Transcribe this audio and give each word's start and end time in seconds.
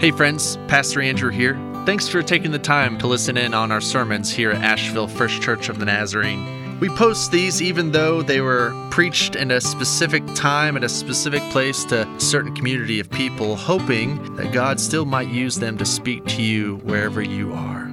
Hey, 0.00 0.12
friends, 0.12 0.58
Pastor 0.68 1.00
Andrew 1.00 1.30
here. 1.30 1.54
Thanks 1.84 2.06
for 2.06 2.22
taking 2.22 2.52
the 2.52 2.58
time 2.60 2.98
to 2.98 3.08
listen 3.08 3.36
in 3.36 3.52
on 3.52 3.72
our 3.72 3.80
sermons 3.80 4.30
here 4.30 4.52
at 4.52 4.62
Asheville 4.62 5.08
First 5.08 5.42
Church 5.42 5.68
of 5.68 5.80
the 5.80 5.86
Nazarene. 5.86 6.78
We 6.78 6.88
post 6.88 7.32
these 7.32 7.60
even 7.60 7.90
though 7.90 8.22
they 8.22 8.40
were 8.40 8.72
preached 8.92 9.34
in 9.34 9.50
a 9.50 9.60
specific 9.60 10.24
time 10.36 10.76
at 10.76 10.84
a 10.84 10.88
specific 10.88 11.42
place 11.50 11.84
to 11.86 12.08
a 12.08 12.20
certain 12.20 12.54
community 12.54 13.00
of 13.00 13.10
people, 13.10 13.56
hoping 13.56 14.36
that 14.36 14.52
God 14.52 14.78
still 14.78 15.04
might 15.04 15.30
use 15.30 15.56
them 15.56 15.76
to 15.78 15.84
speak 15.84 16.24
to 16.26 16.42
you 16.42 16.76
wherever 16.84 17.20
you 17.20 17.52
are. 17.52 17.92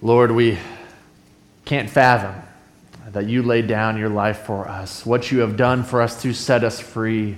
Lord, 0.00 0.32
we 0.32 0.58
can't 1.64 1.88
fathom 1.88 2.34
that 3.12 3.26
you 3.26 3.44
laid 3.44 3.68
down 3.68 3.96
your 3.96 4.08
life 4.08 4.40
for 4.40 4.66
us, 4.66 5.06
what 5.06 5.30
you 5.30 5.38
have 5.38 5.56
done 5.56 5.84
for 5.84 6.02
us 6.02 6.20
to 6.22 6.32
set 6.32 6.64
us 6.64 6.80
free 6.80 7.36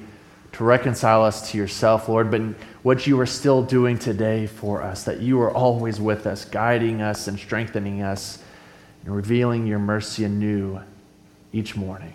to 0.54 0.64
reconcile 0.64 1.24
us 1.24 1.50
to 1.50 1.58
yourself, 1.58 2.08
Lord, 2.08 2.30
but 2.30 2.40
what 2.84 3.08
you 3.08 3.18
are 3.18 3.26
still 3.26 3.62
doing 3.62 3.98
today 3.98 4.46
for 4.46 4.82
us, 4.82 5.02
that 5.02 5.20
you 5.20 5.40
are 5.40 5.50
always 5.50 6.00
with 6.00 6.28
us, 6.28 6.44
guiding 6.44 7.02
us 7.02 7.26
and 7.26 7.38
strengthening 7.38 8.02
us, 8.02 8.38
and 9.04 9.14
revealing 9.14 9.66
your 9.66 9.80
mercy 9.80 10.24
anew 10.24 10.80
each 11.52 11.74
morning. 11.74 12.14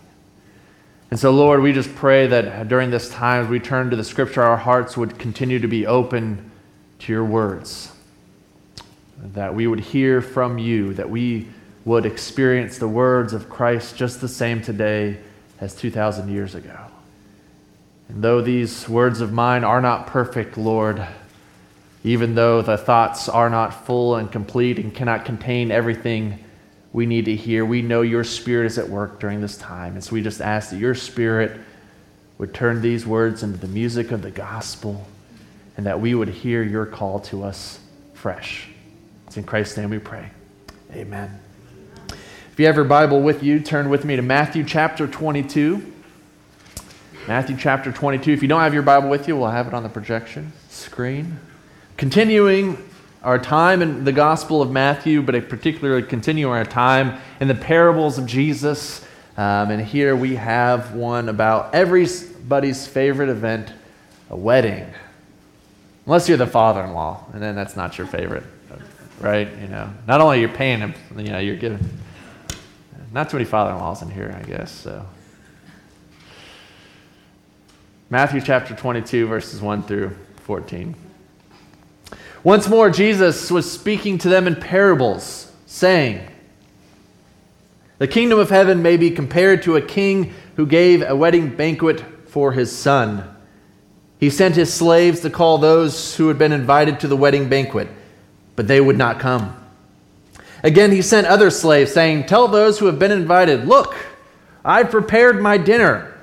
And 1.12 1.20
so, 1.20 1.32
Lord, 1.32 1.62
we 1.62 1.74
just 1.74 1.94
pray 1.96 2.28
that 2.28 2.70
during 2.70 2.92
this 2.92 3.10
time, 3.10 3.44
as 3.44 3.50
we 3.50 3.60
turn 3.60 3.90
to 3.90 3.98
the 3.98 4.04
scripture, 4.06 4.42
our 4.42 4.58
hearts 4.58 4.96
would 4.96 5.20
continue 5.20 5.60
to 5.60 5.68
be 5.68 5.86
open 5.86 6.50
to 7.00 7.12
your 7.12 7.26
words, 7.26 7.92
that 9.18 9.54
we 9.54 9.68
would 9.68 9.82
hear 9.82 10.22
from 10.22 10.58
you, 10.58 10.94
that 10.94 11.10
we 11.10 11.48
would 11.84 12.06
experience 12.06 12.78
the 12.78 12.88
words 12.88 13.34
of 13.34 13.50
Christ 13.50 13.98
just 13.98 14.22
the 14.22 14.28
same 14.30 14.62
today 14.62 15.18
as 15.60 15.76
2,000 15.76 16.30
years 16.30 16.56
ago. 16.56 16.89
And 18.10 18.24
though 18.24 18.42
these 18.42 18.90
words 18.90 19.22
of 19.22 19.32
mine 19.32 19.64
are 19.64 19.82
not 19.82 20.08
perfect, 20.08 20.58
Lord, 20.58 21.08
even 22.04 22.36
though 22.36 22.62
the 22.62 22.78
thoughts 22.78 23.30
are 23.30 23.50
not 23.50 23.86
full 23.86 24.16
and 24.16 24.32
complete 24.32 24.80
and 24.80 24.94
cannot 24.94 25.26
contain 25.26 25.72
everything 25.72 26.44
we 26.92 27.06
need 27.06 27.26
to 27.26 27.36
hear, 27.36 27.64
we 27.64 27.82
know 27.84 28.02
your 28.02 28.24
Spirit 28.24 28.66
is 28.66 28.78
at 28.80 28.90
work 28.90 29.20
during 29.20 29.42
this 29.42 29.58
time. 29.58 29.94
And 29.94 30.04
so 30.04 30.14
we 30.14 30.22
just 30.22 30.42
ask 30.42 30.72
that 30.72 30.78
your 30.78 30.96
Spirit 30.96 31.60
would 32.40 32.54
turn 32.54 32.82
these 32.82 33.06
words 33.06 33.44
into 33.44 33.58
the 33.58 33.68
music 33.68 34.12
of 34.12 34.22
the 34.22 34.32
gospel 34.32 35.06
and 35.78 35.86
that 35.86 36.02
we 36.02 36.16
would 36.16 36.30
hear 36.30 36.64
your 36.64 36.86
call 36.86 37.20
to 37.20 37.44
us 37.44 37.80
fresh. 38.14 38.70
It's 39.28 39.38
in 39.38 39.44
Christ's 39.44 39.78
name 39.78 39.92
we 39.92 40.00
pray. 40.00 40.32
Amen. 40.94 41.40
If 42.10 42.60
you 42.60 42.66
have 42.66 42.76
your 42.76 42.86
Bible 42.86 43.22
with 43.22 43.44
you, 43.44 43.60
turn 43.60 43.90
with 43.90 44.04
me 44.04 44.16
to 44.16 44.22
Matthew 44.24 44.64
chapter 44.64 45.06
22. 45.06 45.94
Matthew 47.30 47.58
chapter 47.58 47.92
22. 47.92 48.32
If 48.32 48.42
you 48.42 48.48
don't 48.48 48.62
have 48.62 48.74
your 48.74 48.82
Bible 48.82 49.08
with 49.08 49.28
you, 49.28 49.38
we'll 49.38 49.52
have 49.52 49.68
it 49.68 49.74
on 49.76 49.84
the 49.84 49.90
projection 49.90 50.52
screen. 50.68 51.40
Continuing 51.96 52.76
our 53.22 53.38
time 53.38 53.84
in 53.84 54.04
the 54.04 54.12
Gospel 54.12 54.64
of 54.64 54.72
Matthew, 54.72 55.22
but 55.22 55.48
particularly 55.48 56.02
continuing 56.02 56.52
our 56.52 56.66
time 56.66 57.22
in 57.40 57.48
the 57.48 57.54
parables 57.54 58.18
of 58.18 58.26
Jesus. 58.26 59.06
Um, 59.38 59.70
and 59.70 59.80
here 59.80 60.16
we 60.16 60.38
have 60.38 60.96
one 60.96 61.30
about 61.30 61.76
everybody's 61.76 62.88
favorite 62.88 63.30
event 63.30 63.74
a 64.32 64.36
wedding. 64.36 64.92
Unless 66.08 66.30
you're 66.30 66.38
the 66.40 66.48
father 66.48 66.84
in 66.84 66.94
law, 66.94 67.26
and 67.34 67.44
then 67.44 67.54
that's 67.54 67.76
not 67.76 67.96
your 68.00 68.08
favorite, 68.08 68.44
right? 69.20 69.48
You 69.62 69.68
know, 69.68 69.88
not 70.08 70.20
only 70.20 70.40
you're 70.40 70.50
paying 70.50 70.80
him, 70.80 70.96
you 71.16 71.30
know, 71.30 71.38
you're 71.38 71.58
giving. 71.58 71.88
Not 73.14 73.30
too 73.30 73.38
many 73.38 73.46
father 73.48 73.70
in 73.70 73.78
laws 73.78 74.02
in 74.02 74.10
here, 74.10 74.36
I 74.36 74.42
guess, 74.48 74.72
so. 74.72 75.06
Matthew 78.12 78.42
chapter 78.42 78.76
22, 78.76 79.28
verses 79.28 79.62
1 79.62 79.84
through 79.84 80.16
14. 80.38 80.96
Once 82.44 82.68
more, 82.68 82.90
Jesus 82.90 83.52
was 83.52 83.72
speaking 83.72 84.18
to 84.18 84.30
them 84.30 84.48
in 84.48 84.56
parables, 84.56 85.52
saying, 85.68 86.28
The 88.00 88.08
kingdom 88.08 88.40
of 88.40 88.50
heaven 88.50 88.82
may 88.82 88.98
be 88.98 89.12
compared 89.12 89.62
to 89.64 89.76
a 89.76 89.82
king 89.82 90.34
who 90.56 90.66
gave 90.66 91.04
a 91.04 91.16
wedding 91.16 91.56
banquet 91.56 92.04
for 92.28 92.52
his 92.52 92.76
son. 92.76 93.24
He 94.20 94.32
sent 94.32 94.56
his 94.56 94.74
slaves 94.74 95.20
to 95.20 95.30
call 95.30 95.60
those 95.60 96.16
who 96.16 96.30
had 96.30 96.40
been 96.40 96.52
invited 96.52 97.02
to 97.02 97.08
the 97.08 97.16
wedding 97.16 97.48
banquet, 97.48 97.90
but 98.56 98.68
they 98.68 98.82
would 98.82 98.98
not 98.98 99.20
come. 99.20 99.56
Again, 100.64 100.92
he 100.92 101.04
sent 101.04 101.28
other 101.28 101.52
slaves, 101.52 101.94
saying, 101.94 102.26
Tell 102.26 102.48
those 102.48 102.80
who 102.80 102.88
have 102.88 102.98
been 102.98 103.12
invited, 103.12 103.68
Look, 103.68 103.96
I've 104.66 104.90
prepared 104.90 105.44
my 105.44 105.60
dinner. 105.60 106.19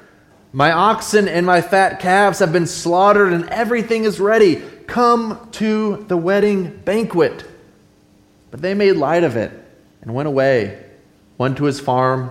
My 0.52 0.72
oxen 0.72 1.28
and 1.28 1.44
my 1.44 1.60
fat 1.60 2.00
calves 2.00 2.38
have 2.38 2.52
been 2.52 2.66
slaughtered, 2.66 3.32
and 3.32 3.48
everything 3.50 4.04
is 4.04 4.20
ready. 4.20 4.62
Come 4.86 5.48
to 5.52 6.04
the 6.08 6.16
wedding 6.16 6.80
banquet. 6.84 7.44
But 8.50 8.62
they 8.62 8.74
made 8.74 8.92
light 8.92 9.24
of 9.24 9.36
it 9.36 9.52
and 10.02 10.14
went 10.14 10.28
away, 10.28 10.82
one 11.36 11.54
to 11.56 11.64
his 11.64 11.80
farm, 11.80 12.30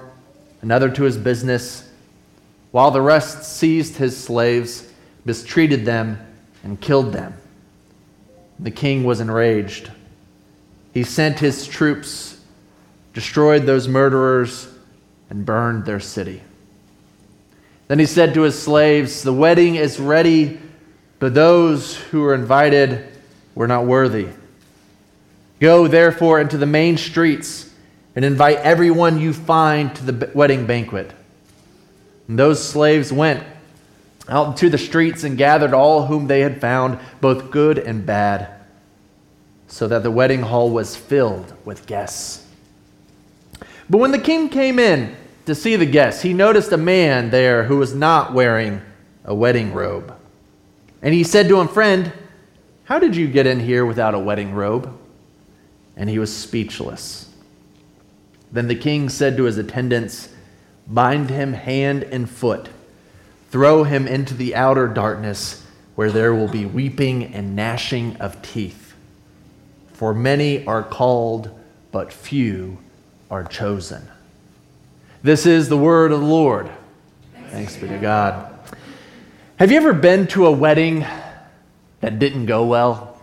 another 0.62 0.90
to 0.90 1.04
his 1.04 1.18
business, 1.18 1.88
while 2.72 2.92
the 2.92 3.02
rest 3.02 3.44
seized 3.44 3.98
his 3.98 4.18
slaves, 4.18 4.92
mistreated 5.24 5.86
them, 5.86 6.20
and 6.64 6.81
killed 6.81 7.14
them. 7.14 7.34
The 8.59 8.72
king 8.72 9.04
was 9.04 9.20
enraged. 9.20 9.92
He 10.94 11.04
sent 11.04 11.40
his 11.40 11.68
troops, 11.68 12.40
destroyed 13.14 13.66
those 13.66 13.88
murderers, 13.88 14.68
and 15.30 15.46
burned 15.46 15.86
their 15.86 16.00
city. 16.00 16.42
Then 17.88 18.00
he 18.00 18.06
said 18.06 18.34
to 18.34 18.41
his 18.41 18.59
slaves, 18.59 19.22
The 19.22 19.34
wedding 19.34 19.75
is 19.75 20.00
ready, 20.00 20.59
but 21.19 21.34
those 21.34 21.96
who 21.96 22.22
were 22.22 22.34
invited 22.34 23.07
were 23.53 23.68
not 23.68 23.85
worthy. 23.85 24.29
Go 25.59 25.88
therefore 25.88 26.40
into 26.40 26.57
the 26.57 26.66
main 26.66 26.97
streets 26.97 27.72
and 28.16 28.25
invite 28.25 28.57
everyone 28.57 29.19
you 29.19 29.34
find 29.34 29.95
to 29.95 30.12
the 30.12 30.31
wedding 30.34 30.66
banquet. 30.66 31.12
And 32.28 32.40
those 32.40 32.66
slaves 32.68 33.12
went 33.12 33.44
out 34.28 34.47
into 34.47 34.69
the 34.69 34.78
streets 34.78 35.24
and 35.24 35.38
gathered 35.38 35.74
all 35.74 36.07
whom 36.07 36.28
they 36.28 36.41
had 36.41 36.59
found, 36.59 37.00
both 37.22 37.51
good 37.51 37.78
and 37.78 38.06
bad, 38.06 38.50
so 39.68 39.88
that 39.88 40.01
the 40.01 40.12
wedding 40.12 40.41
hall 40.41 40.69
was 40.69 40.95
filled 40.95 41.53
with 41.66 41.85
guests. 41.85 42.45
But 43.90 44.00
when 44.00 44.12
the 44.12 44.19
king 44.19 44.50
came 44.50 44.79
in, 44.79 45.16
to 45.45 45.56
see 45.56 45.75
the 45.75 45.85
guests, 45.85 46.22
he 46.22 46.33
noticed 46.33 46.72
a 46.72 46.78
man 46.78 47.29
there 47.29 47.63
who 47.63 47.78
was 47.78 47.94
not 47.94 48.33
wearing 48.33 48.81
a 49.23 49.33
wedding 49.33 49.73
robe. 49.73 50.16
And 51.01 51.13
he 51.13 51.23
said 51.23 51.47
to 51.47 51.59
him, 51.59 51.67
Friend, 51.67 52.11
how 52.85 53.00
did 53.00 53.16
you 53.16 53.28
get 53.28 53.47
in 53.47 53.59
here 53.59 53.85
without 53.85 54.13
a 54.13 54.19
wedding 54.19 54.53
robe? 54.53 54.91
And 55.95 56.09
he 56.09 56.19
was 56.19 56.35
speechless. 56.35 57.29
Then 58.51 58.67
the 58.67 58.75
king 58.75 59.09
said 59.09 59.38
to 59.38 59.44
his 59.44 59.57
attendants, 59.57 60.29
Bind 60.88 61.29
him 61.29 61.53
hand 61.53 62.03
and 62.03 62.29
foot, 62.29 62.69
throw 63.50 63.83
him 63.83 64.07
into 64.07 64.33
the 64.33 64.56
outer 64.56 64.88
darkness, 64.88 65.66
where 65.95 66.12
there 66.12 66.35
will 66.35 66.47
be 66.47 66.66
weeping 66.66 67.33
and 67.33 67.56
gnashing 67.56 68.17
of 68.17 68.41
teeth. 68.41 68.94
For 69.94 70.13
many 70.13 70.66
are 70.66 70.83
called, 70.83 71.50
but 71.91 72.13
few 72.13 72.77
are 73.31 73.44
chosen. 73.44 74.07
This 75.25 75.47
is 75.47 75.69
the 75.69 75.78
word 75.78 76.12
of 76.12 76.19
the 76.19 76.25
Lord. 76.28 76.69
Thanks 77.50 77.75
be 77.75 77.88
to 77.88 77.97
God. 77.97 78.59
Have 79.56 79.72
you 79.72 79.78
ever 79.78 79.91
been 79.91 80.28
to 80.28 80.46
a 80.46 80.52
wedding 80.52 81.03
that 82.00 82.19
didn't 82.19 82.46
go 82.46 82.68
well? 82.68 83.19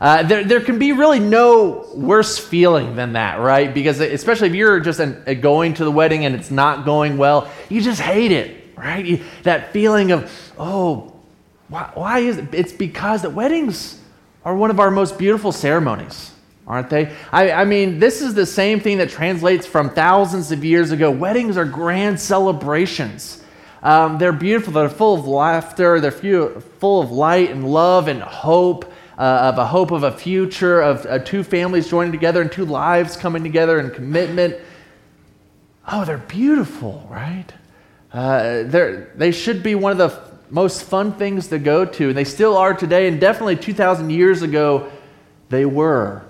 Uh, 0.00 0.22
there, 0.22 0.44
there 0.44 0.60
can 0.60 0.78
be 0.78 0.92
really 0.92 1.18
no 1.18 1.90
worse 1.96 2.38
feeling 2.38 2.94
than 2.94 3.14
that, 3.14 3.40
right? 3.40 3.74
Because 3.74 3.98
especially 3.98 4.46
if 4.46 4.54
you're 4.54 4.78
just 4.78 5.00
an, 5.00 5.40
going 5.40 5.74
to 5.74 5.84
the 5.84 5.90
wedding 5.90 6.24
and 6.24 6.36
it's 6.36 6.52
not 6.52 6.84
going 6.84 7.16
well, 7.16 7.50
you 7.68 7.80
just 7.80 8.00
hate 8.00 8.30
it, 8.30 8.72
right? 8.76 9.04
You, 9.04 9.24
that 9.42 9.72
feeling 9.72 10.12
of, 10.12 10.52
oh, 10.56 11.12
why, 11.66 11.90
why 11.94 12.18
is 12.20 12.36
it? 12.36 12.54
It's 12.54 12.72
because 12.72 13.22
the 13.22 13.30
weddings 13.30 14.00
are 14.44 14.54
one 14.54 14.70
of 14.70 14.78
our 14.78 14.92
most 14.92 15.18
beautiful 15.18 15.50
ceremonies 15.50 16.30
aren't 16.66 16.90
they? 16.90 17.14
I, 17.30 17.50
I, 17.52 17.64
mean, 17.64 17.98
this 17.98 18.22
is 18.22 18.34
the 18.34 18.46
same 18.46 18.80
thing 18.80 18.98
that 18.98 19.10
translates 19.10 19.66
from 19.66 19.90
thousands 19.90 20.50
of 20.50 20.64
years 20.64 20.90
ago. 20.90 21.10
Weddings 21.10 21.56
are 21.56 21.64
grand 21.64 22.20
celebrations. 22.20 23.42
Um, 23.82 24.16
they're 24.18 24.32
beautiful, 24.32 24.72
they're 24.72 24.88
full 24.88 25.14
of 25.14 25.26
laughter, 25.26 26.00
they're 26.00 26.10
few, 26.10 26.60
full 26.78 27.02
of 27.02 27.10
light 27.10 27.50
and 27.50 27.70
love 27.70 28.08
and 28.08 28.22
hope. 28.22 28.90
Uh, 29.16 29.52
of 29.52 29.58
a 29.58 29.64
hope 29.64 29.92
of 29.92 30.02
a 30.02 30.10
future, 30.10 30.80
of 30.80 31.06
uh, 31.06 31.20
two 31.20 31.44
families 31.44 31.88
joining 31.88 32.10
together 32.10 32.42
and 32.42 32.50
two 32.50 32.64
lives 32.64 33.16
coming 33.16 33.44
together 33.44 33.78
and 33.78 33.94
commitment. 33.94 34.56
Oh, 35.86 36.04
they're 36.04 36.18
beautiful, 36.18 37.06
right? 37.08 37.46
Uh, 38.12 38.62
they 39.14 39.30
should 39.30 39.62
be 39.62 39.76
one 39.76 39.92
of 39.92 39.98
the 39.98 40.08
f- 40.08 40.32
most 40.50 40.82
fun 40.82 41.12
things 41.12 41.46
to 41.48 41.60
go 41.60 41.84
to, 41.84 42.08
and 42.08 42.18
they 42.18 42.24
still 42.24 42.56
are 42.56 42.74
today, 42.74 43.06
and 43.06 43.20
definitely 43.20 43.54
2,000 43.54 44.10
years 44.10 44.42
ago, 44.42 44.90
they 45.48 45.64
were. 45.64 46.24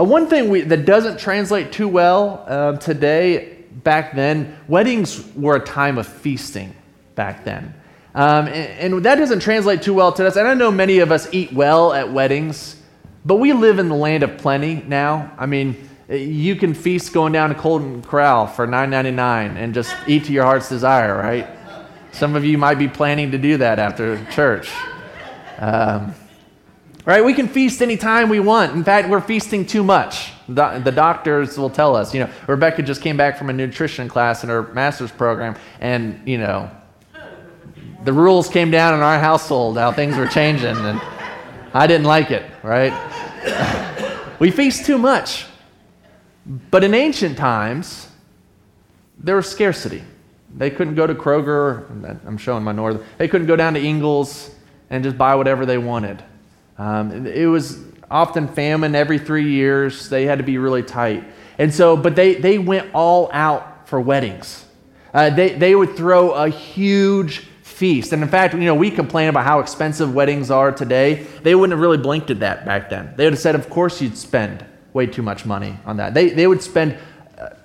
Uh, 0.00 0.04
one 0.04 0.26
thing 0.28 0.48
we, 0.48 0.62
that 0.62 0.86
doesn't 0.86 1.18
translate 1.18 1.72
too 1.72 1.88
well 1.88 2.44
uh, 2.46 2.76
today, 2.76 3.56
back 3.84 4.14
then, 4.14 4.56
weddings 4.66 5.26
were 5.34 5.56
a 5.56 5.60
time 5.60 5.98
of 5.98 6.06
feasting 6.06 6.74
back 7.14 7.44
then. 7.44 7.74
Um, 8.14 8.46
and, 8.46 8.94
and 8.94 9.04
that 9.04 9.16
doesn't 9.16 9.40
translate 9.40 9.82
too 9.82 9.92
well 9.92 10.12
to 10.12 10.26
us. 10.26 10.36
And 10.36 10.48
I 10.48 10.54
know 10.54 10.70
many 10.70 11.00
of 11.00 11.12
us 11.12 11.32
eat 11.32 11.52
well 11.52 11.92
at 11.92 12.10
weddings, 12.12 12.80
but 13.24 13.36
we 13.36 13.52
live 13.52 13.78
in 13.78 13.88
the 13.88 13.94
land 13.94 14.22
of 14.22 14.38
plenty 14.38 14.76
now. 14.86 15.32
I 15.36 15.46
mean, 15.46 15.88
you 16.08 16.56
can 16.56 16.72
feast 16.72 17.12
going 17.12 17.32
down 17.32 17.54
to 17.54 17.60
Golden 17.60 18.02
Corral 18.02 18.46
for 18.46 18.66
$9.99 18.66 19.56
and 19.56 19.74
just 19.74 19.94
eat 20.06 20.24
to 20.24 20.32
your 20.32 20.44
heart's 20.44 20.68
desire, 20.68 21.16
right? 21.16 21.46
Some 22.12 22.34
of 22.36 22.44
you 22.44 22.58
might 22.58 22.76
be 22.76 22.88
planning 22.88 23.32
to 23.32 23.38
do 23.38 23.58
that 23.58 23.78
after 23.78 24.24
church. 24.32 24.70
Um, 25.58 26.14
right? 27.04 27.24
We 27.24 27.34
can 27.34 27.48
feast 27.48 27.82
anytime 27.82 28.28
we 28.28 28.40
want. 28.40 28.72
In 28.72 28.84
fact, 28.84 29.08
we're 29.08 29.20
feasting 29.20 29.66
too 29.66 29.82
much. 29.82 30.32
The, 30.48 30.80
the 30.84 30.92
doctors 30.92 31.56
will 31.56 31.70
tell 31.70 31.96
us. 31.96 32.14
You 32.14 32.20
know, 32.20 32.30
Rebecca 32.46 32.82
just 32.82 33.02
came 33.02 33.16
back 33.16 33.38
from 33.38 33.50
a 33.50 33.52
nutrition 33.52 34.08
class 34.08 34.42
in 34.42 34.50
her 34.50 34.62
master's 34.74 35.10
program, 35.10 35.56
and, 35.80 36.20
you 36.26 36.38
know, 36.38 36.70
the 38.04 38.12
rules 38.12 38.48
came 38.48 38.70
down 38.70 38.94
in 38.94 39.00
our 39.00 39.18
household, 39.18 39.76
how 39.76 39.92
things 39.92 40.16
were 40.16 40.26
changing, 40.26 40.76
and 40.76 41.00
I 41.74 41.86
didn't 41.86 42.06
like 42.06 42.30
it, 42.30 42.50
right? 42.62 42.92
we 44.38 44.50
feast 44.50 44.86
too 44.86 44.98
much. 44.98 45.46
But 46.70 46.82
in 46.82 46.94
ancient 46.94 47.36
times, 47.36 48.08
there 49.18 49.36
was 49.36 49.48
scarcity. 49.48 50.02
They 50.56 50.70
couldn't 50.70 50.94
go 50.94 51.06
to 51.06 51.14
Kroger, 51.14 51.86
I'm 52.26 52.38
showing 52.38 52.64
my 52.64 52.72
northern, 52.72 53.04
they 53.18 53.28
couldn't 53.28 53.46
go 53.46 53.56
down 53.56 53.74
to 53.74 53.80
Ingles 53.80 54.50
and 54.88 55.04
just 55.04 55.16
buy 55.16 55.34
whatever 55.34 55.64
they 55.64 55.78
wanted. 55.78 56.24
Um, 56.80 57.26
it 57.26 57.44
was 57.44 57.78
often 58.10 58.48
famine 58.48 58.94
every 58.94 59.18
three 59.18 59.50
years. 59.50 60.08
They 60.08 60.24
had 60.24 60.38
to 60.38 60.44
be 60.44 60.56
really 60.56 60.82
tight. 60.82 61.24
And 61.58 61.72
so, 61.74 61.94
but 61.94 62.16
they, 62.16 62.36
they 62.36 62.56
went 62.56 62.94
all 62.94 63.28
out 63.34 63.86
for 63.86 64.00
weddings. 64.00 64.64
Uh, 65.12 65.28
they, 65.28 65.50
they 65.50 65.74
would 65.74 65.94
throw 65.94 66.30
a 66.30 66.48
huge 66.48 67.40
feast. 67.62 68.14
And 68.14 68.22
in 68.22 68.30
fact, 68.30 68.54
you 68.54 68.60
know, 68.60 68.74
we 68.74 68.90
complain 68.90 69.28
about 69.28 69.44
how 69.44 69.60
expensive 69.60 70.14
weddings 70.14 70.50
are 70.50 70.72
today. 70.72 71.26
They 71.42 71.54
wouldn't 71.54 71.72
have 71.72 71.82
really 71.82 71.98
blinked 71.98 72.30
at 72.30 72.40
that 72.40 72.64
back 72.64 72.88
then. 72.88 73.12
They 73.14 73.24
would 73.24 73.34
have 73.34 73.40
said, 73.40 73.54
of 73.54 73.68
course 73.68 74.00
you'd 74.00 74.16
spend 74.16 74.64
way 74.94 75.06
too 75.06 75.22
much 75.22 75.44
money 75.44 75.76
on 75.84 75.98
that. 75.98 76.14
They, 76.14 76.30
they 76.30 76.46
would 76.46 76.62
spend 76.62 76.96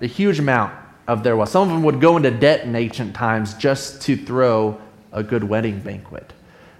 a 0.00 0.06
huge 0.06 0.38
amount 0.38 0.74
of 1.08 1.22
their 1.22 1.36
wealth. 1.36 1.48
Some 1.48 1.62
of 1.62 1.74
them 1.74 1.82
would 1.84 2.02
go 2.02 2.18
into 2.18 2.30
debt 2.30 2.64
in 2.64 2.76
ancient 2.76 3.14
times 3.14 3.54
just 3.54 4.02
to 4.02 4.16
throw 4.16 4.78
a 5.10 5.22
good 5.22 5.42
wedding 5.42 5.80
banquet. 5.80 6.34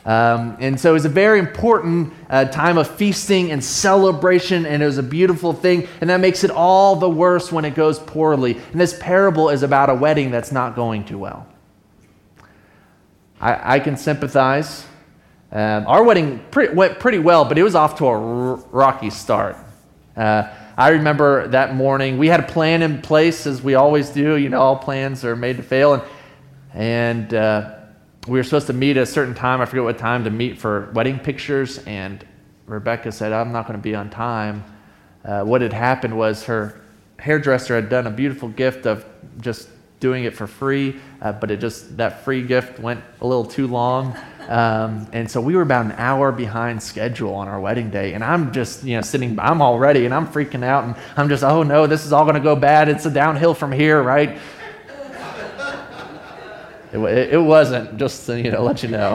Um, 0.06 0.56
and 0.61 0.79
so 0.79 0.91
it 0.91 0.93
was 0.93 1.05
a 1.05 1.08
very 1.08 1.41
important 1.41 2.14
uh, 2.31 2.44
time 2.44 2.79
of 2.79 2.88
feasting 2.88 3.50
and 3.50 3.62
celebration, 3.62 4.64
and 4.64 4.81
it 4.81 4.87
was 4.87 4.99
a 4.99 5.03
beautiful 5.03 5.53
thing. 5.53 5.88
And 6.00 6.08
that 6.11 6.20
makes 6.20 6.44
it 6.44 6.50
all 6.53 6.94
the 6.94 7.11
worse 7.11 7.50
when 7.50 7.64
it 7.64 7.75
goes 7.75 7.99
poorly. 7.99 8.56
And 8.70 8.81
this 8.81 8.97
parable 8.99 9.50
is 9.50 9.64
about 9.64 9.91
a 9.91 9.94
wedding 9.94 10.31
that's 10.31 10.53
not 10.53 10.76
going 10.76 11.05
too 11.05 11.19
well. 11.19 11.49
I, 13.41 13.76
I 13.76 13.81
can 13.81 13.97
sympathize. 13.97 14.87
Um, 15.50 15.87
our 15.88 16.05
wedding 16.05 16.41
pretty, 16.53 16.73
went 16.73 17.00
pretty 17.00 17.19
well, 17.19 17.44
but 17.44 17.58
it 17.58 17.64
was 17.64 17.75
off 17.75 17.99
to 17.99 18.06
a 18.06 18.11
r- 18.11 18.56
rocky 18.70 19.11
start. 19.11 19.56
Uh, 20.17 20.49
I 20.76 20.91
remember 20.91 21.49
that 21.49 21.75
morning, 21.75 22.17
we 22.17 22.29
had 22.29 22.38
a 22.38 22.47
plan 22.47 22.82
in 22.82 23.03
place, 23.03 23.44
as 23.47 23.61
we 23.61 23.75
always 23.75 24.11
do. 24.11 24.37
You 24.37 24.50
know, 24.50 24.61
all 24.61 24.76
plans 24.76 25.25
are 25.25 25.35
made 25.35 25.56
to 25.56 25.64
fail. 25.64 25.94
And, 25.94 26.03
and 26.75 27.35
uh, 27.35 27.75
we 28.26 28.38
were 28.38 28.44
supposed 28.44 28.67
to 28.67 28.73
meet 28.73 28.96
at 28.96 29.05
a 29.05 29.06
certain 29.06 29.34
time. 29.34 29.61
I 29.61 29.67
forget 29.67 29.84
what 29.84 29.99
time 29.99 30.25
to 30.25 30.31
meet 30.31 30.58
for 30.58 30.90
wedding 30.93 31.19
pictures. 31.19 31.78
And 31.87 32.25
Rebecca 32.67 33.12
said, 33.12 33.32
I'm 33.32 33.52
not 33.52 33.67
going 33.67 33.78
to 33.78 33.82
be 33.82 33.94
on 33.94 34.11
time. 34.11 34.64
Uh, 35.25 35.44
what 35.44 35.61
had 35.61 35.73
happened 35.73 36.17
was 36.17 36.44
her 36.44 36.81
hairdresser 37.19 37.75
had 37.75 37.88
done 37.88 38.06
a 38.06 38.11
beautiful 38.11 38.49
gift 38.49 38.87
of 38.87 39.05
just 39.40 39.69
doing 40.00 40.25
it 40.25 40.37
for 40.37 40.46
free, 40.46 40.96
uh, 41.23 41.32
but 41.32 41.50
it 41.50 41.58
just, 41.58 41.96
that 41.96 42.25
free 42.25 42.43
gift 42.43 42.78
went 42.78 43.02
a 43.20 43.26
little 43.26 43.44
too 43.44 43.67
long. 43.67 44.17
Um, 44.49 45.08
and 45.12 45.29
so 45.29 45.40
we 45.40 45.56
were 45.56 45.62
about 45.62 45.87
an 45.87 45.93
hour 45.93 46.31
behind 46.31 46.82
schedule 46.82 47.34
on 47.34 47.49
our 47.49 47.58
wedding 47.58 47.90
day. 47.90 48.12
And 48.12 48.22
I'm 48.22 48.52
just, 48.52 48.84
you 48.84 48.96
know, 48.96 49.02
sitting, 49.02 49.38
I'm 49.38 49.61
all 49.61 49.79
ready 49.79 50.05
and 50.05 50.14
I'm 50.14 50.29
freaking 50.29 50.62
out. 50.62 50.84
And 50.84 50.94
I'm 51.17 51.29
just, 51.29 51.43
oh 51.43 51.62
no, 51.62 51.87
this 51.87 52.05
is 52.05 52.12
all 52.12 52.25
going 52.25 52.34
to 52.37 52.40
go 52.40 52.55
bad. 52.55 52.88
It's 52.88 53.06
a 53.06 53.11
downhill 53.11 53.55
from 53.55 53.72
here, 53.72 54.02
right? 54.02 54.38
It, 57.04 57.34
it, 57.34 57.38
wasn't, 57.38 57.96
just 57.96 58.26
to, 58.26 58.40
you 58.40 58.50
know, 58.50 58.62
let 58.62 58.82
you 58.82 58.88
know. 58.88 59.14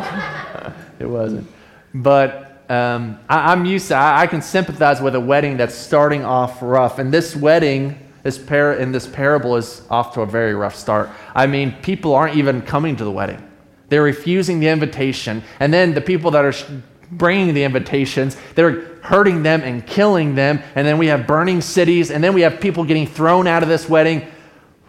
it 0.99 1.05
wasn't. 1.05 1.47
But 1.93 2.63
um, 2.69 3.19
I, 3.27 3.51
am 3.51 3.65
used 3.65 3.89
to, 3.89 3.95
I, 3.95 4.21
I, 4.21 4.27
can 4.27 4.41
sympathize 4.41 5.01
with 5.01 5.15
a 5.15 5.19
wedding 5.19 5.57
that's 5.57 5.75
starting 5.75 6.23
off 6.23 6.61
rough. 6.61 6.99
And 6.99 7.13
this 7.13 7.35
wedding 7.35 7.97
this 8.23 8.37
par- 8.37 8.73
in 8.73 8.91
this 8.91 9.07
parable 9.07 9.55
is 9.55 9.81
off 9.89 10.13
to 10.13 10.21
a 10.21 10.25
very 10.25 10.53
rough 10.53 10.75
start. 10.75 11.09
I 11.33 11.47
mean, 11.47 11.73
people 11.81 12.13
aren't 12.13 12.35
even 12.35 12.61
coming 12.61 12.95
to 12.97 13.03
the 13.03 13.11
wedding, 13.11 13.41
they're 13.89 14.03
refusing 14.03 14.59
the 14.59 14.67
invitation. 14.67 15.43
And 15.59 15.73
then 15.73 15.93
the 15.93 16.01
people 16.01 16.31
that 16.31 16.45
are 16.45 16.53
sh- 16.53 16.65
bringing 17.11 17.53
the 17.53 17.63
invitations, 17.63 18.37
they're 18.55 18.81
hurting 19.01 19.43
them 19.43 19.61
and 19.61 19.85
killing 19.85 20.35
them. 20.35 20.61
And 20.75 20.87
then 20.87 20.97
we 20.97 21.07
have 21.07 21.27
burning 21.27 21.61
cities. 21.61 22.11
And 22.11 22.23
then 22.23 22.33
we 22.33 22.41
have 22.41 22.61
people 22.61 22.85
getting 22.85 23.07
thrown 23.07 23.47
out 23.47 23.63
of 23.63 23.69
this 23.69 23.89
wedding. 23.89 24.27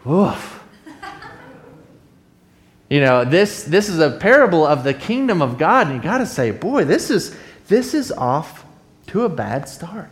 Oof. 0.09 0.52
You 2.93 3.01
know, 3.01 3.25
this, 3.25 3.63
this 3.63 3.89
is 3.89 4.01
a 4.01 4.11
parable 4.11 4.67
of 4.67 4.85
the 4.85 4.93
kingdom 4.93 5.41
of 5.41 5.57
God, 5.57 5.87
and 5.87 5.97
you 5.97 6.03
got 6.03 6.19
to 6.19 6.27
say, 6.27 6.51
boy, 6.51 6.85
this 6.85 7.09
is, 7.09 7.35
this 7.67 7.95
is 7.95 8.13
off 8.13 8.67
to 9.07 9.23
a 9.23 9.31
bad 9.31 9.67
start. 9.67 10.11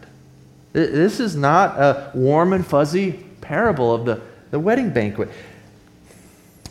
This 0.72 1.20
is 1.20 1.36
not 1.36 1.78
a 1.78 2.10
warm 2.14 2.54
and 2.54 2.66
fuzzy 2.66 3.22
parable 3.42 3.92
of 3.92 4.06
the, 4.06 4.22
the 4.50 4.58
wedding 4.58 4.88
banquet. 4.94 5.28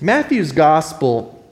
Matthew's 0.01 0.51
gospel, 0.51 1.45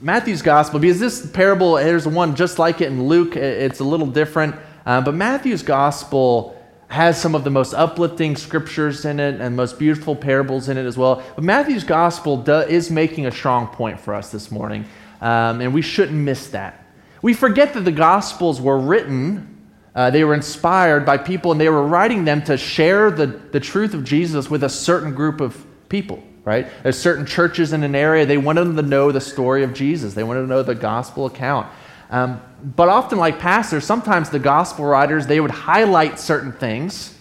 Matthew's 0.00 0.40
gospel, 0.40 0.80
because 0.80 0.98
this 0.98 1.30
parable, 1.30 1.74
there's 1.74 2.08
one 2.08 2.36
just 2.36 2.58
like 2.58 2.80
it 2.80 2.86
in 2.86 3.08
Luke, 3.08 3.36
it's 3.36 3.80
a 3.80 3.84
little 3.84 4.06
different, 4.06 4.56
uh, 4.86 5.02
but 5.02 5.12
Matthew's 5.12 5.62
gospel 5.62 6.58
has 6.90 7.20
some 7.20 7.36
of 7.36 7.44
the 7.44 7.50
most 7.50 7.72
uplifting 7.72 8.34
scriptures 8.34 9.04
in 9.04 9.20
it 9.20 9.40
and 9.40 9.54
most 9.54 9.78
beautiful 9.78 10.16
parables 10.16 10.68
in 10.68 10.76
it 10.76 10.84
as 10.84 10.98
well. 10.98 11.22
But 11.36 11.44
Matthew's 11.44 11.84
gospel 11.84 12.36
do, 12.36 12.58
is 12.58 12.90
making 12.90 13.26
a 13.26 13.30
strong 13.30 13.68
point 13.68 14.00
for 14.00 14.12
us 14.12 14.32
this 14.32 14.50
morning, 14.50 14.84
um, 15.20 15.60
and 15.60 15.72
we 15.72 15.82
shouldn't 15.82 16.18
miss 16.18 16.48
that. 16.48 16.84
We 17.22 17.32
forget 17.32 17.74
that 17.74 17.82
the 17.82 17.92
gospels 17.92 18.60
were 18.60 18.76
written, 18.76 19.68
uh, 19.94 20.10
they 20.10 20.24
were 20.24 20.34
inspired 20.34 21.06
by 21.06 21.16
people, 21.16 21.52
and 21.52 21.60
they 21.60 21.68
were 21.68 21.86
writing 21.86 22.24
them 22.24 22.42
to 22.44 22.56
share 22.56 23.12
the, 23.12 23.26
the 23.26 23.60
truth 23.60 23.94
of 23.94 24.02
Jesus 24.02 24.50
with 24.50 24.64
a 24.64 24.68
certain 24.68 25.14
group 25.14 25.40
of 25.40 25.64
people. 25.88 26.20
Right? 26.42 26.66
There's 26.82 26.98
certain 26.98 27.26
churches 27.26 27.72
in 27.72 27.84
an 27.84 27.94
area, 27.94 28.26
they 28.26 28.38
wanted 28.38 28.64
them 28.64 28.76
to 28.76 28.82
know 28.82 29.12
the 29.12 29.20
story 29.20 29.62
of 29.62 29.74
Jesus. 29.74 30.14
They 30.14 30.24
wanted 30.24 30.40
to 30.40 30.46
know 30.48 30.64
the 30.64 30.74
gospel 30.74 31.26
account. 31.26 31.68
Um, 32.10 32.40
but 32.62 32.88
often, 32.88 33.18
like 33.18 33.38
pastors, 33.38 33.84
sometimes 33.84 34.30
the 34.30 34.38
gospel 34.38 34.84
writers, 34.84 35.26
they 35.26 35.40
would 35.40 35.50
highlight 35.50 36.18
certain 36.18 36.52
things 36.52 37.16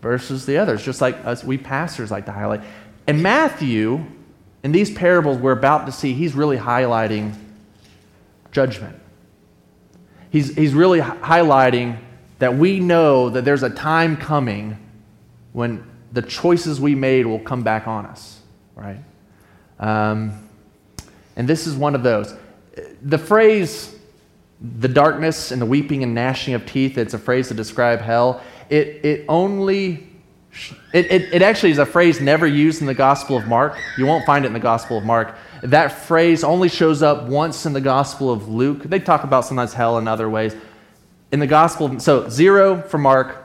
versus 0.00 0.46
the 0.46 0.58
others, 0.58 0.84
just 0.84 1.00
like 1.00 1.24
us, 1.24 1.44
we 1.44 1.56
pastors 1.56 2.10
like 2.10 2.26
to 2.26 2.32
highlight. 2.32 2.60
And 3.06 3.22
Matthew, 3.22 4.04
in 4.62 4.72
these 4.72 4.90
parables 4.90 5.38
we're 5.38 5.52
about 5.52 5.86
to 5.86 5.92
see, 5.92 6.12
he's 6.12 6.34
really 6.34 6.56
highlighting 6.56 7.34
judgment. 8.50 8.96
He's, 10.30 10.54
he's 10.54 10.74
really 10.74 11.00
highlighting 11.00 11.98
that 12.38 12.56
we 12.56 12.80
know 12.80 13.30
that 13.30 13.44
there's 13.44 13.62
a 13.62 13.70
time 13.70 14.16
coming 14.16 14.78
when 15.52 15.84
the 16.12 16.22
choices 16.22 16.80
we 16.80 16.94
made 16.94 17.26
will 17.26 17.38
come 17.38 17.62
back 17.62 17.86
on 17.86 18.06
us, 18.06 18.40
right? 18.74 18.98
Um, 19.78 20.48
and 21.36 21.48
this 21.48 21.66
is 21.66 21.76
one 21.76 21.94
of 21.94 22.02
those. 22.02 22.34
The 23.02 23.18
phrase 23.18 23.94
the 24.62 24.88
darkness 24.88 25.50
and 25.50 25.60
the 25.60 25.66
weeping 25.66 26.02
and 26.02 26.14
gnashing 26.14 26.54
of 26.54 26.64
teeth, 26.66 26.96
it's 26.96 27.14
a 27.14 27.18
phrase 27.18 27.48
to 27.48 27.54
describe 27.54 28.00
hell. 28.00 28.40
It, 28.70 29.04
it 29.04 29.24
only, 29.28 30.08
it, 30.92 31.10
it, 31.10 31.34
it 31.34 31.42
actually 31.42 31.72
is 31.72 31.78
a 31.78 31.86
phrase 31.86 32.20
never 32.20 32.46
used 32.46 32.80
in 32.80 32.86
the 32.86 32.94
Gospel 32.94 33.36
of 33.36 33.46
Mark. 33.46 33.76
You 33.98 34.06
won't 34.06 34.24
find 34.24 34.44
it 34.44 34.48
in 34.48 34.52
the 34.52 34.60
Gospel 34.60 34.98
of 34.98 35.04
Mark. 35.04 35.36
That 35.62 35.88
phrase 35.88 36.44
only 36.44 36.68
shows 36.68 37.02
up 37.02 37.24
once 37.24 37.66
in 37.66 37.72
the 37.72 37.80
Gospel 37.80 38.30
of 38.30 38.48
Luke. 38.48 38.84
They 38.84 39.00
talk 39.00 39.24
about 39.24 39.44
sometimes 39.44 39.72
hell 39.72 39.98
in 39.98 40.06
other 40.06 40.30
ways. 40.30 40.54
In 41.32 41.40
the 41.40 41.46
Gospel, 41.46 41.98
so 41.98 42.28
zero 42.28 42.82
for 42.82 42.98
Mark, 42.98 43.44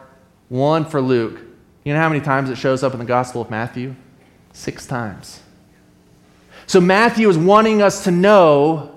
one 0.49 0.85
for 0.85 1.01
Luke. 1.01 1.39
You 1.83 1.93
know 1.93 1.99
how 1.99 2.09
many 2.09 2.21
times 2.21 2.49
it 2.49 2.57
shows 2.57 2.83
up 2.83 2.93
in 2.93 2.99
the 2.99 3.05
Gospel 3.05 3.41
of 3.41 3.49
Matthew? 3.49 3.95
Six 4.53 4.85
times. 4.85 5.41
So 6.67 6.81
Matthew 6.81 7.29
is 7.29 7.37
wanting 7.37 7.81
us 7.81 8.03
to 8.03 8.11
know 8.11 8.96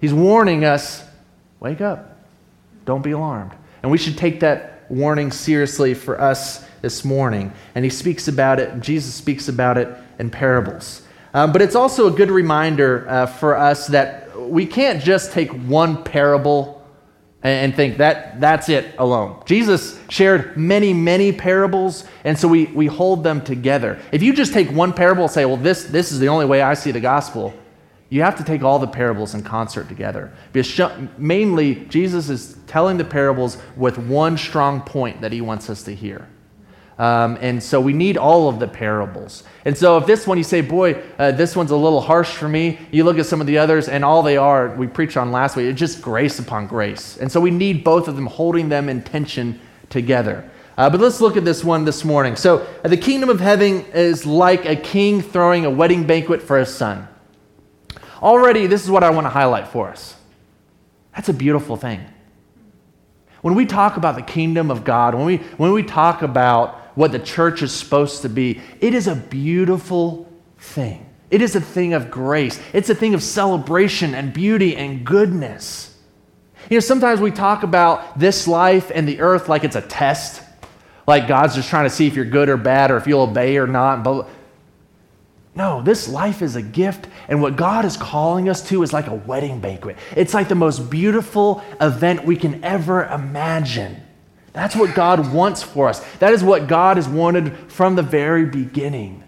He's 0.00 0.12
warning 0.12 0.64
us 0.64 1.04
wake 1.60 1.80
up, 1.80 2.18
don't 2.84 3.02
be 3.02 3.12
alarmed. 3.12 3.52
And 3.82 3.90
we 3.90 3.98
should 3.98 4.18
take 4.18 4.40
that 4.40 4.84
warning 4.88 5.32
seriously 5.32 5.94
for 5.94 6.20
us 6.20 6.66
this 6.82 7.04
morning. 7.04 7.52
And 7.74 7.84
he 7.84 7.90
speaks 7.90 8.28
about 8.28 8.60
it, 8.60 8.80
Jesus 8.80 9.14
speaks 9.14 9.48
about 9.48 9.78
it 9.78 9.88
in 10.18 10.30
parables. 10.30 11.02
Um, 11.34 11.52
but 11.52 11.60
it's 11.60 11.74
also 11.74 12.06
a 12.06 12.10
good 12.10 12.30
reminder 12.30 13.06
uh, 13.08 13.26
for 13.26 13.56
us 13.56 13.88
that 13.88 14.40
we 14.40 14.66
can't 14.66 15.02
just 15.02 15.32
take 15.32 15.50
one 15.50 16.02
parable 16.04 16.76
and 17.42 17.76
think 17.76 17.98
that 17.98 18.40
that's 18.40 18.68
it 18.68 18.94
alone. 18.98 19.40
Jesus 19.44 20.00
shared 20.08 20.56
many, 20.56 20.92
many 20.92 21.32
parables, 21.32 22.04
and 22.24 22.36
so 22.36 22.48
we, 22.48 22.66
we 22.66 22.86
hold 22.86 23.22
them 23.22 23.40
together. 23.40 24.00
If 24.10 24.22
you 24.22 24.32
just 24.32 24.52
take 24.52 24.70
one 24.70 24.92
parable 24.92 25.24
and 25.24 25.32
say, 25.32 25.44
well, 25.44 25.56
this, 25.56 25.84
this 25.84 26.10
is 26.10 26.18
the 26.18 26.28
only 26.28 26.46
way 26.46 26.62
I 26.62 26.74
see 26.74 26.90
the 26.90 27.00
gospel, 27.00 27.54
you 28.08 28.22
have 28.22 28.36
to 28.36 28.44
take 28.44 28.62
all 28.62 28.78
the 28.78 28.86
parables 28.86 29.34
in 29.34 29.42
concert 29.42 29.88
together. 29.88 30.32
Because 30.52 30.92
mainly, 31.18 31.86
Jesus 31.86 32.28
is 32.28 32.56
telling 32.66 32.98
the 32.98 33.04
parables 33.04 33.58
with 33.76 33.98
one 33.98 34.38
strong 34.38 34.80
point 34.80 35.20
that 35.20 35.32
he 35.32 35.40
wants 35.40 35.68
us 35.68 35.82
to 35.84 35.94
hear. 35.94 36.28
Um, 36.98 37.36
and 37.42 37.62
so 37.62 37.78
we 37.78 37.92
need 37.92 38.16
all 38.16 38.48
of 38.48 38.58
the 38.58 38.68
parables. 38.68 39.44
And 39.66 39.76
so 39.76 39.98
if 39.98 40.06
this 40.06 40.26
one 40.26 40.38
you 40.38 40.44
say, 40.44 40.62
boy, 40.62 41.02
uh, 41.18 41.32
this 41.32 41.54
one's 41.54 41.70
a 41.70 41.76
little 41.76 42.00
harsh 42.00 42.30
for 42.30 42.48
me, 42.48 42.78
you 42.90 43.04
look 43.04 43.18
at 43.18 43.26
some 43.26 43.40
of 43.40 43.46
the 43.46 43.58
others, 43.58 43.88
and 43.88 44.02
all 44.02 44.22
they 44.22 44.38
are, 44.38 44.74
we 44.76 44.86
preached 44.86 45.16
on 45.16 45.30
last 45.30 45.56
week, 45.56 45.66
it's 45.66 45.78
just 45.78 46.00
grace 46.00 46.38
upon 46.38 46.66
grace. 46.66 47.18
And 47.18 47.30
so 47.30 47.38
we 47.38 47.50
need 47.50 47.84
both 47.84 48.08
of 48.08 48.16
them 48.16 48.26
holding 48.26 48.70
them 48.70 48.88
in 48.88 49.02
tension 49.02 49.60
together. 49.90 50.48
Uh, 50.78 50.88
but 50.88 51.00
let's 51.00 51.20
look 51.20 51.36
at 51.36 51.44
this 51.44 51.64
one 51.64 51.84
this 51.84 52.04
morning. 52.04 52.36
So 52.36 52.66
uh, 52.82 52.88
the 52.88 52.96
kingdom 52.96 53.28
of 53.28 53.40
heaven 53.40 53.84
is 53.92 54.24
like 54.24 54.64
a 54.64 54.76
king 54.76 55.20
throwing 55.20 55.66
a 55.66 55.70
wedding 55.70 56.06
banquet 56.06 56.40
for 56.40 56.58
his 56.58 56.74
son. 56.74 57.08
Already, 58.22 58.66
this 58.66 58.82
is 58.82 58.90
what 58.90 59.04
I 59.04 59.10
want 59.10 59.24
to 59.26 59.30
highlight 59.30 59.68
for 59.68 59.88
us. 59.88 60.14
That's 61.14 61.28
a 61.28 61.34
beautiful 61.34 61.76
thing. 61.76 62.04
When 63.42 63.54
we 63.54 63.66
talk 63.66 63.96
about 63.96 64.16
the 64.16 64.22
kingdom 64.22 64.70
of 64.70 64.84
God, 64.84 65.14
when 65.14 65.24
we, 65.24 65.36
when 65.56 65.72
we 65.72 65.82
talk 65.82 66.22
about 66.22 66.86
what 66.96 67.12
the 67.12 67.18
church 67.18 67.62
is 67.62 67.72
supposed 67.72 68.22
to 68.22 68.28
be. 68.28 68.60
It 68.80 68.94
is 68.94 69.06
a 69.06 69.14
beautiful 69.14 70.32
thing. 70.58 71.06
It 71.30 71.42
is 71.42 71.54
a 71.54 71.60
thing 71.60 71.92
of 71.92 72.10
grace. 72.10 72.60
It's 72.72 72.90
a 72.90 72.94
thing 72.94 73.14
of 73.14 73.22
celebration 73.22 74.14
and 74.14 74.32
beauty 74.32 74.74
and 74.76 75.04
goodness. 75.04 75.94
You 76.70 76.76
know, 76.76 76.80
sometimes 76.80 77.20
we 77.20 77.30
talk 77.30 77.62
about 77.62 78.18
this 78.18 78.48
life 78.48 78.90
and 78.92 79.06
the 79.06 79.20
earth 79.20 79.48
like 79.48 79.62
it's 79.62 79.76
a 79.76 79.82
test, 79.82 80.42
like 81.06 81.28
God's 81.28 81.54
just 81.54 81.68
trying 81.68 81.84
to 81.84 81.94
see 81.94 82.06
if 82.06 82.14
you're 82.14 82.24
good 82.24 82.48
or 82.48 82.56
bad 82.56 82.90
or 82.90 82.96
if 82.96 83.06
you'll 83.06 83.20
obey 83.20 83.58
or 83.58 83.66
not. 83.66 84.02
But 84.02 84.28
no, 85.56 85.80
this 85.80 86.06
life 86.06 86.42
is 86.42 86.54
a 86.54 86.62
gift, 86.62 87.08
and 87.28 87.40
what 87.40 87.56
God 87.56 87.86
is 87.86 87.96
calling 87.96 88.48
us 88.48 88.68
to 88.68 88.82
is 88.82 88.92
like 88.92 89.06
a 89.06 89.14
wedding 89.14 89.58
banquet. 89.60 89.96
It's 90.14 90.34
like 90.34 90.48
the 90.48 90.54
most 90.54 90.90
beautiful 90.90 91.62
event 91.80 92.26
we 92.26 92.36
can 92.36 92.62
ever 92.62 93.06
imagine. 93.06 94.02
That's 94.52 94.76
what 94.76 94.94
God 94.94 95.32
wants 95.32 95.62
for 95.62 95.88
us. 95.88 96.00
That 96.16 96.34
is 96.34 96.44
what 96.44 96.66
God 96.68 96.98
has 96.98 97.08
wanted 97.08 97.56
from 97.68 97.96
the 97.96 98.02
very 98.02 98.44
beginning. 98.44 99.24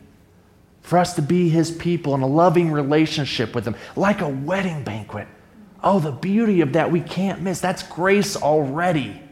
For 0.82 0.98
us 0.98 1.14
to 1.14 1.22
be 1.22 1.48
his 1.48 1.70
people 1.70 2.14
in 2.14 2.20
a 2.20 2.26
loving 2.26 2.72
relationship 2.72 3.54
with 3.54 3.66
him, 3.66 3.76
like 3.96 4.20
a 4.20 4.28
wedding 4.28 4.84
banquet. 4.84 5.28
Oh, 5.82 5.98
the 5.98 6.12
beauty 6.12 6.60
of 6.60 6.74
that 6.74 6.90
we 6.90 7.00
can't 7.00 7.40
miss. 7.40 7.60
That's 7.60 7.82
grace 7.82 8.36
already. 8.36 9.22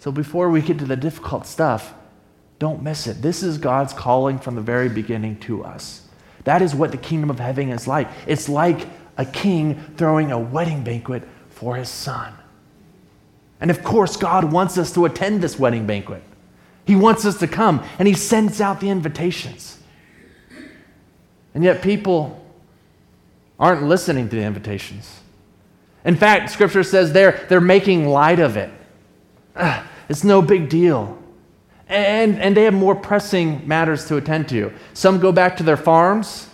So 0.00 0.10
before 0.10 0.48
we 0.50 0.62
get 0.62 0.78
to 0.78 0.86
the 0.86 0.96
difficult 0.96 1.46
stuff, 1.46 1.92
don't 2.60 2.82
miss 2.82 3.08
it. 3.08 3.20
This 3.20 3.42
is 3.42 3.58
God's 3.58 3.92
calling 3.92 4.38
from 4.38 4.54
the 4.54 4.60
very 4.60 4.88
beginning 4.88 5.40
to 5.40 5.64
us. 5.64 6.06
That 6.44 6.62
is 6.62 6.74
what 6.74 6.92
the 6.92 6.98
kingdom 6.98 7.30
of 7.30 7.40
heaven 7.40 7.70
is 7.70 7.88
like. 7.88 8.08
It's 8.28 8.48
like 8.48 8.86
a 9.16 9.24
king 9.24 9.82
throwing 9.96 10.30
a 10.30 10.38
wedding 10.38 10.84
banquet 10.84 11.24
for 11.48 11.74
his 11.74 11.88
son. 11.88 12.32
And 13.60 13.70
of 13.70 13.82
course, 13.82 14.16
God 14.16 14.52
wants 14.52 14.78
us 14.78 14.92
to 14.94 15.06
attend 15.06 15.42
this 15.42 15.58
wedding 15.58 15.86
banquet. 15.86 16.22
He 16.86 16.96
wants 16.96 17.24
us 17.24 17.38
to 17.38 17.46
come, 17.46 17.84
and 17.98 18.08
He 18.08 18.14
sends 18.14 18.60
out 18.60 18.80
the 18.80 18.88
invitations. 18.88 19.78
And 21.54 21.62
yet, 21.62 21.82
people 21.82 22.44
aren't 23.58 23.82
listening 23.82 24.28
to 24.28 24.36
the 24.36 24.42
invitations. 24.42 25.20
In 26.04 26.16
fact, 26.16 26.50
Scripture 26.50 26.82
says 26.82 27.12
they're, 27.12 27.44
they're 27.48 27.60
making 27.60 28.08
light 28.08 28.38
of 28.38 28.56
it. 28.56 28.70
Ugh, 29.56 29.86
it's 30.08 30.24
no 30.24 30.40
big 30.40 30.68
deal. 30.68 31.18
And, 31.90 32.40
and 32.40 32.56
they 32.56 32.64
have 32.64 32.74
more 32.74 32.94
pressing 32.94 33.66
matters 33.66 34.06
to 34.06 34.16
attend 34.16 34.48
to. 34.50 34.72
Some 34.94 35.18
go 35.18 35.32
back 35.32 35.56
to 35.56 35.64
their 35.64 35.76
farms, 35.76 36.48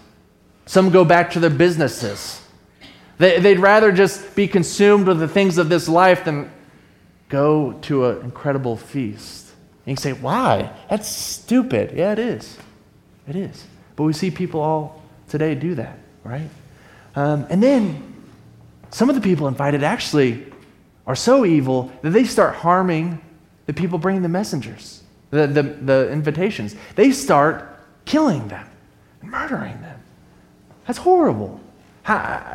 some 0.64 0.90
go 0.90 1.04
back 1.04 1.30
to 1.32 1.40
their 1.40 1.50
businesses. 1.50 2.42
They, 3.18 3.38
they'd 3.38 3.60
rather 3.60 3.92
just 3.92 4.34
be 4.34 4.48
consumed 4.48 5.06
with 5.06 5.20
the 5.20 5.28
things 5.28 5.58
of 5.58 5.68
this 5.68 5.88
life 5.88 6.24
than 6.24 6.50
go 7.28 7.72
to 7.82 8.06
an 8.06 8.22
incredible 8.22 8.76
feast. 8.76 9.52
And 9.84 9.98
you 9.98 10.02
say, 10.02 10.14
why? 10.14 10.72
That's 10.88 11.08
stupid. 11.08 11.92
Yeah, 11.94 12.12
it 12.12 12.18
is. 12.18 12.58
It 13.28 13.36
is. 13.36 13.64
But 13.94 14.04
we 14.04 14.12
see 14.12 14.30
people 14.30 14.60
all 14.60 15.02
today 15.28 15.54
do 15.54 15.74
that, 15.74 15.98
right? 16.24 16.48
Um, 17.14 17.46
and 17.50 17.62
then 17.62 18.14
some 18.90 19.08
of 19.08 19.14
the 19.14 19.20
people 19.20 19.48
invited 19.48 19.82
actually 19.82 20.46
are 21.06 21.16
so 21.16 21.44
evil 21.44 21.92
that 22.02 22.10
they 22.10 22.24
start 22.24 22.56
harming 22.56 23.20
the 23.66 23.72
people 23.72 23.98
bringing 23.98 24.22
the 24.22 24.28
messengers, 24.28 25.02
the, 25.30 25.46
the, 25.46 25.62
the 25.62 26.10
invitations. 26.10 26.76
They 26.94 27.10
start 27.10 27.78
killing 28.04 28.48
them, 28.48 28.68
murdering 29.22 29.80
them. 29.80 30.00
That's 30.86 30.98
horrible. 30.98 31.60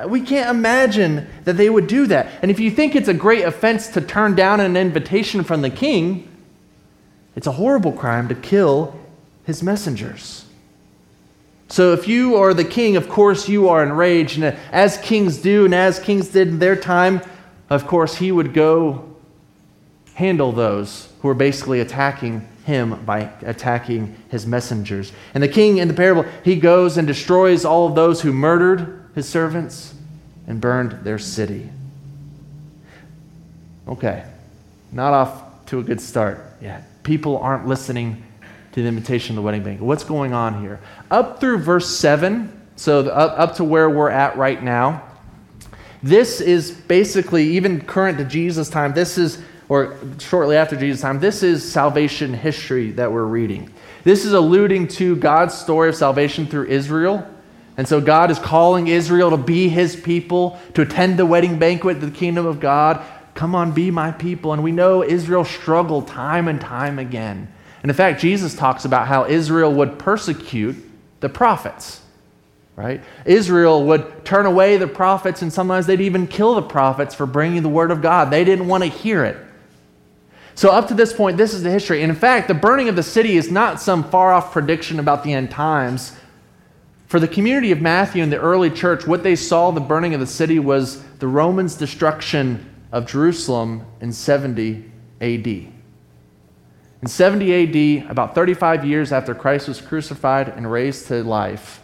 We 0.07 0.21
can't 0.21 0.49
imagine 0.49 1.27
that 1.43 1.57
they 1.57 1.69
would 1.69 1.87
do 1.87 2.07
that. 2.07 2.29
And 2.41 2.49
if 2.49 2.59
you 2.59 2.71
think 2.71 2.95
it's 2.95 3.09
a 3.09 3.13
great 3.13 3.43
offense 3.43 3.89
to 3.89 4.01
turn 4.01 4.35
down 4.35 4.61
an 4.61 4.77
invitation 4.77 5.43
from 5.43 5.61
the 5.61 5.69
king, 5.69 6.29
it's 7.35 7.47
a 7.47 7.51
horrible 7.51 7.91
crime 7.91 8.29
to 8.29 8.35
kill 8.35 8.97
his 9.43 9.61
messengers. 9.61 10.45
So 11.67 11.93
if 11.93 12.07
you 12.07 12.35
are 12.35 12.53
the 12.53 12.65
king, 12.65 12.95
of 12.95 13.09
course 13.09 13.49
you 13.49 13.69
are 13.69 13.83
enraged. 13.83 14.41
And 14.41 14.57
as 14.71 14.97
kings 14.97 15.37
do, 15.37 15.65
and 15.65 15.75
as 15.75 15.99
kings 15.99 16.29
did 16.29 16.47
in 16.47 16.59
their 16.59 16.75
time, 16.75 17.21
of 17.69 17.87
course 17.87 18.15
he 18.15 18.31
would 18.31 18.53
go 18.53 19.15
handle 20.13 20.51
those 20.51 21.09
who 21.21 21.29
are 21.29 21.33
basically 21.33 21.79
attacking 21.79 22.47
him 22.65 23.03
by 23.05 23.31
attacking 23.41 24.15
his 24.29 24.45
messengers. 24.45 25.11
And 25.33 25.41
the 25.41 25.47
king 25.47 25.77
in 25.77 25.87
the 25.87 25.93
parable, 25.93 26.25
he 26.43 26.55
goes 26.55 26.97
and 26.97 27.07
destroys 27.07 27.65
all 27.65 27.87
of 27.87 27.95
those 27.95 28.21
who 28.21 28.31
murdered 28.31 29.09
his 29.15 29.27
servants 29.27 29.93
and 30.47 30.61
burned 30.61 31.03
their 31.03 31.19
city. 31.19 31.69
Okay, 33.87 34.23
not 34.91 35.13
off 35.13 35.65
to 35.67 35.79
a 35.79 35.83
good 35.83 35.99
start 35.99 36.45
yet. 36.61 36.83
People 37.03 37.37
aren't 37.37 37.67
listening 37.67 38.23
to 38.73 38.81
the 38.81 38.87
invitation 38.87 39.33
of 39.33 39.35
the 39.37 39.41
wedding 39.41 39.63
banquet. 39.63 39.85
What's 39.85 40.03
going 40.03 40.33
on 40.33 40.61
here? 40.61 40.79
Up 41.09 41.39
through 41.39 41.59
verse 41.59 41.89
7, 41.89 42.51
so 42.75 43.07
up, 43.09 43.37
up 43.37 43.55
to 43.55 43.63
where 43.63 43.89
we're 43.89 44.09
at 44.09 44.37
right 44.37 44.61
now, 44.61 45.03
this 46.03 46.41
is 46.41 46.71
basically, 46.71 47.49
even 47.51 47.81
current 47.81 48.17
to 48.17 48.25
Jesus' 48.25 48.69
time, 48.69 48.93
this 48.93 49.17
is, 49.17 49.41
or 49.71 49.97
shortly 50.19 50.57
after 50.57 50.75
Jesus' 50.75 51.01
time, 51.01 51.19
this 51.19 51.43
is 51.43 51.69
salvation 51.69 52.33
history 52.33 52.91
that 52.91 53.11
we're 53.11 53.23
reading. 53.23 53.71
This 54.03 54.25
is 54.25 54.33
alluding 54.33 54.89
to 54.89 55.15
God's 55.15 55.53
story 55.53 55.89
of 55.89 55.95
salvation 55.95 56.45
through 56.45 56.65
Israel 56.65 57.25
and 57.77 57.87
so 57.87 58.01
God 58.01 58.31
is 58.31 58.39
calling 58.39 58.87
Israel 58.87 59.31
to 59.31 59.37
be 59.37 59.69
his 59.69 59.95
people, 59.95 60.59
to 60.73 60.83
attend 60.83 61.17
the 61.17 61.25
wedding 61.25 61.57
banquet 61.57 62.01
the 62.01 62.11
kingdom 62.11 62.45
of 62.45 62.59
God. 62.59 63.03
Come 63.33 63.55
on, 63.55 63.71
be 63.71 63.91
my 63.91 64.11
people. 64.11 64.53
And 64.53 64.61
we 64.61 64.71
know 64.71 65.03
Israel 65.03 65.45
struggled 65.45 66.07
time 66.07 66.47
and 66.47 66.59
time 66.59 66.99
again. 66.99 67.51
And 67.81 67.89
in 67.89 67.95
fact, 67.95 68.21
Jesus 68.21 68.55
talks 68.55 68.85
about 68.85 69.07
how 69.07 69.25
Israel 69.25 69.73
would 69.73 69.97
persecute 69.97 70.75
the 71.21 71.29
prophets, 71.29 72.01
right? 72.75 73.01
Israel 73.25 73.85
would 73.85 74.25
turn 74.25 74.45
away 74.45 74.77
the 74.77 74.87
prophets, 74.87 75.41
and 75.41 75.51
sometimes 75.51 75.87
they'd 75.87 76.01
even 76.01 76.27
kill 76.27 76.55
the 76.55 76.61
prophets 76.61 77.15
for 77.15 77.25
bringing 77.25 77.63
the 77.63 77.69
word 77.69 77.89
of 77.89 78.01
God. 78.01 78.29
They 78.29 78.43
didn't 78.43 78.67
want 78.67 78.83
to 78.83 78.89
hear 78.89 79.23
it. 79.23 79.37
So, 80.61 80.69
up 80.69 80.89
to 80.89 80.93
this 80.93 81.11
point, 81.11 81.37
this 81.37 81.55
is 81.55 81.63
the 81.63 81.71
history. 81.71 82.03
And 82.03 82.11
in 82.11 82.15
fact, 82.15 82.47
the 82.47 82.53
burning 82.53 82.87
of 82.87 82.95
the 82.95 83.01
city 83.01 83.35
is 83.35 83.49
not 83.49 83.81
some 83.81 84.03
far 84.03 84.31
off 84.31 84.51
prediction 84.51 84.99
about 84.99 85.23
the 85.23 85.33
end 85.33 85.49
times. 85.49 86.15
For 87.07 87.19
the 87.19 87.27
community 87.27 87.71
of 87.71 87.81
Matthew 87.81 88.21
and 88.21 88.31
the 88.31 88.39
early 88.39 88.69
church, 88.69 89.07
what 89.07 89.23
they 89.23 89.35
saw 89.35 89.71
the 89.71 89.81
burning 89.81 90.13
of 90.13 90.19
the 90.19 90.27
city 90.27 90.59
was 90.59 91.01
the 91.17 91.27
Romans' 91.27 91.73
destruction 91.73 92.69
of 92.91 93.07
Jerusalem 93.07 93.87
in 94.01 94.13
70 94.13 94.85
AD. 95.19 95.47
In 95.47 95.73
70 97.07 98.03
AD, 98.03 98.11
about 98.11 98.35
35 98.35 98.85
years 98.85 99.11
after 99.11 99.33
Christ 99.33 99.67
was 99.67 99.81
crucified 99.81 100.47
and 100.49 100.71
raised 100.71 101.07
to 101.07 101.23
life, 101.23 101.81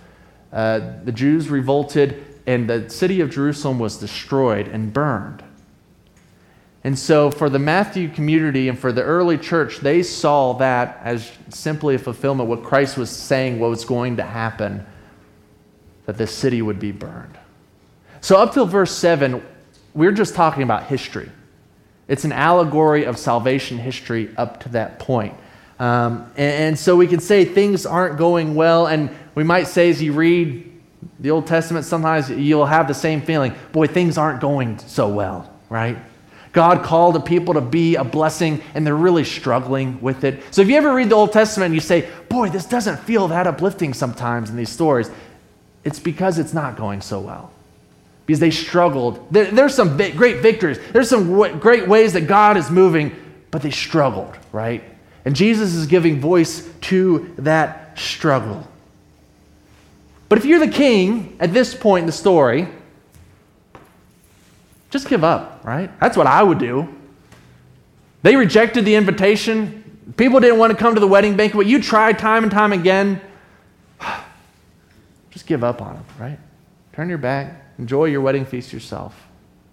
uh, 0.54 0.82
the 1.04 1.12
Jews 1.12 1.50
revolted 1.50 2.24
and 2.46 2.70
the 2.70 2.88
city 2.92 3.22
of 3.22 3.32
Jerusalem 3.32 3.80
was 3.80 3.98
destroyed 3.98 4.68
and 4.68 4.94
burned. 4.94 5.44
And 6.84 6.98
so, 6.98 7.32
for 7.32 7.50
the 7.50 7.60
Matthew 7.60 8.08
community 8.10 8.70
and 8.70 8.78
for 8.78 8.92
the 8.92 9.04
early 9.04 9.38
church, 9.38 9.80
they 9.80 10.04
saw 10.04 10.54
that 10.54 11.02
as 11.04 11.32
simply 11.50 11.96
a 11.96 12.00
fulfillment, 12.00 12.50
of 12.50 12.58
what 12.58 12.68
Christ 12.68 12.98
was 12.98 13.10
saying, 13.10 13.60
what 13.60 13.70
was 13.70 13.84
going 13.84 14.18
to 14.18 14.24
happen 14.24 14.86
that 16.06 16.18
this 16.18 16.34
city 16.34 16.62
would 16.62 16.80
be 16.80 16.92
burned. 16.92 17.38
So, 18.22 18.38
up 18.38 18.54
till 18.54 18.66
verse 18.66 18.92
7, 18.92 19.44
we're 19.94 20.12
just 20.12 20.36
talking 20.36 20.64
about 20.64 20.84
history. 20.84 21.30
It's 22.08 22.24
an 22.24 22.32
allegory 22.32 23.04
of 23.04 23.18
salvation 23.18 23.78
history 23.78 24.34
up 24.38 24.62
to 24.62 24.70
that 24.70 25.00
point. 25.00 25.36
Um, 25.80 26.32
and, 26.38 26.64
and, 26.64 26.80
so 26.80 26.96
we 26.96 27.06
can 27.06 27.20
say 27.20 27.46
things 27.46 27.86
aren't 27.86 28.18
going 28.18 28.56
well, 28.56 28.88
and 28.88 29.12
we 29.36 29.44
might 29.44 29.66
say 29.66 29.90
as 29.90 30.02
you 30.02 30.14
read 30.14 30.72
the 31.20 31.30
Old 31.30 31.46
Testament, 31.46 31.86
sometimes 31.86 32.30
you'll 32.30 32.66
have 32.66 32.88
the 32.88 32.94
same 32.94 33.22
feeling 33.22 33.54
boy, 33.72 33.86
things 33.86 34.18
aren't 34.18 34.42
going 34.42 34.80
so 34.80 35.10
well, 35.10 35.54
right? 35.70 35.98
God 36.54 36.84
called 36.84 37.16
the 37.16 37.20
people 37.20 37.54
to 37.54 37.62
be 37.62 37.96
a 37.96 38.04
blessing, 38.04 38.62
and 38.74 38.86
they're 38.86 38.96
really 38.96 39.24
struggling 39.24 40.01
with 40.01 40.24
it. 40.24 40.42
So 40.51 40.62
if 40.62 40.70
you 40.70 40.75
ever 40.75 40.94
read 40.94 41.10
the 41.10 41.16
Old 41.16 41.32
Testament 41.32 41.68
and 41.68 41.75
you 41.75 41.82
say, 41.82 42.10
boy, 42.30 42.50
this 42.50 42.66
doesn't 42.66 42.98
feel 43.01 43.27
that 43.27 43.46
uplifting 43.48 43.94
sometimes 43.94 44.50
in 44.50 44.56
these 44.56 44.70
stories, 44.70 45.12
it's 45.84 46.00
because 46.00 46.39
it's 46.39 46.54
not 46.54 46.75
going 46.75 47.01
so 47.01 47.20
well. 47.20 47.51
because 48.27 48.39
they 48.42 48.51
struggled. 48.51 49.25
There, 49.32 49.46
there's 49.46 49.74
some 49.74 49.96
great 49.98 50.42
victories, 50.42 50.80
there's 50.92 51.10
some 51.10 51.32
w- 51.32 51.56
great 51.56 51.88
ways 51.88 52.13
that 52.13 52.27
God 52.27 52.58
is 52.58 52.70
moving, 52.70 53.16
but 53.50 53.62
they 53.62 53.72
struggled, 53.72 54.38
right? 54.51 54.84
And 55.25 55.36
Jesus 55.36 55.74
is 55.74 55.88
giving 55.88 56.20
voice 56.20 56.70
to 56.82 57.34
that 57.38 57.98
struggle. 57.98 58.68
But 60.30 60.38
if 60.38 60.46
you're 60.46 60.60
the 60.60 60.68
king 60.68 61.38
at 61.39 61.54
this 61.54 61.74
point 61.74 62.04
in 62.04 62.06
the 62.06 62.12
story, 62.12 62.68
just 64.89 65.10
give 65.10 65.24
up, 65.24 65.62
right? 65.63 65.91
That's 66.00 66.15
what 66.15 66.27
I 66.27 66.41
would 66.41 66.60
do. 66.60 66.94
They 68.24 68.36
rejected 68.36 68.86
the 68.86 68.96
invitation. 68.96 69.84
People 70.17 70.39
didn't 70.39 70.60
want 70.60 70.72
to 70.72 70.77
come 70.77 70.94
to 70.96 71.00
the 71.00 71.08
wedding 71.08 71.36
banquet. 71.36 71.67
You 71.67 71.82
tried 71.82 72.20
time 72.20 72.44
and 72.44 72.51
time 72.51 72.74
again. 72.74 73.22
Just 75.32 75.46
give 75.46 75.63
up 75.63 75.82
on 75.82 75.96
them, 75.96 76.06
right? 76.20 76.39
Turn 76.94 77.10
your 77.10 77.20
back. 77.20 77.63
Enjoy 77.77 78.06
your 78.06 78.22
wedding 78.22 78.46
feast 78.46 78.74
yourself. 78.74 79.27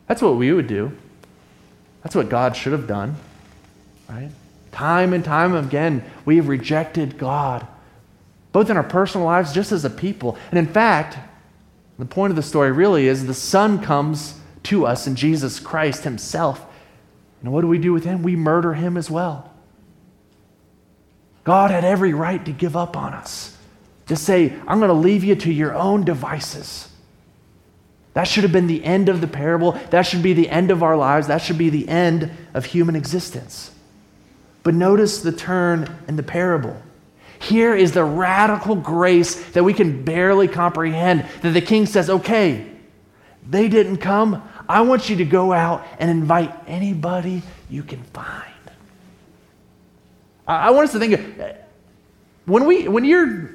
That's 0.07 0.21
what 0.21 0.37
we 0.37 0.53
would 0.53 0.67
do. 0.67 0.93
That's 2.03 2.15
what 2.15 2.29
God 2.29 2.55
should 2.55 2.73
have 2.73 2.87
done, 2.87 3.17
right? 4.09 4.31
Time 4.73 5.15
and 5.15 5.25
time 5.25 5.55
again, 5.55 6.05
we 6.27 6.37
have 6.37 6.49
rejected 6.49 7.17
God, 7.17 7.67
both 8.53 8.69
in 8.69 8.77
our 8.77 8.83
personal 8.83 9.27
lives, 9.27 9.55
just 9.55 9.73
as 9.73 9.85
a 9.87 9.91
people. 9.91 10.37
And 10.51 10.59
in 10.59 10.67
fact, 10.67 11.17
the 11.99 12.05
point 12.05 12.31
of 12.31 12.37
the 12.37 12.43
story 12.43 12.73
really 12.73 13.07
is 13.07 13.27
the 13.27 13.33
Son 13.33 13.81
comes 13.81 14.39
to 14.65 14.87
us 14.87 15.07
in 15.07 15.17
Jesus 15.17 15.61
Christ 15.61 16.05
Himself. 16.05 16.65
And 17.41 17.53
what 17.53 17.61
do 17.61 17.69
we 17.69 17.79
do 17.79 17.93
with 17.93 18.05
Him? 18.05 18.23
We 18.23 18.37
murder 18.37 18.75
Him 18.75 18.97
as 18.97 19.11
well. 19.11 19.51
God 21.45 21.71
had 21.71 21.85
every 21.85 22.15
right 22.15 22.43
to 22.45 22.53
give 22.53 22.77
up 22.77 22.97
on 22.97 23.13
us, 23.13 23.57
to 24.07 24.17
say, 24.17 24.55
I'm 24.67 24.79
going 24.79 24.89
to 24.89 24.95
leave 24.95 25.23
you 25.25 25.37
to 25.37 25.53
your 25.53 25.75
own 25.75 26.05
devices. 26.05 26.89
That 28.15 28.25
should 28.25 28.45
have 28.45 28.53
been 28.53 28.69
the 28.69 28.85
end 28.85 29.09
of 29.09 29.21
the 29.21 29.27
parable. 29.27 29.73
That 29.91 30.03
should 30.03 30.23
be 30.23 30.33
the 30.33 30.49
end 30.49 30.71
of 30.71 30.83
our 30.83 30.97
lives. 30.97 31.27
That 31.27 31.43
should 31.43 31.59
be 31.59 31.69
the 31.69 31.89
end 31.89 32.31
of 32.55 32.65
human 32.65 32.97
existence. 32.97 33.71
But 34.63 34.75
notice 34.75 35.21
the 35.21 35.33
turn 35.33 35.95
in 36.09 36.17
the 36.17 36.23
parable. 36.23 36.81
Here 37.41 37.75
is 37.75 37.93
the 37.93 38.05
radical 38.05 38.77
grace 38.77 39.35
that 39.51 39.65
we 39.65 39.75
can 39.75 40.05
barely 40.05 40.49
comprehend. 40.49 41.27
That 41.43 41.51
the 41.51 41.61
king 41.61 41.85
says, 41.85 42.09
okay, 42.09 42.67
they 43.47 43.69
didn't 43.69 43.99
come. 43.99 44.49
I 44.69 44.83
want 44.83 45.09
you 45.09 45.17
to 45.17 45.25
go 45.25 45.53
out 45.53 45.87
and 45.99 46.11
invite 46.11 46.55
anybody 46.67 47.43
you 47.69 47.83
can 47.83 48.03
find. 48.03 48.53
I 50.47 50.71
want 50.71 50.89
us 50.89 50.93
to 50.93 50.99
think 50.99 51.37
when, 52.45 52.67
we, 52.67 52.87
when 52.89 53.05
you're 53.05 53.51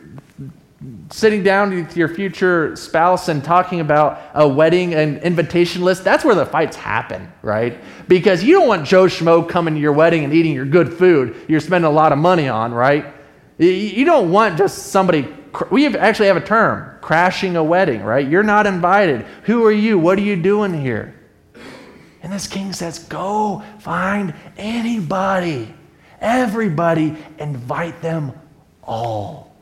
sitting 1.11 1.43
down 1.43 1.75
with 1.75 1.97
your 1.97 2.07
future 2.07 2.75
spouse 2.75 3.27
and 3.27 3.43
talking 3.43 3.81
about 3.81 4.21
a 4.33 4.47
wedding 4.47 4.93
and 4.93 5.19
invitation 5.19 5.83
list, 5.83 6.03
that's 6.03 6.23
where 6.23 6.35
the 6.35 6.45
fights 6.45 6.75
happen, 6.75 7.31
right? 7.41 7.79
Because 8.07 8.43
you 8.43 8.53
don't 8.53 8.67
want 8.67 8.87
Joe 8.87 9.05
Schmo 9.05 9.47
coming 9.47 9.75
to 9.75 9.79
your 9.79 9.93
wedding 9.93 10.23
and 10.23 10.33
eating 10.33 10.53
your 10.53 10.65
good 10.65 10.93
food 10.93 11.35
you're 11.47 11.59
spending 11.59 11.87
a 11.87 11.93
lot 11.93 12.11
of 12.11 12.17
money 12.17 12.47
on, 12.47 12.73
right? 12.73 13.13
You 13.57 14.05
don't 14.05 14.31
want 14.31 14.57
just 14.57 14.87
somebody, 14.87 15.27
we 15.71 15.87
actually 15.87 16.27
have 16.27 16.37
a 16.37 16.41
term, 16.41 16.97
crashing 17.01 17.55
a 17.55 17.63
wedding, 17.63 18.03
right? 18.03 18.27
You're 18.27 18.43
not 18.43 18.67
invited. 18.67 19.25
Who 19.43 19.65
are 19.65 19.71
you? 19.71 19.97
What 19.97 20.17
are 20.17 20.23
you 20.23 20.35
doing 20.35 20.79
here? 20.79 21.15
And 22.21 22.31
this 22.31 22.47
king 22.47 22.73
says, 22.73 22.99
Go 22.99 23.63
find 23.79 24.33
anybody, 24.57 25.73
everybody, 26.19 27.15
invite 27.37 28.01
them 28.01 28.33
all. 28.83 29.55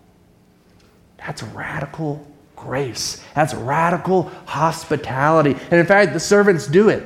That's 1.17 1.44
radical 1.44 2.25
grace. 2.56 3.24
That's 3.36 3.53
radical 3.53 4.24
hospitality. 4.46 5.56
And 5.70 5.79
in 5.79 5.86
fact, 5.86 6.13
the 6.13 6.20
servants 6.20 6.67
do 6.67 6.89
it. 6.89 7.03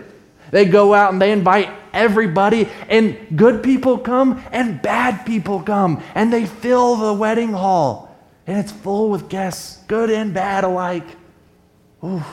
They 0.52 0.66
go 0.66 0.94
out 0.94 1.14
and 1.14 1.22
they 1.22 1.32
invite 1.32 1.70
everybody, 1.94 2.68
and 2.90 3.18
good 3.36 3.64
people 3.64 3.98
come 3.98 4.44
and 4.52 4.82
bad 4.82 5.26
people 5.26 5.62
come, 5.62 6.04
and 6.14 6.32
they 6.32 6.46
fill 6.46 6.98
the 6.98 7.14
wedding 7.14 7.54
hall. 7.54 8.11
And 8.48 8.58
it's 8.58 8.72
full 8.72 9.10
with 9.10 9.30
guests, 9.30 9.84
good 9.88 10.10
and 10.10 10.34
bad 10.34 10.64
alike. 10.64 11.06
Ooh, 12.04 12.24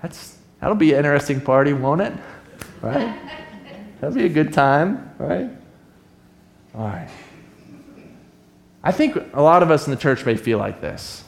that's, 0.00 0.36
that'll 0.60 0.76
be 0.76 0.92
an 0.92 0.98
interesting 0.98 1.40
party, 1.40 1.72
won't 1.72 2.00
it? 2.00 2.12
Right? 2.80 3.18
That'll 4.00 4.16
be 4.16 4.26
a 4.26 4.30
good 4.30 4.52
time, 4.52 5.12
right? 5.18 5.50
All 6.74 6.86
right. 6.86 7.10
I 8.82 8.92
think 8.92 9.16
a 9.34 9.42
lot 9.42 9.62
of 9.62 9.70
us 9.70 9.86
in 9.86 9.90
the 9.90 9.96
church 9.98 10.24
may 10.24 10.36
feel 10.36 10.58
like 10.58 10.80
this. 10.80 11.24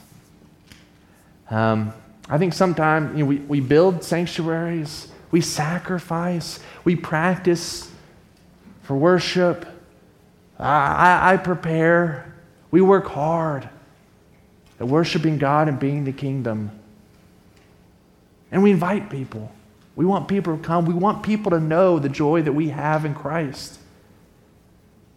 Um, 1.51 1.93
I 2.31 2.39
think 2.39 2.55
sometimes 2.55 3.17
you 3.19 3.25
know, 3.25 3.29
we, 3.29 3.37
we 3.37 3.61
build 3.61 4.03
sanctuaries, 4.03 5.09
we 5.31 5.43
sacrifice, 5.43 6.61
we 6.85 6.97
practice 6.97 7.91
for 8.83 8.97
worship. 8.97 9.67
I, 10.59 11.35
I 11.35 11.37
prepare. 11.37 12.32
We 12.73 12.81
work 12.81 13.07
hard 13.07 13.69
at 14.81 14.89
worshiping 14.89 15.39
God 15.39 15.69
and 15.69 15.79
being 15.79 16.05
the 16.05 16.13
kingdom. 16.13 16.73
And 18.51 18.63
we 18.63 18.73
invite 18.73 19.09
people. 19.09 19.53
We 19.95 20.05
want 20.05 20.27
people 20.27 20.57
to 20.57 20.63
come. 20.63 20.87
We 20.87 20.95
want 20.95 21.23
people 21.23 21.51
to 21.51 21.61
know 21.61 21.99
the 21.99 22.09
joy 22.09 22.43
that 22.43 22.53
we 22.53 22.71
have 22.71 23.05
in 23.05 23.15
Christ. 23.15 23.79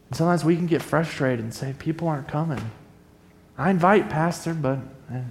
And 0.10 0.18
sometimes 0.18 0.44
we 0.46 0.56
can 0.56 0.68
get 0.68 0.82
frustrated 0.82 1.40
and 1.40 1.54
say, 1.54 1.74
people 1.80 2.08
aren't 2.08 2.28
coming. 2.28 2.62
I 3.58 3.70
invite, 3.70 4.10
Pastor, 4.10 4.54
but 4.54 4.80
eh, 5.12 5.22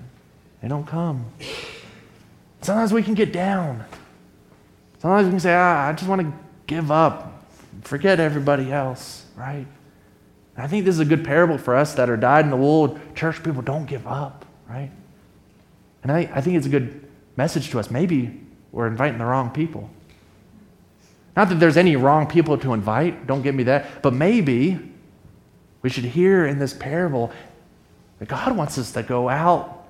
they 0.63 0.69
don't 0.69 0.87
come. 0.87 1.27
Sometimes 2.63 2.93
we 2.93 3.03
can 3.03 3.13
get 3.13 3.33
down. 3.33 3.85
Sometimes 4.99 5.27
we 5.27 5.31
can 5.33 5.41
say, 5.41 5.55
ah, 5.55 5.89
I 5.89 5.93
just 5.93 6.09
want 6.09 6.23
to 6.23 6.33
give 6.67 6.91
up, 6.91 7.45
forget 7.83 8.19
everybody 8.19 8.73
else, 8.73 9.27
right? 9.37 9.67
I 10.57 10.67
think 10.69 10.85
this 10.85 10.95
is 10.95 11.01
a 11.01 11.05
good 11.05 11.25
parable 11.25 11.59
for 11.59 11.75
us 11.75 11.95
that 11.95 12.09
are 12.09 12.17
dyed 12.17 12.45
in 12.45 12.51
the 12.51 12.57
wool 12.57 12.99
church 13.15 13.43
people. 13.43 13.61
Don't 13.61 13.87
give 13.87 14.07
up, 14.07 14.45
right? 14.69 14.91
And 16.03 16.13
I, 16.13 16.31
I 16.33 16.41
think 16.41 16.57
it's 16.57 16.67
a 16.67 16.71
good 16.71 17.09
message 17.37 17.71
to 17.71 17.81
us. 17.81 17.91
Maybe 17.91 18.41
we're 18.71 18.87
inviting 18.87 19.19
the 19.19 19.25
wrong 19.25 19.51
people. 19.51 19.91
Not 21.37 21.49
that 21.49 21.57
there's 21.57 21.77
any 21.77 21.97
wrong 21.97 22.29
people 22.29 22.57
to 22.59 22.73
invite, 22.73 23.27
don't 23.27 23.43
get 23.43 23.55
me 23.55 23.65
that, 23.65 24.03
but 24.03 24.13
maybe 24.13 24.79
we 25.83 25.91
should 25.91 26.05
hear 26.05 26.47
in 26.47 26.59
this 26.59 26.73
parable 26.73 27.33
that 28.21 28.29
God 28.29 28.57
wants 28.57 28.79
us 28.79 28.93
to 28.93 29.03
go 29.03 29.29
out 29.29 29.84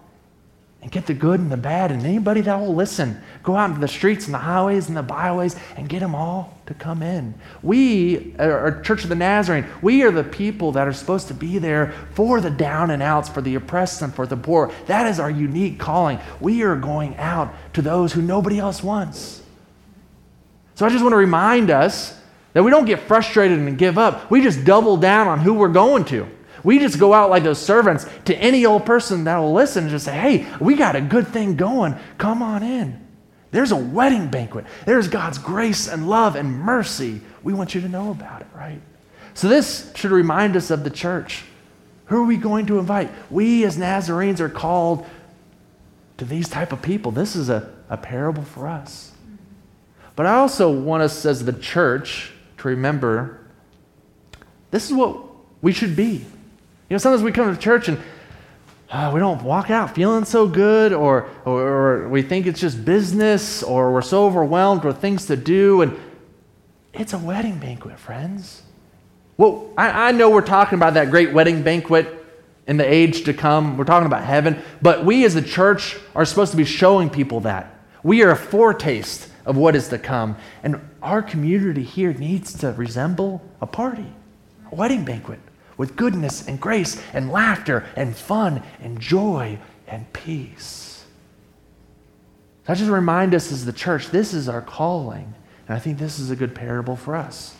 and 0.85 0.93
get 0.93 1.07
the 1.07 1.15
good 1.15 1.41
and 1.41 1.51
the 1.51 1.57
bad, 1.57 1.91
and 1.91 2.05
anybody 2.05 2.43
that 2.43 2.61
will 2.61 2.75
listen, 2.75 3.19
go 3.43 3.57
out 3.57 3.71
into 3.71 3.81
the 3.81 3.89
streets 3.89 4.27
and 4.27 4.35
the 4.35 4.39
highways 4.39 4.89
and 4.89 4.95
the 4.95 5.03
byways 5.03 5.57
and 5.79 5.89
get 5.89 6.01
them 6.01 6.15
all 6.15 6.59
to 6.67 6.75
come 6.75 7.03
in. 7.03 7.33
We, 7.63 8.35
uh, 8.39 8.43
our 8.43 8.83
Church 8.83 9.03
of 9.03 9.09
the 9.09 9.15
Nazarene, 9.15 9.65
we 9.81 10.03
are 10.03 10.11
the 10.11 10.23
people 10.23 10.73
that 10.73 10.87
are 10.87 10.93
supposed 10.93 11.29
to 11.29 11.35
be 11.35 11.57
there 11.57 11.95
for 12.13 12.39
the 12.43 12.51
down 12.51 12.91
and 12.91 13.03
outs, 13.03 13.31
for 13.31 13.41
the 13.41 13.55
oppressed 13.55 14.03
and 14.03 14.15
for 14.15 14.27
the 14.27 14.37
poor. 14.37 14.73
That 14.85 15.07
is 15.07 15.19
our 15.19 15.31
unique 15.31 15.79
calling. 15.79 16.19
We 16.39 16.63
are 16.65 16.77
going 16.77 17.17
out 17.17 17.55
to 17.73 17.81
those 17.81 18.13
who 18.13 18.21
nobody 18.21 18.59
else 18.59 18.83
wants. 18.83 19.43
So 20.75 20.85
I 20.85 20.91
just 20.91 21.03
want 21.03 21.15
to 21.15 21.17
remind 21.19 21.71
us 21.71 22.21
that 22.53 22.63
we 22.63 22.71
don't 22.71 22.85
get 22.85 23.01
frustrated 23.01 23.59
and 23.59 23.79
give 23.79 23.97
up. 23.97 24.31
We 24.31 24.43
just 24.43 24.67
double 24.67 24.99
down 24.99 25.29
on 25.29 25.41
who 25.41 25.55
we're 25.55 25.69
going 25.69 26.05
to. 26.07 26.29
We 26.65 26.79
just 26.79 26.99
go 26.99 27.13
out 27.13 27.31
like 27.31 27.45
those 27.45 27.61
servants 27.61 28.07
to 28.25 28.37
any 28.37 28.65
old 28.65 28.87
person 28.87 29.25
that 29.25 29.37
will 29.37 29.53
listen 29.53 29.85
and 29.85 29.91
just 29.91 30.07
say, 30.07 30.19
hey, 30.19 30.47
we 30.59 30.75
got 30.75 30.97
a 30.97 31.01
good 31.01 31.29
thing 31.29 31.57
going. 31.57 31.95
Come 32.19 32.43
on 32.43 32.63
in. 32.63 33.07
There's 33.51 33.71
a 33.71 33.77
wedding 33.77 34.29
banquet. 34.29 34.65
There's 34.87 35.07
God's 35.07 35.39
grace 35.39 35.87
and 35.87 36.09
love 36.09 36.35
and 36.35 36.59
mercy. 36.59 37.21
We 37.45 37.53
want 37.53 37.75
you 37.75 37.83
to 37.83 37.89
know 37.89 38.11
about 38.11 38.41
it, 38.41 38.49
right? 38.55 38.81
So 39.35 39.49
this 39.49 39.93
should 39.95 40.11
remind 40.11 40.57
us 40.57 40.71
of 40.71 40.83
the 40.83 40.91
church. 40.91 41.45
Who 42.07 42.17
are 42.17 42.27
we 42.27 42.37
going 42.37 42.67
to 42.67 42.79
invite? 42.79 43.11
We 43.31 43.65
as 43.65 43.77
Nazarenes 43.77 44.41
are 44.41 44.49
called 44.49 45.07
to 46.19 46.25
these 46.25 46.49
type 46.49 46.73
of 46.73 46.83
people. 46.83 47.13
This 47.13 47.37
is 47.37 47.49
a, 47.49 47.73
a 47.89 47.97
parable 47.97 48.43
for 48.43 48.67
us. 48.67 49.13
But 50.17 50.27
I 50.27 50.37
also 50.37 50.73
want 50.73 51.03
us 51.03 51.27
as 51.27 51.45
the 51.45 51.53
church 51.53 52.33
to 52.59 52.69
remember 52.69 53.41
this 54.71 54.87
is 54.87 54.93
what 54.93 55.19
we 55.63 55.73
should 55.73 55.95
be. 55.95 56.25
You 56.95 56.99
know, 56.99 57.03
sometimes 57.03 57.25
we 57.25 57.33
come 57.33 57.53
to 57.53 57.61
church 57.61 57.89
and 57.89 57.99
uh, 58.89 59.11
we 59.13 59.19
don't 59.19 59.43
walk 59.43 59.69
out 59.69 59.97
feeling 59.97 60.25
so 60.25 60.47
good, 60.47 60.93
or, 60.93 61.29
or, 61.45 61.61
or 61.61 62.09
we 62.09 62.23
think 62.23 62.47
it's 62.47 62.61
just 62.61 62.85
business, 62.85 63.65
or 63.65 63.93
we're 63.93 64.01
so 64.01 64.27
overwhelmed 64.27 64.85
with 64.85 64.99
things 64.99 65.27
to 65.27 65.37
do. 65.37 65.83
And 65.83 65.99
it's 66.93 67.13
a 67.13 67.19
wedding 67.19 67.59
banquet, 67.59 67.99
friends. 67.99 68.63
Well, 69.37 69.73
I, 69.77 70.11
I 70.11 70.13
know 70.13 70.31
we're 70.31 70.41
talking 70.43 70.79
about 70.79 70.95
that 70.95 71.11
great 71.11 71.33
wedding 71.33 71.65
banquet 71.65 72.25
in 72.69 72.77
the 72.77 72.89
age 72.89 73.25
to 73.25 73.35
come. 73.35 73.77
We're 73.77 73.87
talking 73.87 74.07
about 74.07 74.23
heaven. 74.23 74.63
But 74.81 75.05
we 75.05 75.25
as 75.25 75.35
a 75.35 75.43
church 75.43 75.97
are 76.15 76.25
supposed 76.25 76.53
to 76.53 76.57
be 76.57 76.65
showing 76.65 77.11
people 77.11 77.41
that. 77.41 77.77
We 78.05 78.23
are 78.23 78.31
a 78.31 78.37
foretaste 78.37 79.29
of 79.47 79.57
what 79.57 79.75
is 79.75 79.89
to 79.89 79.99
come. 79.99 80.37
And 80.63 80.81
our 81.03 81.23
community 81.23 81.83
here 81.83 82.15
needs 82.15 82.57
to 82.59 82.71
resemble 82.71 83.43
a 83.61 83.67
party, 83.67 84.07
a 84.71 84.77
wedding 84.77 85.05
banquet 85.05 85.41
with 85.77 85.97
goodness 85.97 86.47
and 86.47 86.61
grace 86.61 87.01
and 87.13 87.31
laughter 87.31 87.85
and 87.97 88.17
fun 88.17 88.63
and 88.81 89.01
joy 89.01 89.59
and 89.87 90.13
peace. 90.13 91.05
I 92.67 92.75
just 92.75 92.91
remind 92.91 93.35
us 93.35 93.53
as 93.53 93.65
the 93.65 93.73
church, 93.73 94.09
this 94.09 94.33
is 94.33 94.49
our 94.49 94.63
calling. 94.63 95.35
And 95.69 95.77
I 95.77 95.79
think 95.79 95.99
this 95.99 96.19
is 96.19 96.31
a 96.31 96.37
good 96.37 96.55
parable 96.55 96.97
for 96.97 97.15
us. 97.15 97.55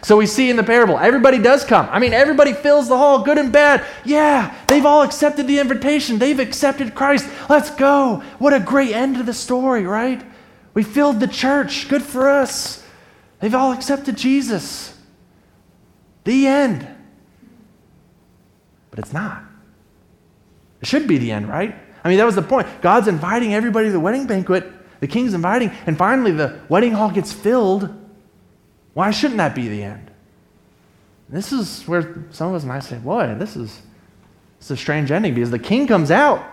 So 0.00 0.16
we 0.16 0.26
see 0.26 0.50
in 0.50 0.56
the 0.56 0.64
parable, 0.64 0.98
everybody 0.98 1.38
does 1.38 1.64
come. 1.64 1.88
I 1.90 1.98
mean, 1.98 2.12
everybody 2.12 2.52
fills 2.52 2.88
the 2.88 2.96
hall, 2.96 3.22
good 3.22 3.38
and 3.38 3.52
bad. 3.52 3.84
Yeah, 4.04 4.56
they've 4.66 4.84
all 4.84 5.02
accepted 5.02 5.46
the 5.46 5.60
invitation. 5.60 6.18
They've 6.18 6.38
accepted 6.38 6.94
Christ. 6.94 7.28
Let's 7.48 7.70
go. 7.70 8.22
What 8.38 8.52
a 8.52 8.60
great 8.60 8.92
end 8.92 9.16
to 9.16 9.22
the 9.22 9.34
story, 9.34 9.86
right? 9.86 10.24
We 10.74 10.82
filled 10.82 11.20
the 11.20 11.28
church. 11.28 11.88
Good 11.88 12.02
for 12.02 12.28
us. 12.28 12.84
They've 13.38 13.54
all 13.54 13.72
accepted 13.72 14.16
Jesus. 14.16 14.96
The 16.24 16.46
end. 16.46 16.88
But 18.92 19.00
it's 19.00 19.12
not. 19.12 19.42
It 20.80 20.86
should 20.86 21.08
be 21.08 21.18
the 21.18 21.32
end, 21.32 21.48
right? 21.48 21.74
I 22.04 22.08
mean, 22.08 22.18
that 22.18 22.24
was 22.24 22.36
the 22.36 22.42
point. 22.42 22.68
God's 22.80 23.08
inviting 23.08 23.54
everybody 23.54 23.86
to 23.86 23.92
the 23.92 23.98
wedding 23.98 24.26
banquet. 24.26 24.70
The 25.00 25.08
king's 25.08 25.34
inviting, 25.34 25.72
and 25.86 25.98
finally 25.98 26.30
the 26.30 26.60
wedding 26.68 26.92
hall 26.92 27.10
gets 27.10 27.32
filled. 27.32 27.92
Why 28.94 29.10
shouldn't 29.10 29.38
that 29.38 29.54
be 29.54 29.66
the 29.66 29.82
end? 29.82 30.12
This 31.28 31.50
is 31.52 31.82
where 31.88 32.24
some 32.30 32.50
of 32.50 32.54
us 32.54 32.64
might 32.64 32.84
say, 32.84 32.98
boy, 32.98 33.34
this 33.38 33.56
is, 33.56 33.80
this 34.58 34.66
is 34.66 34.70
a 34.72 34.76
strange 34.76 35.10
ending 35.10 35.34
because 35.34 35.50
the 35.50 35.58
king 35.58 35.86
comes 35.86 36.10
out 36.10 36.44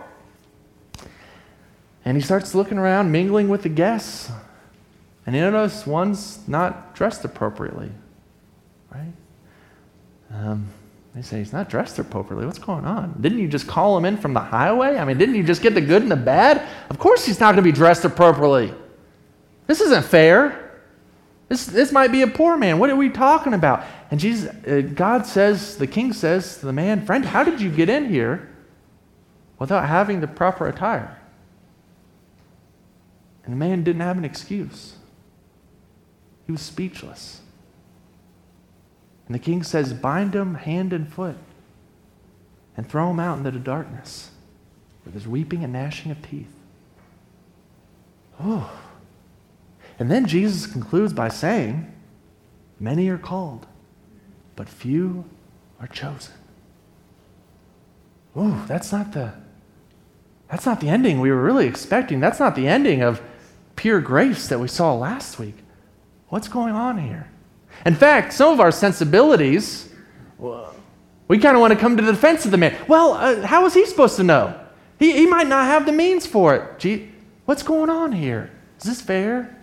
and 2.04 2.16
he 2.16 2.22
starts 2.22 2.54
looking 2.54 2.78
around, 2.78 3.12
mingling 3.12 3.48
with 3.48 3.62
the 3.62 3.68
guests. 3.68 4.30
And 5.26 5.36
you 5.36 5.42
notice 5.42 5.86
one's 5.86 6.40
not 6.48 6.94
dressed 6.94 7.24
appropriately, 7.24 7.90
right? 8.90 9.12
Um, 10.32 10.68
they 11.14 11.22
say 11.22 11.38
he's 11.38 11.52
not 11.52 11.68
dressed 11.68 11.98
appropriately. 11.98 12.46
What's 12.46 12.58
going 12.58 12.84
on? 12.84 13.16
Didn't 13.20 13.38
you 13.38 13.48
just 13.48 13.66
call 13.66 13.96
him 13.96 14.04
in 14.04 14.16
from 14.16 14.32
the 14.32 14.40
highway? 14.40 14.96
I 14.96 15.04
mean, 15.04 15.18
didn't 15.18 15.34
you 15.34 15.42
just 15.42 15.60
get 15.60 15.74
the 15.74 15.80
good 15.80 16.02
and 16.02 16.10
the 16.10 16.16
bad? 16.16 16.66
Of 16.88 16.98
course 16.98 17.26
he's 17.26 17.40
not 17.40 17.46
going 17.54 17.64
to 17.64 17.70
be 17.70 17.72
dressed 17.72 18.04
appropriately. 18.04 18.72
This 19.66 19.80
isn't 19.80 20.04
fair. 20.04 20.82
This, 21.48 21.66
this 21.66 21.90
might 21.90 22.12
be 22.12 22.22
a 22.22 22.28
poor 22.28 22.56
man. 22.56 22.78
What 22.78 22.90
are 22.90 22.96
we 22.96 23.08
talking 23.08 23.54
about? 23.54 23.84
And 24.12 24.20
Jesus, 24.20 24.54
uh, 24.64 24.82
God 24.94 25.26
says, 25.26 25.76
the 25.76 25.86
king 25.86 26.12
says 26.12 26.58
to 26.58 26.66
the 26.66 26.72
man, 26.72 27.04
Friend, 27.04 27.24
how 27.24 27.42
did 27.42 27.60
you 27.60 27.70
get 27.70 27.88
in 27.88 28.08
here 28.08 28.48
without 29.58 29.88
having 29.88 30.20
the 30.20 30.28
proper 30.28 30.68
attire? 30.68 31.20
And 33.44 33.52
the 33.52 33.56
man 33.56 33.82
didn't 33.82 34.02
have 34.02 34.16
an 34.16 34.24
excuse, 34.24 34.94
he 36.46 36.52
was 36.52 36.60
speechless. 36.60 37.40
And 39.30 39.34
the 39.36 39.44
king 39.44 39.62
says, 39.62 39.92
Bind 39.92 40.34
him 40.34 40.56
hand 40.56 40.92
and 40.92 41.08
foot 41.08 41.36
and 42.76 42.84
throw 42.88 43.12
him 43.12 43.20
out 43.20 43.38
into 43.38 43.52
the 43.52 43.60
darkness 43.60 44.32
where 45.04 45.12
there's 45.12 45.28
weeping 45.28 45.62
and 45.62 45.72
gnashing 45.72 46.10
of 46.10 46.20
teeth. 46.20 46.52
Oh. 48.40 48.72
And 50.00 50.10
then 50.10 50.26
Jesus 50.26 50.66
concludes 50.66 51.12
by 51.12 51.28
saying, 51.28 51.94
Many 52.80 53.08
are 53.08 53.18
called, 53.18 53.68
but 54.56 54.68
few 54.68 55.24
are 55.80 55.86
chosen. 55.86 56.34
Ooh, 58.36 58.60
that's 58.66 58.90
not 58.90 59.12
the 59.12 59.32
that's 60.48 60.66
not 60.66 60.80
the 60.80 60.88
ending 60.88 61.20
we 61.20 61.30
were 61.30 61.40
really 61.40 61.68
expecting. 61.68 62.18
That's 62.18 62.40
not 62.40 62.56
the 62.56 62.66
ending 62.66 63.00
of 63.00 63.22
pure 63.76 64.00
grace 64.00 64.48
that 64.48 64.58
we 64.58 64.66
saw 64.66 64.92
last 64.92 65.38
week. 65.38 65.58
What's 66.30 66.48
going 66.48 66.74
on 66.74 66.98
here? 66.98 67.29
In 67.86 67.94
fact, 67.94 68.32
some 68.32 68.52
of 68.52 68.60
our 68.60 68.70
sensibilities, 68.70 69.88
we 71.28 71.38
kind 71.38 71.56
of 71.56 71.60
want 71.60 71.72
to 71.72 71.78
come 71.78 71.96
to 71.96 72.02
the 72.02 72.12
defense 72.12 72.44
of 72.44 72.50
the 72.50 72.58
man. 72.58 72.76
Well, 72.88 73.14
uh, 73.14 73.46
how 73.46 73.64
is 73.66 73.74
he 73.74 73.86
supposed 73.86 74.16
to 74.16 74.22
know? 74.22 74.58
He, 74.98 75.12
he 75.12 75.26
might 75.26 75.46
not 75.46 75.64
have 75.64 75.86
the 75.86 75.92
means 75.92 76.26
for 76.26 76.54
it. 76.54 76.78
Gee, 76.78 77.10
what's 77.46 77.62
going 77.62 77.88
on 77.88 78.12
here? 78.12 78.50
Is 78.78 78.84
this 78.84 79.00
fair? 79.00 79.56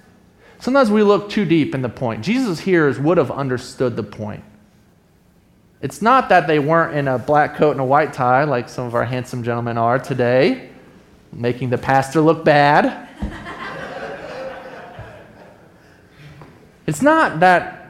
Sometimes 0.60 0.89
we 0.89 1.03
look 1.03 1.30
too 1.30 1.45
deep 1.45 1.75
in 1.75 1.82
the 1.82 1.89
point. 1.89 2.23
Jesus' 2.23 2.60
hearers 2.60 2.99
would 2.99 3.17
have 3.17 3.30
understood 3.30 3.95
the 3.95 4.03
point. 4.03 4.43
It's 5.82 6.01
not 6.01 6.30
that 6.30 6.47
they 6.47 6.58
weren't 6.58 6.95
in 6.95 7.08
a 7.08 7.19
black 7.19 7.56
coat 7.56 7.71
and 7.71 7.80
a 7.80 7.86
white 7.86 8.13
tie 8.13 8.45
like 8.45 8.67
some 8.67 8.88
of 8.88 8.95
our 8.95 9.06
handsome 9.06 9.43
gentlemen 9.43 9.77
are 9.77 9.99
today, 9.99 10.71
making 11.32 11.69
the 11.69 11.77
pastor 11.77 12.19
look 12.19 12.43
bad. 12.43 13.08
it's 16.88 17.03
not 17.03 17.39
that 17.41 17.87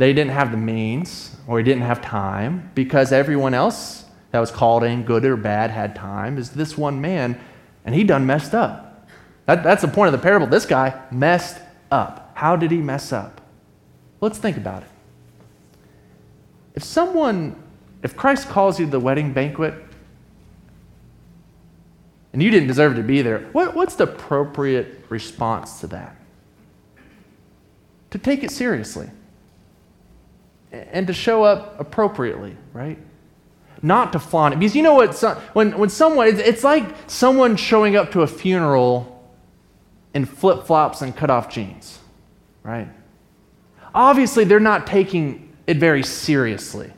they 0.00 0.14
didn't 0.14 0.30
have 0.30 0.50
the 0.50 0.56
means 0.56 1.36
or 1.46 1.58
he 1.58 1.64
didn't 1.64 1.82
have 1.82 2.00
time 2.00 2.70
because 2.74 3.12
everyone 3.12 3.52
else 3.52 4.06
that 4.30 4.40
was 4.40 4.50
called 4.50 4.82
in, 4.82 5.02
good 5.02 5.26
or 5.26 5.36
bad, 5.36 5.70
had 5.70 5.94
time. 5.94 6.38
Is 6.38 6.52
this 6.52 6.78
one 6.78 7.02
man, 7.02 7.38
and 7.84 7.94
he 7.94 8.02
done 8.02 8.24
messed 8.24 8.54
up. 8.54 9.06
That, 9.44 9.62
that's 9.62 9.82
the 9.82 9.88
point 9.88 10.06
of 10.06 10.18
the 10.18 10.22
parable. 10.22 10.46
This 10.46 10.64
guy 10.64 10.98
messed 11.10 11.58
up. 11.90 12.32
How 12.34 12.56
did 12.56 12.70
he 12.70 12.78
mess 12.78 13.12
up? 13.12 13.42
Let's 14.22 14.38
think 14.38 14.56
about 14.56 14.84
it. 14.84 14.88
If 16.74 16.82
someone, 16.82 17.62
if 18.02 18.16
Christ 18.16 18.48
calls 18.48 18.80
you 18.80 18.86
to 18.86 18.92
the 18.92 19.00
wedding 19.00 19.34
banquet, 19.34 19.74
and 22.32 22.42
you 22.42 22.50
didn't 22.50 22.68
deserve 22.68 22.96
to 22.96 23.02
be 23.02 23.20
there, 23.20 23.40
what, 23.52 23.74
what's 23.74 23.96
the 23.96 24.04
appropriate 24.04 25.04
response 25.10 25.80
to 25.80 25.88
that? 25.88 26.16
To 28.12 28.18
take 28.18 28.42
it 28.42 28.50
seriously 28.50 29.10
and 30.72 31.06
to 31.06 31.12
show 31.12 31.42
up 31.42 31.78
appropriately, 31.80 32.56
right? 32.72 32.98
Not 33.82 34.12
to 34.12 34.18
flaunt 34.18 34.54
it. 34.54 34.58
Because 34.58 34.76
you 34.76 34.82
know 34.82 34.94
what? 34.94 35.18
When, 35.52 35.78
when 35.78 35.88
someone, 35.88 36.28
it's 36.28 36.64
like 36.64 36.84
someone 37.06 37.56
showing 37.56 37.96
up 37.96 38.12
to 38.12 38.22
a 38.22 38.26
funeral 38.26 39.16
in 40.14 40.24
flip 40.24 40.66
flops 40.66 41.02
and 41.02 41.16
cut 41.16 41.30
off 41.30 41.48
jeans, 41.48 41.98
right? 42.62 42.88
Obviously, 43.94 44.44
they're 44.44 44.60
not 44.60 44.86
taking 44.86 45.56
it 45.66 45.78
very 45.78 46.02
seriously. 46.02 46.92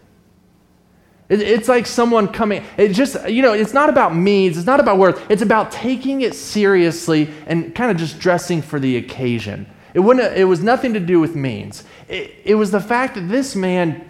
it's 1.28 1.68
like 1.68 1.86
someone 1.86 2.28
coming, 2.28 2.62
it 2.76 2.88
just, 2.88 3.28
you 3.28 3.42
know, 3.42 3.54
it's 3.54 3.72
not 3.72 3.88
about 3.88 4.14
means, 4.14 4.58
it's 4.58 4.66
not 4.66 4.80
about 4.80 4.98
worth, 4.98 5.30
it's 5.30 5.40
about 5.40 5.72
taking 5.72 6.20
it 6.20 6.34
seriously 6.34 7.30
and 7.46 7.74
kind 7.74 7.90
of 7.90 7.96
just 7.96 8.18
dressing 8.18 8.60
for 8.60 8.78
the 8.78 8.96
occasion. 8.96 9.66
It, 9.94 10.00
wouldn't, 10.00 10.36
it 10.36 10.44
was 10.44 10.62
nothing 10.62 10.94
to 10.94 11.00
do 11.00 11.20
with 11.20 11.34
means. 11.36 11.84
It, 12.08 12.34
it 12.44 12.54
was 12.54 12.70
the 12.70 12.80
fact 12.80 13.14
that 13.14 13.28
this 13.28 13.54
man 13.54 14.08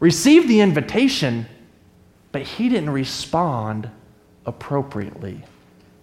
received 0.00 0.48
the 0.48 0.60
invitation, 0.60 1.46
but 2.32 2.42
he 2.42 2.68
didn't 2.68 2.90
respond 2.90 3.90
appropriately 4.46 5.42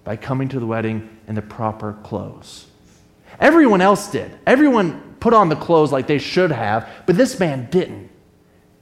by 0.03 0.15
coming 0.15 0.49
to 0.49 0.59
the 0.59 0.65
wedding 0.65 1.09
in 1.27 1.35
the 1.35 1.41
proper 1.41 1.93
clothes. 2.03 2.67
Everyone 3.39 3.81
else 3.81 4.11
did. 4.11 4.31
Everyone 4.45 5.15
put 5.19 5.33
on 5.33 5.49
the 5.49 5.55
clothes 5.55 5.91
like 5.91 6.07
they 6.07 6.17
should 6.17 6.51
have, 6.51 6.87
but 7.05 7.15
this 7.15 7.39
man 7.39 7.67
didn't. 7.71 8.09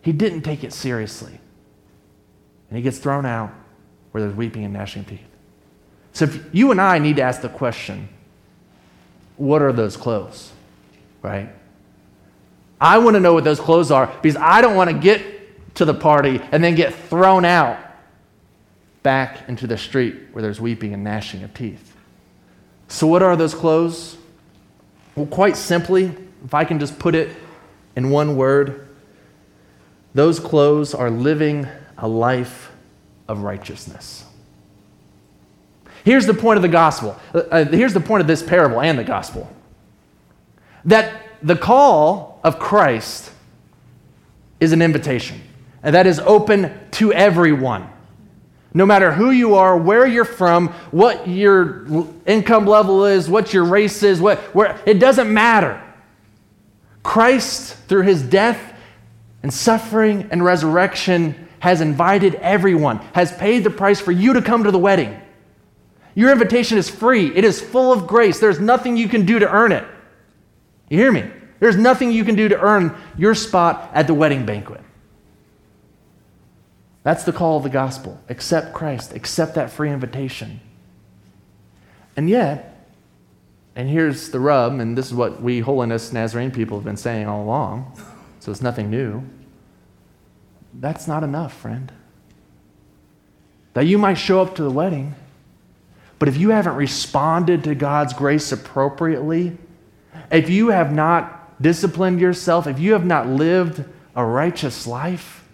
He 0.02 0.12
didn't 0.12 0.42
take 0.42 0.64
it 0.64 0.74
seriously. 0.74 1.40
And 2.70 2.78
he 2.78 2.82
gets 2.82 2.98
thrown 2.98 3.26
out 3.26 3.52
where 4.12 4.22
there's 4.24 4.36
weeping 4.36 4.64
and 4.64 4.74
gnashing 4.74 5.06
teeth. 5.06 5.20
So 6.14 6.26
if 6.26 6.44
you 6.52 6.72
and 6.72 6.82
I 6.82 7.00
need 7.00 7.18
to 7.18 7.22
ask 7.22 7.42
the 7.42 7.50
question, 7.50 8.10
what 9.40 9.62
are 9.62 9.72
those 9.72 9.96
clothes? 9.96 10.52
Right? 11.22 11.50
I 12.80 12.98
want 13.00 13.16
to 13.16 13.20
know 13.20 13.34
what 13.34 13.46
those 13.46 13.60
clothes 13.60 13.90
are 13.90 14.08
because 14.22 14.38
I 14.38 14.62
don't 14.62 14.76
want 14.76 14.90
to 14.90 14.98
get 14.98 15.76
to 15.76 15.86
the 15.86 15.94
party 15.94 16.42
and 16.52 16.64
then 16.64 16.76
get 16.76 16.94
thrown 16.94 17.46
out 17.46 17.80
back 19.02 19.48
into 19.48 19.66
the 19.66 19.78
street 19.78 20.16
where 20.34 20.42
there's 20.42 20.60
weeping 20.60 20.94
and 20.94 21.04
gnashing 21.04 21.44
of 21.44 21.54
teeth. 21.54 21.96
So, 22.90 23.08
what 23.08 23.24
are 23.24 23.36
those 23.36 23.54
clothes? 23.54 24.18
Well, 25.16 25.26
quite 25.26 25.56
simply, 25.56 26.14
if 26.44 26.54
I 26.54 26.66
can 26.66 26.80
just 26.80 27.00
put 27.00 27.16
it 27.16 27.36
in 27.96 28.10
one 28.10 28.36
word, 28.36 28.88
those 30.14 30.40
clothes 30.40 30.94
are 30.94 31.10
living 31.10 31.68
a 31.98 32.08
life 32.08 32.72
of 33.28 33.42
righteousness. 33.42 34.26
Here's 36.04 36.26
the 36.26 36.34
point 36.34 36.58
of 36.58 36.62
the 36.62 36.70
gospel. 36.70 37.20
Uh, 37.34 37.40
uh 37.52 37.66
here's 37.66 37.94
the 37.94 38.00
point 38.00 38.22
of 38.22 38.28
this 38.28 38.42
parable 38.42 38.82
and 38.82 38.98
the 38.98 39.04
gospel 39.04 39.50
that 40.86 41.22
the 41.42 41.56
call 41.56 42.40
of 42.44 42.60
Christ 42.60 43.32
is 44.60 44.72
an 44.72 44.82
invitation, 44.82 45.42
and 45.84 45.96
that 45.96 46.08
is 46.08 46.20
open 46.20 46.78
to 46.92 47.14
everyone. 47.14 47.90
No 48.74 48.86
matter 48.86 49.12
who 49.12 49.32
you 49.32 49.56
are, 49.56 49.78
where 49.78 50.06
you're 50.06 50.26
from, 50.26 50.68
what 50.92 51.28
your 51.28 51.88
income 52.26 52.66
level 52.66 53.06
is, 53.06 53.30
what 53.30 53.54
your 53.54 53.64
race 53.64 54.04
is, 54.04 54.22
what, 54.22 54.38
where, 54.54 54.80
it 54.86 55.00
doesn't 55.00 55.34
matter. 55.34 55.82
Christ, 57.02 57.76
through 57.88 58.04
his 58.04 58.22
death 58.22 58.76
and 59.42 59.52
suffering 59.52 60.28
and 60.32 60.44
resurrection, 60.44 61.48
has 61.60 61.82
invited 61.82 62.36
everyone, 62.36 62.98
has 63.14 63.32
paid 63.32 63.64
the 63.64 63.70
price 63.70 64.00
for 64.00 64.12
you 64.12 64.34
to 64.34 64.42
come 64.42 64.66
to 64.66 64.72
the 64.72 64.80
wedding. 64.80 65.20
Your 66.20 66.34
invitation 66.34 66.78
is 66.78 66.90
free, 66.90 67.34
it 67.34 67.46
is 67.46 67.62
full 67.62 67.94
of 67.94 68.06
grace. 68.06 68.42
There's 68.42 68.60
nothing 68.60 68.98
you 68.98 69.08
can 69.08 69.26
do 69.26 69.40
to 69.40 69.50
earn 69.50 69.72
it. 69.72 69.86
You 70.90 70.98
hear 70.98 71.14
me? 71.14 71.24
There's 71.62 71.78
nothing 71.78 72.12
you 72.12 72.26
can 72.26 72.36
do 72.36 72.50
to 72.50 72.60
earn 72.60 72.94
your 73.18 73.34
spot 73.34 73.90
at 73.94 74.06
the 74.06 74.14
wedding 74.14 74.46
banquet. 74.46 74.82
That's 77.04 77.24
the 77.24 77.32
call 77.32 77.56
of 77.56 77.64
the 77.64 77.70
gospel. 77.70 78.20
Accept 78.28 78.74
Christ, 78.74 79.14
accept 79.14 79.56
that 79.56 79.70
free 79.70 79.92
invitation. 79.92 80.60
And 82.18 82.30
yet, 82.30 82.86
and 83.78 83.90
here's 83.90 84.30
the 84.30 84.42
rub, 84.42 84.78
and 84.78 84.98
this 84.98 85.06
is 85.06 85.14
what 85.14 85.42
we 85.42 85.62
holiness 85.62 86.12
Nazarene 86.12 86.52
people 86.52 86.76
have 86.76 86.84
been 86.84 86.98
saying 86.98 87.28
all 87.28 87.42
along, 87.42 87.98
so 88.42 88.52
it's 88.52 88.62
nothing 88.62 88.90
new. 88.90 89.24
That's 90.74 91.08
not 91.08 91.24
enough, 91.24 91.54
friend. 91.54 91.94
That 93.74 93.86
you 93.86 93.98
might 93.98 94.16
show 94.16 94.42
up 94.42 94.54
to 94.56 94.64
the 94.64 94.70
wedding, 94.70 95.16
but 96.20 96.28
if 96.28 96.36
you 96.38 96.50
haven't 96.50 96.76
responded 96.76 97.64
to 97.64 97.74
God's 97.74 98.14
grace 98.14 98.52
appropriately, 98.52 99.58
if 100.30 100.50
you 100.50 100.70
have 100.70 100.94
not 100.94 101.62
disciplined 101.62 102.20
yourself, 102.20 102.68
if 102.68 102.78
you 102.78 102.94
have 102.94 103.06
not 103.06 103.28
lived 103.28 103.86
a 104.16 104.26
righteous 104.26 104.86
life, 104.86 105.46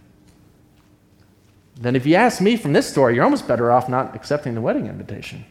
then 1.79 1.95
if 1.95 2.05
you 2.05 2.15
ask 2.15 2.41
me 2.41 2.57
from 2.57 2.73
this 2.73 2.89
story, 2.89 3.15
you're 3.15 3.23
almost 3.23 3.47
better 3.47 3.71
off 3.71 3.87
not 3.87 4.15
accepting 4.15 4.55
the 4.55 4.61
wedding 4.61 4.87
invitation. 4.87 5.45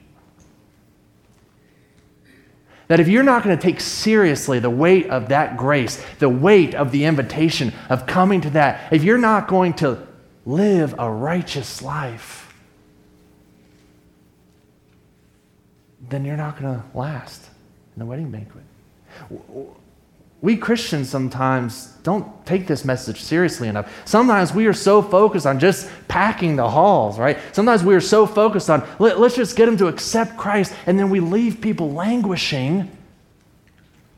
That 2.88 3.00
if 3.00 3.08
you're 3.08 3.22
not 3.22 3.44
going 3.44 3.56
to 3.56 3.62
take 3.62 3.80
seriously 3.80 4.58
the 4.58 4.70
weight 4.70 5.08
of 5.08 5.28
that 5.28 5.56
grace, 5.56 6.04
the 6.18 6.28
weight 6.28 6.74
of 6.74 6.90
the 6.92 7.04
invitation 7.04 7.72
of 7.88 8.06
coming 8.06 8.40
to 8.42 8.50
that, 8.50 8.92
if 8.92 9.04
you're 9.04 9.16
not 9.16 9.48
going 9.48 9.74
to 9.74 10.06
live 10.44 10.94
a 10.98 11.10
righteous 11.10 11.80
life, 11.80 12.43
then 16.14 16.24
you're 16.24 16.36
not 16.36 16.60
going 16.60 16.72
to 16.72 16.84
last 16.96 17.42
in 17.96 17.98
the 17.98 18.06
wedding 18.06 18.30
banquet. 18.30 18.62
We 20.40 20.56
Christians 20.56 21.08
sometimes 21.08 21.86
don't 22.02 22.46
take 22.46 22.68
this 22.68 22.84
message 22.84 23.20
seriously 23.20 23.66
enough. 23.66 23.90
Sometimes 24.04 24.54
we 24.54 24.66
are 24.66 24.72
so 24.72 25.02
focused 25.02 25.46
on 25.46 25.58
just 25.58 25.90
packing 26.06 26.54
the 26.54 26.68
halls, 26.68 27.18
right? 27.18 27.38
Sometimes 27.52 27.82
we 27.82 27.94
are 27.94 28.00
so 28.00 28.26
focused 28.26 28.70
on 28.70 28.86
let, 29.00 29.16
us 29.16 29.34
just 29.34 29.56
get 29.56 29.66
them 29.66 29.76
to 29.78 29.88
accept 29.88 30.36
Christ, 30.36 30.72
and 30.86 30.98
then 30.98 31.10
we 31.10 31.18
leave 31.18 31.60
people 31.60 31.90
languishing 31.92 32.90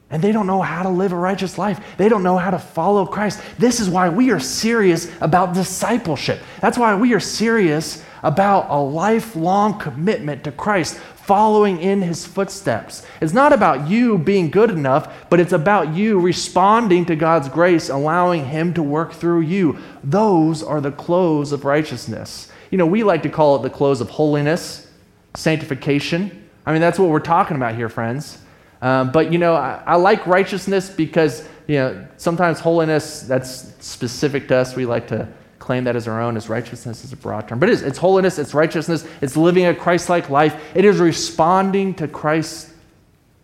and 0.08 0.22
they 0.22 0.30
don't 0.30 0.46
know 0.46 0.62
how 0.62 0.84
to 0.84 0.88
live 0.88 1.12
a 1.12 1.16
righteous 1.16 1.58
life. 1.58 1.80
They 1.96 2.08
don't 2.08 2.22
know 2.22 2.36
how 2.36 2.50
to 2.50 2.60
follow 2.60 3.06
Christ. 3.06 3.40
This 3.58 3.80
is 3.80 3.88
why 3.88 4.08
we 4.08 4.30
are 4.30 4.38
serious 4.38 5.10
about 5.20 5.54
discipleship. 5.54 6.40
That's 6.60 6.78
why 6.78 6.94
we 6.94 7.12
are 7.12 7.20
serious 7.20 8.04
about 8.22 8.70
a 8.70 8.80
lifelong 8.80 9.78
commitment 9.78 10.44
to 10.44 10.52
Christ, 10.52 11.00
following 11.26 11.80
in 11.80 12.02
his 12.02 12.24
footsteps. 12.24 13.04
It's 13.20 13.32
not 13.32 13.52
about 13.52 13.88
you 13.88 14.16
being 14.16 14.48
good 14.48 14.70
enough, 14.70 15.28
but 15.28 15.40
it's 15.40 15.52
about 15.52 15.92
you 15.92 16.20
responding 16.20 17.04
to 17.06 17.16
God's 17.16 17.48
grace, 17.48 17.88
allowing 17.88 18.46
him 18.46 18.72
to 18.74 18.82
work 18.82 19.12
through 19.12 19.40
you. 19.40 19.78
Those 20.04 20.62
are 20.62 20.80
the 20.80 20.92
clothes 20.92 21.50
of 21.50 21.64
righteousness. 21.64 22.50
You 22.70 22.78
know, 22.78 22.86
we 22.86 23.02
like 23.02 23.24
to 23.24 23.28
call 23.28 23.56
it 23.56 23.62
the 23.62 23.70
clothes 23.70 24.00
of 24.00 24.08
holiness, 24.08 24.88
sanctification. 25.34 26.48
I 26.64 26.72
mean, 26.72 26.80
that's 26.80 26.98
what 26.98 27.08
we're 27.08 27.18
talking 27.18 27.56
about 27.56 27.74
here, 27.74 27.88
friends. 27.88 28.38
Um, 28.80 29.10
but, 29.10 29.32
you 29.32 29.38
know, 29.38 29.54
I, 29.54 29.82
I 29.84 29.96
like 29.96 30.26
righteousness 30.26 30.90
because, 30.90 31.48
you 31.66 31.76
know, 31.76 32.06
sometimes 32.18 32.60
holiness, 32.60 33.22
that's 33.22 33.72
specific 33.84 34.46
to 34.48 34.56
us. 34.56 34.76
We 34.76 34.86
like 34.86 35.08
to 35.08 35.28
claim 35.66 35.82
that 35.82 35.96
as 35.96 36.06
our 36.06 36.22
own, 36.22 36.36
as 36.36 36.48
righteousness 36.48 37.04
is 37.04 37.12
a 37.12 37.16
broad 37.16 37.48
term. 37.48 37.58
But 37.58 37.68
it 37.68 37.72
is. 37.72 37.82
It's 37.82 37.98
holiness, 37.98 38.38
it's 38.38 38.54
righteousness, 38.54 39.04
it's 39.20 39.36
living 39.36 39.66
a 39.66 39.74
Christ 39.74 40.08
like 40.08 40.30
life. 40.30 40.54
It 40.76 40.84
is 40.84 40.98
responding 40.98 41.94
to 41.94 42.06
Christ's 42.06 42.72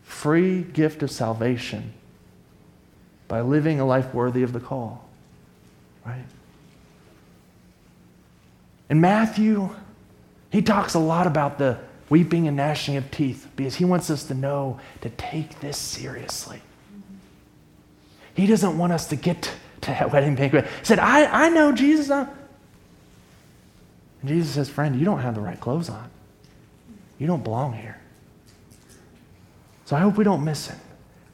free 0.05 0.63
gift 0.63 1.03
of 1.03 1.11
salvation 1.11 1.93
by 3.27 3.41
living 3.41 3.81
a 3.81 3.85
life 3.85 4.15
worthy 4.15 4.45
of 4.45 4.53
the 4.53 4.61
call. 4.61 5.09
Right? 6.07 6.23
In 8.89 9.01
Matthew, 9.01 9.75
he 10.51 10.63
talks 10.63 10.95
a 10.95 11.01
lot 11.01 11.27
about 11.27 11.59
the 11.59 11.77
weeping 12.09 12.47
and 12.47 12.57
gnashing 12.57 12.97
of 12.97 13.11
teeth 13.11 13.49
because 13.57 13.75
he 13.75 13.85
wants 13.85 14.11
us 14.11 14.25
to 14.27 14.35
know 14.35 14.79
to 15.01 15.11
take 15.11 15.59
this 15.59 15.77
seriously. 15.77 16.63
He 18.35 18.47
doesn't 18.47 18.79
want 18.79 18.93
us 18.93 19.09
to 19.09 19.17
get 19.17 19.51
to 19.83 19.91
that 19.91 20.13
wedding 20.13 20.35
banquet. 20.35 20.65
He 20.65 20.85
said, 20.85 20.99
I, 20.99 21.47
I 21.47 21.49
know 21.51 21.73
Jesus. 21.73 22.11
And 22.11 22.29
Jesus 24.27 24.55
says, 24.55 24.69
Friend, 24.69 24.99
you 24.99 25.05
don't 25.05 25.21
have 25.21 25.35
the 25.35 25.41
right 25.41 25.61
clothes 25.61 25.91
on. 25.91 26.11
You 27.19 27.27
don't 27.27 27.45
belong 27.45 27.75
here. 27.75 27.99
So 29.85 29.97
I 29.97 30.01
hope 30.01 30.17
we 30.17 30.25
don't 30.25 30.45
miss 30.45 30.71
it. 30.71 30.77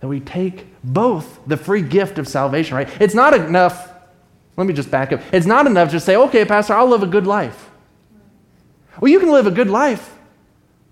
That 0.00 0.08
we 0.08 0.20
take 0.20 0.66
both 0.84 1.40
the 1.46 1.56
free 1.56 1.82
gift 1.82 2.18
of 2.18 2.28
salvation, 2.28 2.76
right? 2.76 2.88
It's 3.00 3.14
not 3.14 3.34
enough. 3.34 3.92
Let 4.56 4.66
me 4.66 4.74
just 4.74 4.90
back 4.90 5.12
up. 5.12 5.20
It's 5.32 5.46
not 5.46 5.66
enough 5.66 5.90
to 5.92 6.00
say, 6.00 6.16
okay, 6.16 6.44
Pastor, 6.44 6.74
I'll 6.74 6.88
live 6.88 7.02
a 7.02 7.06
good 7.06 7.26
life. 7.26 7.70
Well, 9.00 9.10
you 9.10 9.20
can 9.20 9.30
live 9.30 9.46
a 9.46 9.50
good 9.50 9.70
life 9.70 10.17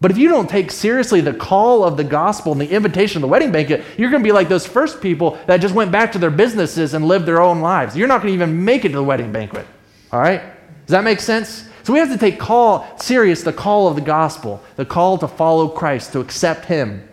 but 0.01 0.11
if 0.11 0.19
you 0.19 0.29
don't 0.29 0.49
take 0.49 0.71
seriously 0.71 1.23
the 1.23 1.33
call 1.33 1.83
of 1.83 1.97
the 1.97 2.05
gospel 2.05 2.53
and 2.53 2.61
the 2.61 2.71
invitation 2.71 3.19
of 3.19 3.23
the 3.23 3.29
wedding 3.29 3.51
banquet, 3.51 3.83
you're 3.97 4.11
going 4.11 4.23
to 4.23 4.27
be 4.27 4.33
like 4.33 4.49
those 4.49 4.67
first 4.67 5.01
people 5.01 5.39
that 5.47 5.59
just 5.59 5.75
went 5.75 5.91
back 5.91 6.13
to 6.13 6.19
their 6.19 6.31
businesses 6.31 6.93
and 6.93 7.07
lived 7.07 7.25
their 7.25 7.41
own 7.41 7.61
lives. 7.61 7.97
You're 7.97 8.09
not 8.09 8.21
going 8.21 8.33
to 8.33 8.35
even 8.35 8.65
make 8.65 8.85
it 8.85 8.91
to 8.91 8.97
the 8.97 9.03
wedding 9.03 9.33
banquet. 9.33 9.67
All 10.13 10.21
right? 10.21 10.41
Does 10.41 10.93
that 10.93 11.03
make 11.03 11.21
sense? 11.21 11.69
So 11.83 11.93
we 11.93 11.99
have 11.99 12.11
to 12.11 12.19
take 12.19 12.39
call 12.39 12.87
serious 12.99 13.43
the 13.43 13.53
call 13.53 13.89
of 13.89 13.95
the 13.95 14.03
gospel, 14.03 14.63
the 14.77 14.85
call 14.85 15.17
to 15.19 15.29
follow 15.29 15.69
Christ, 15.69 16.13
to 16.13 16.21
accept 16.21 16.67
him. 16.67 17.09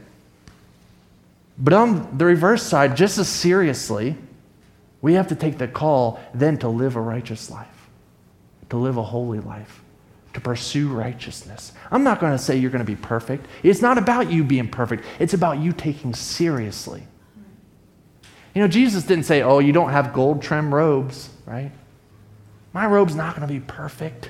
But 1.58 1.74
on 1.74 2.17
the 2.17 2.26
reverse 2.26 2.63
side, 2.63 2.98
just 2.98 3.17
as 3.17 3.30
seriously, 3.30 4.17
we 5.02 5.13
have 5.13 5.28
to 5.30 5.36
take 5.36 5.58
the 5.58 5.67
call 5.67 6.19
then 6.34 6.58
to 6.58 6.67
live 6.67 6.96
a 6.96 7.02
righteous 7.02 7.50
life, 7.50 7.89
to 8.72 8.78
live 8.78 8.98
a 8.98 9.04
holy 9.04 9.39
life 9.39 9.83
to 10.34 10.41
pursue 10.41 10.89
righteousness. 10.89 11.74
I'm 11.91 12.04
not 12.04 12.19
going 12.19 12.32
to 12.32 12.38
say 12.38 12.58
you're 12.58 12.72
going 12.72 12.86
to 12.86 12.91
be 12.91 12.96
perfect. 12.96 13.46
It's 13.62 13.82
not 13.82 13.98
about 13.98 14.32
you 14.32 14.43
being 14.43 14.67
perfect, 14.67 15.06
it's 15.19 15.34
about 15.34 15.60
you 15.60 15.72
taking 15.72 16.13
seriously. 16.13 17.04
You 18.56 18.62
know, 18.62 18.67
Jesus 18.67 19.04
didn't 19.04 19.26
say, 19.26 19.41
oh, 19.41 19.60
you 19.60 19.74
don't 19.74 19.89
have 19.89 20.13
gold 20.13 20.41
trim 20.41 20.74
robes, 20.74 21.30
right? 21.46 21.72
My 22.72 22.86
robe's 22.86 23.15
not 23.15 23.36
going 23.36 23.48
to 23.48 23.54
be 23.54 23.60
perfect. 23.60 24.30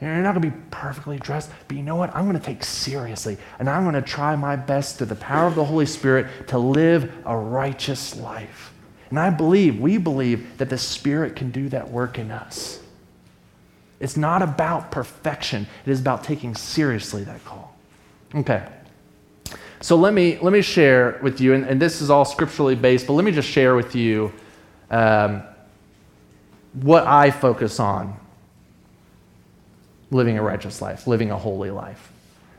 You're 0.00 0.10
not 0.16 0.34
going 0.34 0.42
to 0.42 0.50
be 0.50 0.62
perfectly 0.70 1.18
dressed, 1.18 1.50
but 1.66 1.76
you 1.76 1.82
know 1.82 1.96
what? 1.96 2.14
I'm 2.14 2.24
going 2.26 2.38
to 2.38 2.44
take 2.44 2.62
seriously, 2.62 3.38
and 3.58 3.68
I'm 3.68 3.82
going 3.82 3.94
to 3.94 4.02
try 4.02 4.36
my 4.36 4.54
best 4.54 4.98
through 4.98 5.06
the 5.06 5.16
power 5.16 5.46
of 5.46 5.54
the 5.54 5.64
Holy 5.64 5.86
Spirit 5.86 6.48
to 6.48 6.58
live 6.58 7.10
a 7.24 7.36
righteous 7.36 8.14
life. 8.16 8.74
And 9.08 9.18
I 9.18 9.30
believe, 9.30 9.80
we 9.80 9.96
believe, 9.96 10.58
that 10.58 10.68
the 10.68 10.76
Spirit 10.76 11.34
can 11.34 11.50
do 11.50 11.68
that 11.70 11.90
work 11.90 12.18
in 12.18 12.30
us. 12.30 12.80
It's 13.98 14.16
not 14.16 14.42
about 14.42 14.90
perfection, 14.90 15.66
it 15.84 15.90
is 15.90 16.00
about 16.00 16.24
taking 16.24 16.54
seriously 16.54 17.24
that 17.24 17.44
call. 17.44 17.74
Okay. 18.34 18.66
So 19.80 19.96
let 19.96 20.14
me, 20.14 20.38
let 20.40 20.52
me 20.52 20.62
share 20.62 21.18
with 21.22 21.40
you, 21.40 21.54
and, 21.54 21.64
and 21.64 21.80
this 21.80 22.00
is 22.00 22.10
all 22.10 22.24
scripturally 22.24 22.74
based, 22.74 23.06
but 23.06 23.12
let 23.12 23.24
me 23.24 23.32
just 23.32 23.48
share 23.48 23.76
with 23.76 23.94
you 23.94 24.32
um, 24.90 25.42
what 26.72 27.06
I 27.06 27.30
focus 27.30 27.78
on 27.78 28.18
living 30.10 30.38
a 30.38 30.42
righteous 30.42 30.80
life, 30.80 31.06
living 31.06 31.30
a 31.30 31.36
holy 31.36 31.70
life. 31.70 32.12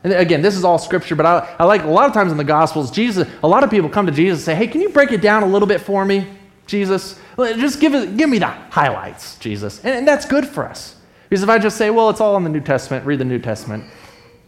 And 0.04 0.12
again, 0.12 0.42
this 0.42 0.56
is 0.56 0.64
all 0.64 0.78
scripture, 0.78 1.16
but 1.16 1.26
I, 1.26 1.56
I 1.58 1.64
like 1.64 1.82
a 1.82 1.88
lot 1.88 2.06
of 2.06 2.14
times 2.14 2.30
in 2.30 2.38
the 2.38 2.44
Gospels, 2.44 2.90
Jesus, 2.90 3.28
a 3.42 3.48
lot 3.48 3.64
of 3.64 3.70
people 3.70 3.88
come 3.88 4.06
to 4.06 4.12
Jesus 4.12 4.38
and 4.40 4.44
say, 4.44 4.54
Hey, 4.54 4.68
can 4.68 4.80
you 4.80 4.90
break 4.90 5.10
it 5.12 5.20
down 5.20 5.42
a 5.42 5.46
little 5.46 5.66
bit 5.66 5.80
for 5.80 6.04
me, 6.04 6.26
Jesus? 6.66 7.18
Just 7.36 7.80
give, 7.80 7.94
it, 7.94 8.16
give 8.16 8.28
me 8.28 8.38
the 8.38 8.46
highlights, 8.46 9.38
Jesus. 9.38 9.84
And, 9.84 9.94
and 9.94 10.08
that's 10.08 10.24
good 10.24 10.46
for 10.46 10.68
us. 10.68 10.94
Because 11.28 11.42
if 11.42 11.48
I 11.48 11.58
just 11.58 11.76
say, 11.76 11.90
well, 11.90 12.10
it's 12.10 12.20
all 12.20 12.36
in 12.36 12.44
the 12.44 12.50
New 12.50 12.60
Testament, 12.60 13.04
read 13.04 13.18
the 13.18 13.24
New 13.24 13.38
Testament, 13.38 13.84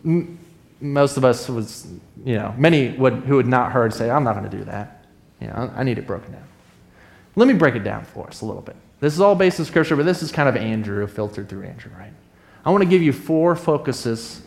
m- 0.04 0.38
most 0.80 1.16
of 1.16 1.24
us 1.24 1.48
was, 1.48 1.86
you 2.24 2.36
know, 2.36 2.54
many 2.56 2.96
would, 2.96 3.14
who 3.24 3.36
had 3.36 3.46
not 3.46 3.72
heard 3.72 3.92
say, 3.92 4.10
I'm 4.10 4.24
not 4.24 4.34
going 4.34 4.50
to 4.50 4.56
do 4.56 4.64
that. 4.64 5.04
You 5.40 5.48
know, 5.48 5.72
I 5.74 5.82
need 5.82 5.98
it 5.98 6.06
broken 6.06 6.32
down. 6.32 6.44
Let 7.36 7.48
me 7.48 7.54
break 7.54 7.74
it 7.74 7.84
down 7.84 8.04
for 8.04 8.26
us 8.26 8.40
a 8.40 8.46
little 8.46 8.62
bit. 8.62 8.76
This 9.00 9.14
is 9.14 9.20
all 9.20 9.34
based 9.34 9.58
in 9.58 9.64
Scripture, 9.64 9.96
but 9.96 10.04
this 10.04 10.22
is 10.22 10.30
kind 10.30 10.48
of 10.48 10.56
Andrew, 10.56 11.06
filtered 11.06 11.48
through 11.48 11.64
Andrew, 11.64 11.90
right? 11.98 12.12
I 12.64 12.70
want 12.70 12.82
to 12.82 12.88
give 12.88 13.02
you 13.02 13.12
four 13.12 13.56
focuses 13.56 14.42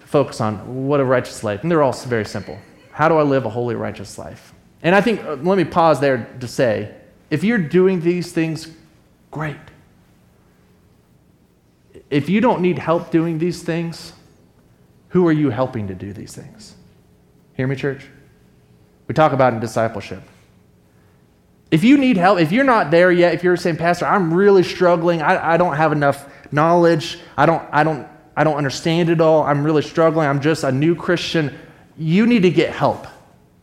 to 0.00 0.06
focus 0.06 0.40
on 0.40 0.86
what 0.86 1.00
a 1.00 1.04
righteous 1.04 1.42
life, 1.42 1.62
and 1.62 1.70
they're 1.70 1.82
all 1.82 1.92
very 1.92 2.26
simple. 2.26 2.58
How 2.92 3.08
do 3.08 3.16
I 3.16 3.22
live 3.22 3.46
a 3.46 3.50
holy, 3.50 3.74
righteous 3.74 4.18
life? 4.18 4.52
And 4.82 4.94
I 4.94 5.00
think, 5.00 5.22
uh, 5.24 5.34
let 5.36 5.56
me 5.56 5.64
pause 5.64 6.00
there 6.00 6.28
to 6.40 6.48
say, 6.48 6.94
if 7.30 7.44
you're 7.44 7.58
doing 7.58 8.00
these 8.00 8.32
things, 8.32 8.68
great. 9.30 9.56
If 12.10 12.28
you 12.28 12.40
don't 12.40 12.60
need 12.60 12.78
help 12.78 13.10
doing 13.10 13.38
these 13.38 13.62
things, 13.62 14.12
who 15.10 15.26
are 15.26 15.32
you 15.32 15.50
helping 15.50 15.88
to 15.88 15.94
do 15.94 16.12
these 16.12 16.34
things? 16.34 16.74
Hear 17.54 17.66
me, 17.66 17.76
church? 17.76 18.06
We 19.06 19.14
talk 19.14 19.32
about 19.32 19.54
in 19.54 19.60
discipleship. 19.60 20.22
If 21.70 21.84
you 21.84 21.98
need 21.98 22.16
help, 22.16 22.40
if 22.40 22.50
you're 22.50 22.64
not 22.64 22.90
there 22.90 23.12
yet, 23.12 23.34
if 23.34 23.44
you're 23.44 23.56
saying, 23.56 23.76
Pastor, 23.76 24.06
I'm 24.06 24.34
really 24.34 24.64
struggling, 24.64 25.22
I, 25.22 25.54
I 25.54 25.56
don't 25.56 25.76
have 25.76 25.92
enough 25.92 26.28
knowledge, 26.52 27.18
I 27.36 27.46
don't, 27.46 27.62
I, 27.70 27.84
don't, 27.84 28.08
I 28.36 28.42
don't 28.42 28.56
understand 28.56 29.08
it 29.08 29.20
all, 29.20 29.44
I'm 29.44 29.62
really 29.62 29.82
struggling, 29.82 30.26
I'm 30.26 30.40
just 30.40 30.64
a 30.64 30.72
new 30.72 30.96
Christian, 30.96 31.56
you 31.96 32.26
need 32.26 32.42
to 32.42 32.50
get 32.50 32.72
help. 32.72 33.06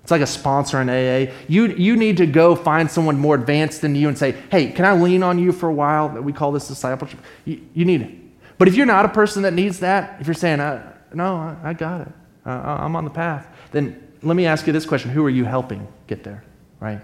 It's 0.04 0.12
like 0.12 0.22
a 0.22 0.28
sponsor 0.28 0.82
in 0.82 0.90
AA. 0.90 1.34
You, 1.50 1.66
you 1.66 1.98
need 1.98 2.16
to 2.18 2.26
go 2.26 2.56
find 2.56 2.90
someone 2.90 3.20
more 3.20 3.36
advanced 3.36 3.82
than 3.82 3.94
you 3.94 4.08
and 4.08 4.18
say, 4.18 4.38
hey, 4.50 4.72
can 4.72 4.86
I 4.86 4.94
lean 4.94 5.22
on 5.22 5.38
you 5.38 5.52
for 5.52 5.68
a 5.68 5.74
while? 5.74 6.08
That 6.08 6.22
we 6.22 6.32
call 6.32 6.54
this 6.54 6.70
discipleship. 6.70 7.20
You, 7.44 7.62
you 7.74 7.84
need 7.84 8.02
it. 8.04 8.12
But 8.58 8.67
if 8.67 8.76
you're 8.76 8.86
not 8.86 9.06
a 9.06 9.10
person 9.10 9.43
that 9.43 9.54
needs 9.54 9.80
that, 9.80 10.20
if 10.20 10.28
you're 10.28 10.34
saying, 10.34 10.60
uh, 10.60 10.93
no, 11.13 11.36
I, 11.36 11.70
I 11.70 11.74
got 11.74 12.02
it. 12.02 12.13
Uh, 12.46 12.50
I'm 12.50 12.96
on 12.96 13.04
the 13.04 13.12
path. 13.12 13.48
Then 13.72 14.02
let 14.24 14.36
me 14.36 14.46
ask 14.46 14.65
you 14.67 14.74
this 14.74 14.86
question 14.86 15.12
Who 15.12 15.26
are 15.26 15.30
you 15.30 15.46
helping 15.46 15.88
get 16.08 16.24
there, 16.24 16.43
right? 16.80 17.02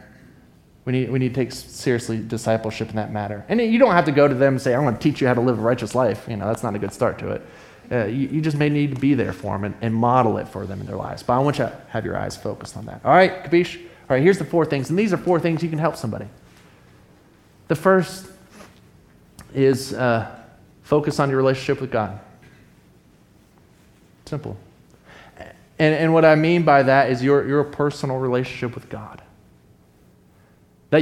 We 0.85 0.91
need, 0.91 1.11
we 1.11 1.19
need 1.19 1.29
to 1.29 1.35
take 1.35 1.51
seriously 1.51 2.21
discipleship 2.21 2.89
in 2.89 2.97
that 2.97 3.11
matter. 3.11 3.45
And 3.47 3.61
you 3.61 3.79
don't 3.79 3.93
have 3.93 4.05
to 4.05 4.11
go 4.11 4.27
to 4.27 4.35
them 4.35 4.55
and 4.55 4.61
say, 4.61 4.75
I'm 4.75 4.83
going 4.83 4.95
to 4.95 5.01
teach 5.01 5.21
you 5.21 5.27
how 5.27 5.33
to 5.33 5.41
live 5.41 5.57
a 5.57 5.61
righteous 5.61 5.95
life. 5.95 6.25
You 6.27 6.35
know, 6.35 6.45
that's 6.45 6.63
not 6.63 6.75
a 6.75 6.79
good 6.79 6.91
start 6.91 7.19
to 7.19 7.29
it. 7.31 7.41
Uh, 7.89 8.05
you, 8.05 8.27
you, 8.27 8.41
just 8.41 8.57
may 8.57 8.69
need 8.69 8.95
to 8.95 8.99
be 8.99 9.13
there 9.13 9.33
for 9.33 9.53
them 9.53 9.65
and, 9.65 9.75
and, 9.81 9.93
model 9.93 10.37
it 10.37 10.47
for 10.47 10.65
them 10.65 10.79
in 10.79 10.87
their 10.87 10.95
lives. 10.95 11.21
But 11.21 11.33
I 11.33 11.39
want 11.39 11.59
you 11.59 11.65
to 11.65 11.81
have 11.89 12.05
your 12.05 12.17
eyes 12.17 12.35
focused 12.35 12.75
on 12.75 12.85
that. 12.85 13.01
All 13.03 13.13
right, 13.13 13.43
Kapish? 13.43 13.77
All 13.77 13.83
right, 14.09 14.23
here's 14.23 14.37
the 14.37 14.45
four 14.45 14.65
things. 14.65 14.89
And 14.89 14.97
these 14.97 15.13
are 15.13 15.17
four 15.17 15.39
things 15.39 15.61
you 15.61 15.69
can 15.69 15.79
help 15.79 15.97
somebody. 15.97 16.27
The 17.67 17.75
first 17.75 18.27
is 19.53 19.93
uh, 19.93 20.42
focus 20.93 21.19
on 21.19 21.27
your 21.27 21.37
relationship 21.37 21.81
with 21.81 21.89
God. 21.89 22.19
Simple. 24.25 24.55
And, 25.79 25.95
and 25.95 26.13
what 26.13 26.23
I 26.23 26.35
mean 26.35 26.61
by 26.61 26.83
that 26.83 27.09
is 27.09 27.23
your, 27.23 27.47
your 27.47 27.63
personal 27.63 28.17
relationship 28.17 28.75
with 28.75 28.89
God. 28.89 29.23
That, 30.91 31.01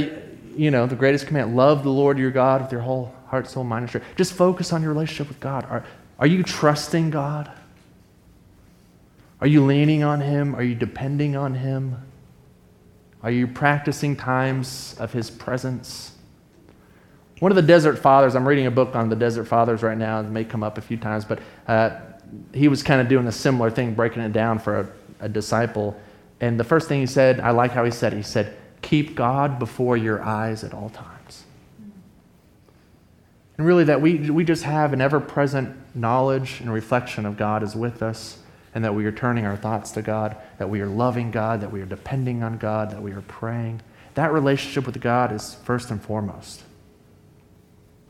you 0.56 0.70
know, 0.70 0.86
the 0.86 0.96
greatest 0.96 1.26
command 1.26 1.56
love 1.56 1.82
the 1.82 1.90
Lord 1.90 2.16
your 2.16 2.30
God 2.30 2.62
with 2.62 2.72
your 2.72 2.80
whole 2.80 3.14
heart, 3.26 3.46
soul, 3.46 3.64
mind, 3.64 3.82
and 3.82 3.90
strength. 3.90 4.06
Just 4.16 4.32
focus 4.32 4.72
on 4.72 4.80
your 4.80 4.92
relationship 4.92 5.28
with 5.28 5.40
God. 5.40 5.66
Are, 5.66 5.84
are 6.18 6.26
you 6.26 6.42
trusting 6.42 7.10
God? 7.10 7.52
Are 9.42 9.46
you 9.46 9.62
leaning 9.62 10.02
on 10.02 10.22
Him? 10.22 10.54
Are 10.54 10.62
you 10.62 10.74
depending 10.74 11.36
on 11.36 11.52
Him? 11.52 12.00
Are 13.22 13.30
you 13.30 13.46
practicing 13.46 14.16
times 14.16 14.96
of 14.98 15.12
His 15.12 15.30
presence? 15.30 16.11
One 17.42 17.50
of 17.50 17.56
the 17.56 17.62
desert 17.62 17.98
fathers, 17.98 18.36
I'm 18.36 18.46
reading 18.46 18.66
a 18.66 18.70
book 18.70 18.94
on 18.94 19.08
the 19.08 19.16
desert 19.16 19.46
fathers 19.46 19.82
right 19.82 19.98
now, 19.98 20.20
it 20.20 20.28
may 20.28 20.44
come 20.44 20.62
up 20.62 20.78
a 20.78 20.80
few 20.80 20.96
times, 20.96 21.24
but 21.24 21.40
uh, 21.66 21.98
he 22.54 22.68
was 22.68 22.84
kind 22.84 23.00
of 23.00 23.08
doing 23.08 23.26
a 23.26 23.32
similar 23.32 23.68
thing, 23.68 23.94
breaking 23.94 24.22
it 24.22 24.32
down 24.32 24.60
for 24.60 24.78
a, 24.78 24.88
a 25.18 25.28
disciple. 25.28 26.00
And 26.40 26.60
the 26.60 26.62
first 26.62 26.86
thing 26.86 27.00
he 27.00 27.06
said, 27.06 27.40
I 27.40 27.50
like 27.50 27.72
how 27.72 27.84
he 27.84 27.90
said 27.90 28.12
it. 28.12 28.16
He 28.18 28.22
said, 28.22 28.56
Keep 28.80 29.16
God 29.16 29.58
before 29.58 29.96
your 29.96 30.22
eyes 30.22 30.62
at 30.62 30.72
all 30.72 30.90
times. 30.90 31.42
And 33.58 33.66
really, 33.66 33.82
that 33.82 34.00
we, 34.00 34.30
we 34.30 34.44
just 34.44 34.62
have 34.62 34.92
an 34.92 35.00
ever 35.00 35.18
present 35.18 35.76
knowledge 35.96 36.60
and 36.60 36.72
reflection 36.72 37.26
of 37.26 37.36
God 37.36 37.64
is 37.64 37.74
with 37.74 38.04
us, 38.04 38.38
and 38.72 38.84
that 38.84 38.94
we 38.94 39.04
are 39.04 39.10
turning 39.10 39.46
our 39.46 39.56
thoughts 39.56 39.90
to 39.90 40.02
God, 40.02 40.36
that 40.58 40.70
we 40.70 40.80
are 40.80 40.86
loving 40.86 41.32
God, 41.32 41.60
that 41.62 41.72
we 41.72 41.80
are 41.82 41.86
depending 41.86 42.44
on 42.44 42.56
God, 42.56 42.92
that 42.92 43.02
we 43.02 43.10
are 43.10 43.22
praying. 43.22 43.82
That 44.14 44.32
relationship 44.32 44.86
with 44.86 45.00
God 45.00 45.32
is 45.32 45.56
first 45.64 45.90
and 45.90 46.00
foremost. 46.00 46.62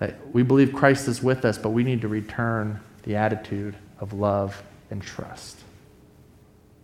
That 0.03 0.17
we 0.35 0.43
believe 0.43 0.73
Christ 0.73 1.07
is 1.07 1.23
with 1.23 1.45
us, 1.45 1.57
but 1.57 1.69
we 1.69 1.85
need 1.85 2.01
to 2.01 2.09
return 2.09 2.81
the 3.05 3.15
attitude 3.15 3.77
of 4.01 4.12
love 4.12 4.61
and 4.91 5.01
trust. 5.01 5.61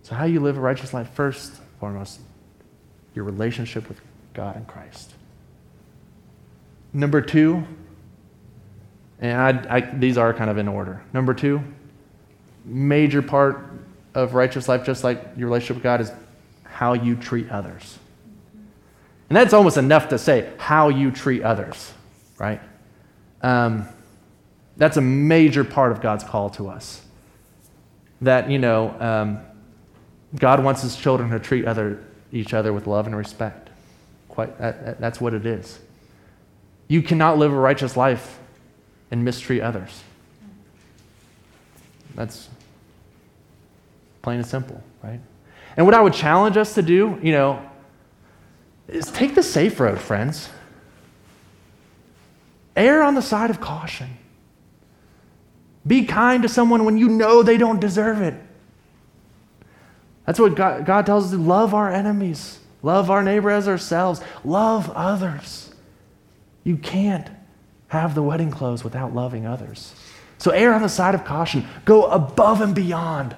So, 0.05 0.15
how 0.15 0.25
you 0.25 0.39
live 0.39 0.57
a 0.57 0.61
righteous 0.61 0.95
life, 0.95 1.11
first 1.11 1.59
and 1.59 1.67
foremost, 1.81 2.21
your 3.17 3.25
relationship 3.25 3.89
with 3.89 4.01
God 4.35 4.55
and 4.55 4.69
Christ. 4.69 5.13
Number 6.93 7.21
two, 7.21 7.67
and 9.19 9.67
I, 9.69 9.79
I, 9.79 9.81
these 9.81 10.17
are 10.17 10.33
kind 10.33 10.49
of 10.49 10.57
in 10.57 10.69
order. 10.69 11.03
Number 11.13 11.35
two, 11.35 11.61
major 12.65 13.21
part 13.21 13.69
of 14.15 14.35
righteous 14.35 14.69
life, 14.69 14.87
just 14.87 15.03
like 15.03 15.21
your 15.37 15.49
relationship 15.49 15.79
with 15.79 15.83
God, 15.83 16.01
is 16.01 16.13
how 16.63 16.93
you 16.93 17.17
treat 17.17 17.51
others. 17.51 17.99
And 19.29 19.37
that's 19.37 19.53
almost 19.53 19.77
enough 19.77 20.11
to 20.11 20.19
say 20.19 20.53
how 20.57 20.89
you 20.89 21.11
treat 21.11 21.43
others, 21.43 21.93
right? 22.39 22.61
Um, 23.43 23.89
that's 24.77 24.97
a 24.97 25.01
major 25.01 25.65
part 25.65 25.93
of 25.93 26.01
God's 26.01 26.25
call 26.25 26.51
to 26.51 26.69
us 26.69 27.03
that, 28.21 28.51
you 28.51 28.59
know, 28.59 28.95
um, 29.01 29.41
God 30.37 30.63
wants 30.63 30.83
his 30.83 30.97
children 30.97 31.31
to 31.31 31.39
treat 31.39 31.65
other, 31.65 32.05
each 32.33 32.55
other 32.55 32.73
with 32.73 32.87
love 32.87 33.07
and 33.07 33.17
respect. 33.17 33.71
Quite, 34.29 34.59
that, 34.59 35.01
that's 35.01 35.21
what 35.21 35.35
it 35.35 35.47
is. 35.47 35.79
You 36.89 37.03
cannot 37.03 37.39
live 37.39 37.53
a 37.53 37.57
righteous 37.57 37.97
life 37.97 38.39
and 39.11 39.25
mistreat 39.25 39.63
others. 39.63 40.03
That's 42.15 42.49
plain 44.23 44.39
and 44.39 44.47
simple, 44.47 44.83
right? 45.03 45.21
And 45.77 45.87
what 45.87 45.95
I 45.95 46.01
would 46.01 46.15
challenge 46.15 46.57
us 46.57 46.75
to 46.75 46.83
do, 46.83 47.19
you 47.23 47.33
know, 47.33 47.63
is 48.89 49.11
take 49.11 49.35
the 49.35 49.43
safe 49.43 49.79
road, 49.79 50.01
friends. 50.01 50.49
Err 52.79 53.03
on 53.03 53.17
the 53.17 53.23
side 53.23 53.51
of 53.51 53.61
caution. 53.61 54.17
Be 55.85 56.05
kind 56.05 56.45
to 56.45 56.49
someone 56.49 56.85
when 56.85 56.97
you 56.97 57.09
know 57.09 57.43
they 57.43 57.57
don't 57.57 57.81
deserve 57.81 58.23
it. 58.23 58.35
That's 60.25 60.39
what 60.39 60.55
God, 60.55 60.87
God 60.87 61.05
tells 61.05 61.25
us 61.25 61.31
to 61.33 61.39
love 61.39 61.75
our 61.75 61.91
enemies, 61.91 62.61
love 62.83 63.11
our 63.11 63.23
neighbor 63.23 63.51
as 63.51 63.67
ourselves, 63.67 64.21
love 64.45 64.91
others. 64.91 65.75
You 66.63 66.77
can't 66.77 67.29
have 67.89 68.15
the 68.15 68.23
wedding 68.23 68.51
clothes 68.51 68.85
without 68.85 69.13
loving 69.13 69.45
others. 69.45 69.95
So 70.37 70.53
err 70.53 70.73
on 70.73 70.83
the 70.83 70.89
side 70.89 71.17
of 71.17 71.25
caution. 71.25 71.67
Go 71.85 72.05
above 72.05 72.61
and 72.61 72.75
beyond. 72.75 73.35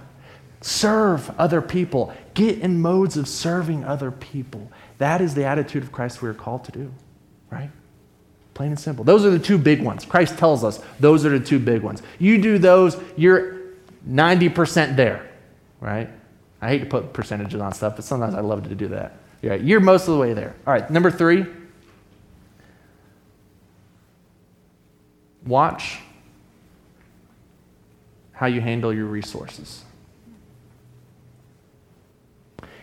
Serve 0.61 1.31
other 1.38 1.62
people. 1.62 2.12
Get 2.35 2.59
in 2.59 2.83
modes 2.83 3.16
of 3.16 3.26
serving 3.26 3.85
other 3.85 4.11
people. 4.11 4.70
That 4.98 5.22
is 5.22 5.35
the 5.35 5.46
attitude 5.46 5.83
of 5.83 5.92
Christ 5.92 6.20
we 6.20 6.29
are 6.29 6.35
called 6.35 6.64
to 6.64 6.72
do, 6.72 6.92
right? 7.50 7.70
Plain 8.54 8.70
and 8.70 8.80
simple. 8.80 9.04
Those 9.04 9.24
are 9.24 9.30
the 9.30 9.38
two 9.38 9.58
big 9.58 9.82
ones. 9.82 10.04
Christ 10.04 10.38
tells 10.38 10.64
us 10.64 10.80
those 10.98 11.24
are 11.24 11.30
the 11.30 11.44
two 11.44 11.58
big 11.58 11.82
ones. 11.82 12.02
You 12.18 12.40
do 12.40 12.58
those, 12.58 12.96
you're 13.16 13.60
90% 14.08 14.96
there, 14.96 15.28
right? 15.80 16.08
I 16.60 16.68
hate 16.68 16.80
to 16.80 16.86
put 16.86 17.12
percentages 17.12 17.60
on 17.60 17.72
stuff, 17.72 17.96
but 17.96 18.04
sometimes 18.04 18.34
I 18.34 18.40
love 18.40 18.68
to 18.68 18.74
do 18.74 18.88
that. 18.88 19.16
Yeah, 19.42 19.54
you're 19.54 19.80
most 19.80 20.08
of 20.08 20.14
the 20.14 20.20
way 20.20 20.34
there. 20.34 20.54
All 20.66 20.72
right, 20.72 20.88
number 20.90 21.10
three. 21.10 21.46
Watch 25.46 25.98
how 28.32 28.46
you 28.46 28.60
handle 28.60 28.92
your 28.92 29.06
resources. 29.06 29.84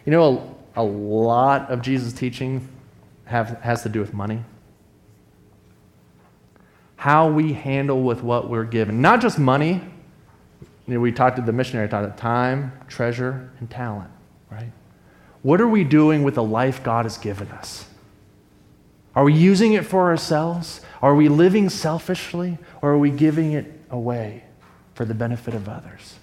You 0.06 0.12
know, 0.12 0.58
a, 0.76 0.82
a 0.82 0.84
lot 0.84 1.70
of 1.70 1.82
Jesus' 1.82 2.14
teaching 2.14 2.68
have, 3.26 3.62
has 3.62 3.84
to 3.84 3.90
do 3.90 4.00
with 4.00 4.14
money 4.14 4.44
how 6.98 7.30
we 7.30 7.54
handle 7.54 8.02
with 8.04 8.22
what 8.22 8.50
we're 8.50 8.66
given. 8.66 9.02
Not 9.02 9.22
just 9.22 9.40
money. 9.40 9.82
You 10.88 10.96
know, 10.96 11.00
we 11.00 11.12
talked 11.12 11.38
to 11.38 11.42
the 11.42 11.54
missionary, 11.54 11.86
about 11.86 12.18
time, 12.18 12.72
treasure, 12.88 13.52
and 13.60 13.70
talent, 13.70 14.10
right? 14.52 14.72
What 15.44 15.62
are 15.62 15.68
we 15.68 15.84
doing 15.84 16.24
with 16.24 16.36
the 16.36 16.44
life 16.44 16.84
God 16.84 17.06
has 17.06 17.18
given 17.18 17.48
us? 17.50 17.86
Are 19.16 19.24
we 19.24 19.34
using 19.34 19.74
it 19.74 19.86
for 19.86 20.10
ourselves? 20.10 20.82
Are 21.02 21.16
we 21.16 21.30
living 21.30 21.70
selfishly? 21.70 22.58
Or 22.82 22.92
are 22.92 22.98
we 22.98 23.12
giving 23.12 23.54
it 23.54 23.80
away 23.90 24.44
for 24.94 25.06
the 25.06 25.14
benefit 25.14 25.54
of 25.54 25.70
others? 25.70 26.16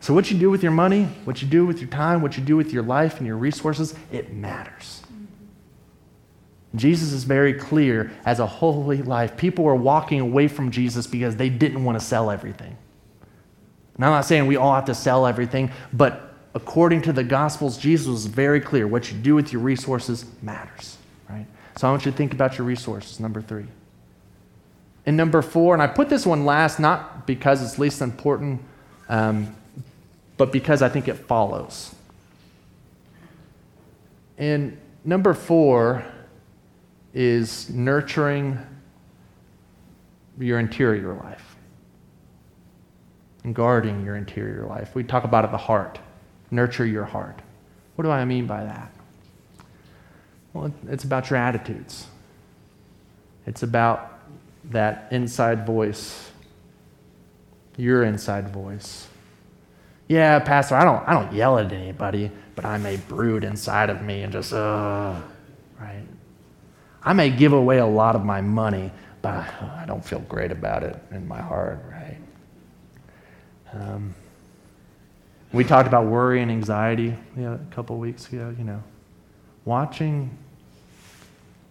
So, 0.00 0.14
what 0.14 0.30
you 0.30 0.38
do 0.38 0.50
with 0.50 0.62
your 0.62 0.72
money, 0.72 1.04
what 1.24 1.42
you 1.42 1.48
do 1.48 1.66
with 1.66 1.80
your 1.80 1.90
time, 1.90 2.22
what 2.22 2.36
you 2.36 2.44
do 2.44 2.56
with 2.56 2.72
your 2.72 2.82
life 2.82 3.18
and 3.18 3.26
your 3.26 3.36
resources, 3.36 3.94
it 4.12 4.32
matters. 4.32 5.02
Jesus 6.74 7.12
is 7.12 7.24
very 7.24 7.54
clear 7.54 8.12
as 8.26 8.40
a 8.40 8.46
holy 8.46 9.02
life. 9.02 9.36
People 9.36 9.64
were 9.64 9.74
walking 9.74 10.20
away 10.20 10.48
from 10.48 10.70
Jesus 10.70 11.06
because 11.06 11.36
they 11.36 11.48
didn't 11.48 11.84
want 11.84 11.98
to 11.98 12.04
sell 12.04 12.30
everything. 12.30 12.76
And 13.94 14.04
I'm 14.04 14.12
not 14.12 14.26
saying 14.26 14.46
we 14.46 14.56
all 14.56 14.74
have 14.74 14.84
to 14.86 14.94
sell 14.94 15.26
everything, 15.26 15.70
but 15.92 16.34
according 16.54 17.02
to 17.02 17.12
the 17.12 17.24
Gospels, 17.24 17.78
Jesus 17.78 18.06
was 18.06 18.26
very 18.26 18.60
clear. 18.60 18.86
What 18.86 19.10
you 19.10 19.18
do 19.18 19.34
with 19.34 19.52
your 19.52 19.62
resources 19.62 20.26
matters, 20.42 20.98
right? 21.28 21.46
So 21.76 21.88
I 21.88 21.90
want 21.90 22.04
you 22.04 22.12
to 22.12 22.16
think 22.16 22.32
about 22.32 22.58
your 22.58 22.66
resources, 22.66 23.18
number 23.18 23.40
three. 23.40 23.66
And 25.06 25.16
number 25.16 25.40
four, 25.40 25.72
and 25.74 25.82
I 25.82 25.86
put 25.86 26.10
this 26.10 26.26
one 26.26 26.44
last 26.44 26.78
not 26.78 27.26
because 27.26 27.62
it's 27.62 27.78
least 27.78 28.02
important, 28.02 28.60
um, 29.08 29.56
but 30.36 30.52
because 30.52 30.82
I 30.82 30.88
think 30.88 31.08
it 31.08 31.14
follows. 31.14 31.94
And 34.36 34.78
number 35.04 35.34
four, 35.34 36.04
is 37.18 37.68
nurturing 37.70 38.56
your 40.38 40.60
interior 40.60 41.14
life 41.14 41.56
and 43.42 43.56
guarding 43.56 44.04
your 44.04 44.14
interior 44.14 44.66
life. 44.66 44.94
We 44.94 45.02
talk 45.02 45.24
about 45.24 45.44
it 45.44 45.50
the 45.50 45.56
heart. 45.58 45.98
Nurture 46.52 46.86
your 46.86 47.04
heart. 47.04 47.40
What 47.96 48.04
do 48.04 48.10
I 48.12 48.24
mean 48.24 48.46
by 48.46 48.62
that? 48.62 48.92
Well, 50.52 50.72
it's 50.86 51.02
about 51.02 51.28
your 51.28 51.40
attitudes. 51.40 52.06
It's 53.46 53.64
about 53.64 54.20
that 54.70 55.08
inside 55.10 55.66
voice, 55.66 56.30
your 57.76 58.04
inside 58.04 58.50
voice. 58.50 59.08
Yeah, 60.06 60.38
Pastor, 60.38 60.76
I 60.76 60.84
don't, 60.84 61.08
I 61.08 61.14
don't 61.14 61.34
yell 61.34 61.58
at 61.58 61.72
anybody, 61.72 62.30
but 62.54 62.64
I 62.64 62.78
may 62.78 62.96
brood 62.96 63.42
inside 63.42 63.90
of 63.90 64.02
me 64.02 64.22
and 64.22 64.32
just, 64.32 64.52
uh, 64.52 65.20
right? 65.80 66.04
I 67.02 67.12
may 67.12 67.30
give 67.30 67.52
away 67.52 67.78
a 67.78 67.86
lot 67.86 68.16
of 68.16 68.24
my 68.24 68.40
money, 68.40 68.90
but 69.22 69.34
I 69.34 69.84
don't 69.86 70.04
feel 70.04 70.20
great 70.20 70.52
about 70.52 70.82
it 70.82 70.96
in 71.10 71.26
my 71.26 71.40
heart, 71.40 71.84
right? 71.90 72.18
Um, 73.72 74.14
We 75.52 75.64
talked 75.64 75.88
about 75.88 76.06
worry 76.06 76.42
and 76.42 76.50
anxiety 76.50 77.14
a 77.38 77.58
couple 77.70 77.96
weeks 77.96 78.28
ago, 78.28 78.54
you 78.58 78.64
know. 78.64 78.82
Watching 79.64 80.36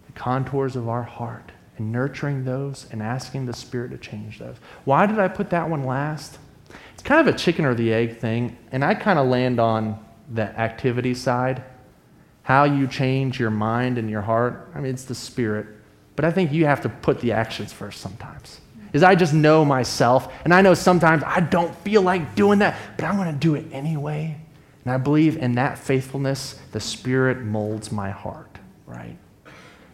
the 0.07 0.11
contours 0.13 0.75
of 0.75 0.89
our 0.89 1.03
heart 1.03 1.51
and 1.77 1.91
nurturing 1.91 2.43
those 2.43 2.87
and 2.91 3.03
asking 3.03 3.45
the 3.45 3.53
Spirit 3.53 3.91
to 3.91 3.97
change 3.99 4.39
those. 4.39 4.55
Why 4.85 5.05
did 5.05 5.19
I 5.19 5.27
put 5.27 5.51
that 5.51 5.69
one 5.69 5.83
last? 5.83 6.39
It's 6.93 7.03
kind 7.03 7.27
of 7.27 7.33
a 7.33 7.37
chicken 7.37 7.65
or 7.65 7.75
the 7.75 7.93
egg 7.93 8.17
thing, 8.17 8.57
and 8.71 8.83
I 8.83 8.95
kind 8.95 9.19
of 9.19 9.27
land 9.27 9.59
on 9.59 10.03
the 10.33 10.43
activity 10.59 11.13
side. 11.13 11.63
How 12.47 12.63
you 12.63 12.87
change 12.87 13.41
your 13.41 13.49
mind 13.49 13.97
and 13.97 14.09
your 14.09 14.21
heart, 14.21 14.69
I 14.73 14.79
mean, 14.79 14.93
it's 14.93 15.03
the 15.03 15.13
Spirit. 15.13 15.67
But 16.15 16.23
I 16.23 16.31
think 16.31 16.53
you 16.53 16.65
have 16.65 16.79
to 16.83 16.87
put 16.87 17.19
the 17.19 17.33
actions 17.33 17.73
first 17.73 17.99
sometimes. 17.99 18.61
Is 18.93 19.03
I 19.03 19.15
just 19.15 19.33
know 19.33 19.65
myself, 19.65 20.31
and 20.45 20.53
I 20.53 20.61
know 20.61 20.73
sometimes 20.73 21.23
I 21.25 21.41
don't 21.41 21.75
feel 21.79 22.03
like 22.03 22.35
doing 22.35 22.59
that, 22.59 22.77
but 22.95 23.03
I'm 23.03 23.17
going 23.17 23.33
to 23.33 23.37
do 23.37 23.55
it 23.55 23.65
anyway. 23.73 24.37
And 24.85 24.93
I 24.93 24.95
believe 24.95 25.35
in 25.35 25.55
that 25.55 25.77
faithfulness, 25.77 26.57
the 26.71 26.79
Spirit 26.79 27.39
molds 27.41 27.91
my 27.91 28.11
heart, 28.11 28.59
right? 28.85 29.17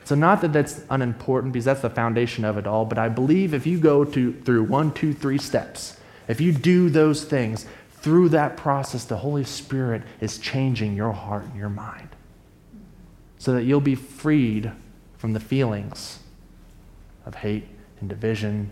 So, 0.03 0.13
not 0.13 0.41
that 0.41 0.53
that's 0.53 0.83
unimportant 0.91 1.53
because 1.53 1.65
that's 1.65 1.81
the 1.81 1.89
foundation 1.89 2.45
of 2.45 2.59
it 2.59 2.67
all, 2.67 2.85
but 2.85 2.99
I 2.99 3.09
believe 3.09 3.55
if 3.55 3.65
you 3.65 3.79
go 3.79 4.05
to, 4.05 4.31
through 4.31 4.65
one, 4.65 4.93
two, 4.93 5.15
three 5.15 5.39
steps, 5.39 5.97
if 6.27 6.39
you 6.39 6.51
do 6.51 6.91
those 6.91 7.23
things, 7.23 7.65
through 7.93 8.29
that 8.29 8.57
process, 8.57 9.05
the 9.05 9.17
Holy 9.17 9.43
Spirit 9.43 10.03
is 10.21 10.37
changing 10.37 10.95
your 10.95 11.13
heart 11.13 11.45
and 11.45 11.55
your 11.55 11.69
mind 11.69 12.09
so 13.43 13.51
that 13.51 13.63
you'll 13.63 13.81
be 13.81 13.93
freed 13.93 14.71
from 15.17 15.33
the 15.33 15.39
feelings 15.41 16.19
of 17.25 17.35
hate 17.35 17.65
and 17.99 18.07
division 18.07 18.69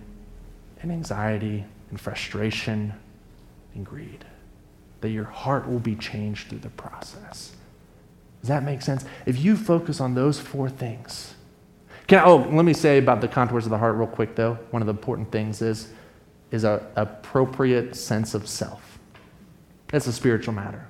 and 0.81 0.93
anxiety 0.93 1.65
and 1.89 1.99
frustration 1.99 2.93
and 3.75 3.85
greed. 3.85 4.23
That 5.01 5.09
your 5.09 5.25
heart 5.25 5.67
will 5.67 5.81
be 5.81 5.97
changed 5.97 6.47
through 6.47 6.59
the 6.59 6.69
process. 6.69 7.51
Does 8.39 8.47
that 8.47 8.63
make 8.63 8.81
sense? 8.81 9.03
If 9.25 9.43
you 9.43 9.57
focus 9.57 9.99
on 9.99 10.15
those 10.15 10.39
four 10.39 10.69
things, 10.69 11.35
can 12.07 12.19
I, 12.19 12.23
oh, 12.23 12.37
let 12.37 12.63
me 12.63 12.71
say 12.73 12.97
about 12.97 13.19
the 13.19 13.27
contours 13.27 13.65
of 13.65 13.71
the 13.71 13.77
heart 13.77 13.97
real 13.97 14.07
quick, 14.07 14.35
though. 14.35 14.53
One 14.69 14.81
of 14.81 14.85
the 14.85 14.93
important 14.93 15.33
things 15.33 15.61
is, 15.61 15.89
is 16.49 16.63
an 16.63 16.79
appropriate 16.95 17.93
sense 17.97 18.33
of 18.33 18.47
self. 18.47 18.99
That's 19.89 20.07
a 20.07 20.13
spiritual 20.13 20.53
matter. 20.53 20.87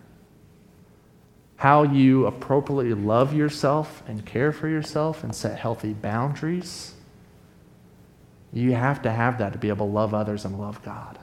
How 1.61 1.83
you 1.83 2.25
appropriately 2.25 2.95
love 2.95 3.35
yourself 3.35 4.01
and 4.07 4.25
care 4.25 4.51
for 4.51 4.67
yourself 4.67 5.23
and 5.23 5.35
set 5.35 5.59
healthy 5.59 5.93
boundaries. 5.93 6.95
You 8.51 8.71
have 8.71 9.03
to 9.03 9.11
have 9.11 9.37
that 9.37 9.53
to 9.53 9.59
be 9.59 9.69
able 9.69 9.85
to 9.85 9.93
love 9.93 10.15
others 10.15 10.43
and 10.43 10.59
love 10.59 10.81
God. 10.81 11.19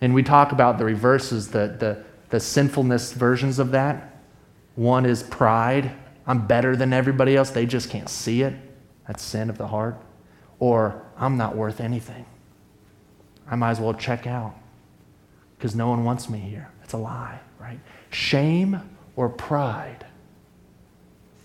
And 0.00 0.14
we 0.14 0.22
talk 0.22 0.52
about 0.52 0.78
the 0.78 0.86
reverses, 0.86 1.48
the, 1.48 1.76
the, 1.78 2.02
the 2.30 2.40
sinfulness 2.40 3.12
versions 3.12 3.58
of 3.58 3.72
that. 3.72 4.16
One 4.74 5.04
is 5.04 5.22
pride. 5.22 5.92
I'm 6.26 6.46
better 6.46 6.74
than 6.74 6.94
everybody 6.94 7.36
else. 7.36 7.50
They 7.50 7.66
just 7.66 7.90
can't 7.90 8.08
see 8.08 8.40
it. 8.40 8.54
That's 9.06 9.22
sin 9.22 9.50
of 9.50 9.58
the 9.58 9.66
heart. 9.66 10.00
Or 10.60 11.04
I'm 11.18 11.36
not 11.36 11.54
worth 11.54 11.78
anything. 11.78 12.24
I 13.46 13.54
might 13.54 13.72
as 13.72 13.80
well 13.80 13.92
check 13.92 14.26
out 14.26 14.54
because 15.58 15.74
no 15.74 15.90
one 15.90 16.04
wants 16.04 16.30
me 16.30 16.38
here. 16.38 16.70
It's 16.82 16.94
a 16.94 16.96
lie, 16.96 17.38
right? 17.60 17.78
Shame 18.12 18.80
or 19.16 19.28
pride. 19.28 20.06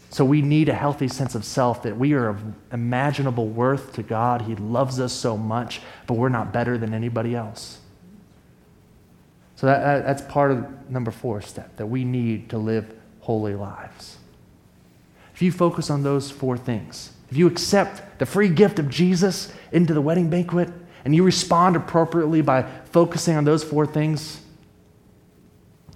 So 0.09 0.25
we 0.25 0.41
need 0.41 0.69
a 0.69 0.73
healthy 0.73 1.07
sense 1.07 1.35
of 1.35 1.43
self 1.43 1.83
that 1.83 1.97
we 1.97 2.13
are 2.13 2.29
of 2.29 2.41
imaginable 2.71 3.47
worth 3.47 3.93
to 3.93 4.03
God. 4.03 4.43
He 4.43 4.55
loves 4.55 4.99
us 4.99 5.13
so 5.13 5.37
much, 5.37 5.81
but 6.07 6.15
we're 6.15 6.29
not 6.29 6.53
better 6.53 6.77
than 6.77 6.93
anybody 6.93 7.35
else. 7.35 7.79
So 9.55 9.67
that, 9.67 9.79
that, 9.79 10.05
that's 10.05 10.21
part 10.31 10.51
of 10.51 10.89
number 10.89 11.11
four 11.11 11.41
step 11.41 11.75
that 11.77 11.87
we 11.87 12.03
need 12.03 12.49
to 12.51 12.57
live 12.57 12.93
holy 13.21 13.55
lives. 13.55 14.17
If 15.33 15.41
you 15.41 15.51
focus 15.51 15.89
on 15.89 16.03
those 16.03 16.31
four 16.31 16.57
things, 16.57 17.11
if 17.29 17.37
you 17.37 17.47
accept 17.47 18.19
the 18.19 18.25
free 18.25 18.49
gift 18.49 18.79
of 18.79 18.89
Jesus 18.89 19.51
into 19.71 19.93
the 19.93 20.01
wedding 20.01 20.29
banquet, 20.29 20.69
and 21.05 21.15
you 21.15 21.23
respond 21.23 21.75
appropriately 21.75 22.41
by 22.41 22.63
focusing 22.85 23.35
on 23.35 23.45
those 23.45 23.63
four 23.63 23.85
things, 23.85 24.41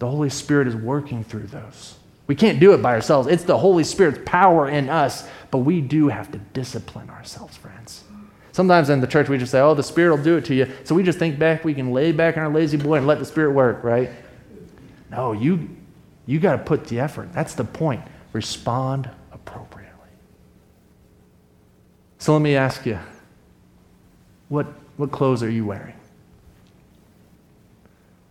the 0.02 0.10
Holy 0.10 0.32
Spirit 0.32 0.68
is 0.68 0.76
working 0.76 1.24
through 1.24 1.46
those. 1.46 1.94
We 2.26 2.34
can't 2.34 2.60
do 2.60 2.74
it 2.74 2.82
by 2.82 2.96
ourselves. 2.96 3.28
It's 3.28 3.44
the 3.44 3.60
Holy 3.60 3.84
Spirit's 3.84 4.18
power 4.26 4.68
in 4.68 4.90
us, 4.90 5.30
but 5.52 5.60
we 5.60 5.80
do 5.80 6.08
have 6.08 6.32
to 6.32 6.40
discipline 6.40 7.08
ourselves, 7.12 7.56
friends. 7.56 8.04
Sometimes 8.52 8.90
in 8.90 9.00
the 9.00 9.06
church 9.06 9.30
we 9.30 9.38
just 9.38 9.52
say, 9.52 9.60
oh, 9.60 9.76
the 9.76 9.84
Spirit 9.84 10.16
will 10.16 10.24
do 10.24 10.38
it 10.38 10.46
to 10.46 10.56
you. 10.56 10.68
So 10.86 10.96
we 10.96 11.04
just 11.04 11.20
think 11.20 11.38
back, 11.38 11.64
we 11.64 11.76
can 11.76 11.92
lay 11.92 12.12
back 12.14 12.36
on 12.36 12.42
our 12.42 12.50
lazy 12.50 12.78
boy 12.78 12.96
and 12.96 13.06
let 13.06 13.20
the 13.20 13.26
Spirit 13.26 13.52
work, 13.52 13.84
right? 13.84 14.10
No, 15.12 15.34
you, 15.34 15.70
you 16.26 16.40
got 16.40 16.54
to 16.54 16.64
put 16.64 16.86
the 16.86 17.00
effort. 17.00 17.32
That's 17.32 17.54
the 17.54 17.64
point. 17.64 18.02
Respond 18.34 19.08
appropriately. 19.32 19.92
So 22.18 22.34
let 22.34 22.42
me 22.42 22.56
ask 22.56 22.88
you 22.88 22.98
what, 24.50 24.66
what 24.98 25.12
clothes 25.12 25.44
are 25.44 25.52
you 25.52 25.64
wearing? 25.64 25.94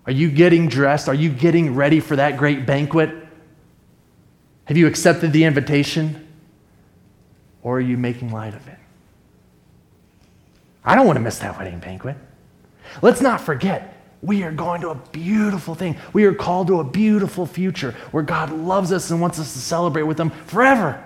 Are 0.06 0.12
you 0.12 0.30
getting 0.30 0.68
dressed? 0.68 1.08
Are 1.08 1.14
you 1.14 1.30
getting 1.30 1.74
ready 1.74 2.00
for 2.00 2.16
that 2.16 2.36
great 2.36 2.66
banquet? 2.66 3.10
Have 4.64 4.76
you 4.76 4.86
accepted 4.86 5.32
the 5.32 5.44
invitation? 5.44 6.26
Or 7.62 7.78
are 7.78 7.80
you 7.80 7.96
making 7.96 8.32
light 8.32 8.54
of 8.54 8.66
it? 8.68 8.78
I 10.84 10.94
don't 10.94 11.06
want 11.06 11.16
to 11.16 11.20
miss 11.20 11.38
that 11.40 11.58
wedding 11.58 11.78
banquet. 11.78 12.16
Let's 13.02 13.20
not 13.20 13.40
forget, 13.40 13.96
we 14.22 14.42
are 14.42 14.52
going 14.52 14.80
to 14.80 14.90
a 14.90 14.94
beautiful 14.94 15.74
thing. 15.74 15.96
We 16.12 16.24
are 16.24 16.34
called 16.34 16.66
to 16.68 16.80
a 16.80 16.84
beautiful 16.84 17.46
future 17.46 17.92
where 18.10 18.22
God 18.22 18.50
loves 18.50 18.92
us 18.92 19.10
and 19.10 19.20
wants 19.20 19.38
us 19.38 19.52
to 19.52 19.58
celebrate 19.58 20.04
with 20.04 20.18
Him 20.18 20.30
forever. 20.30 21.04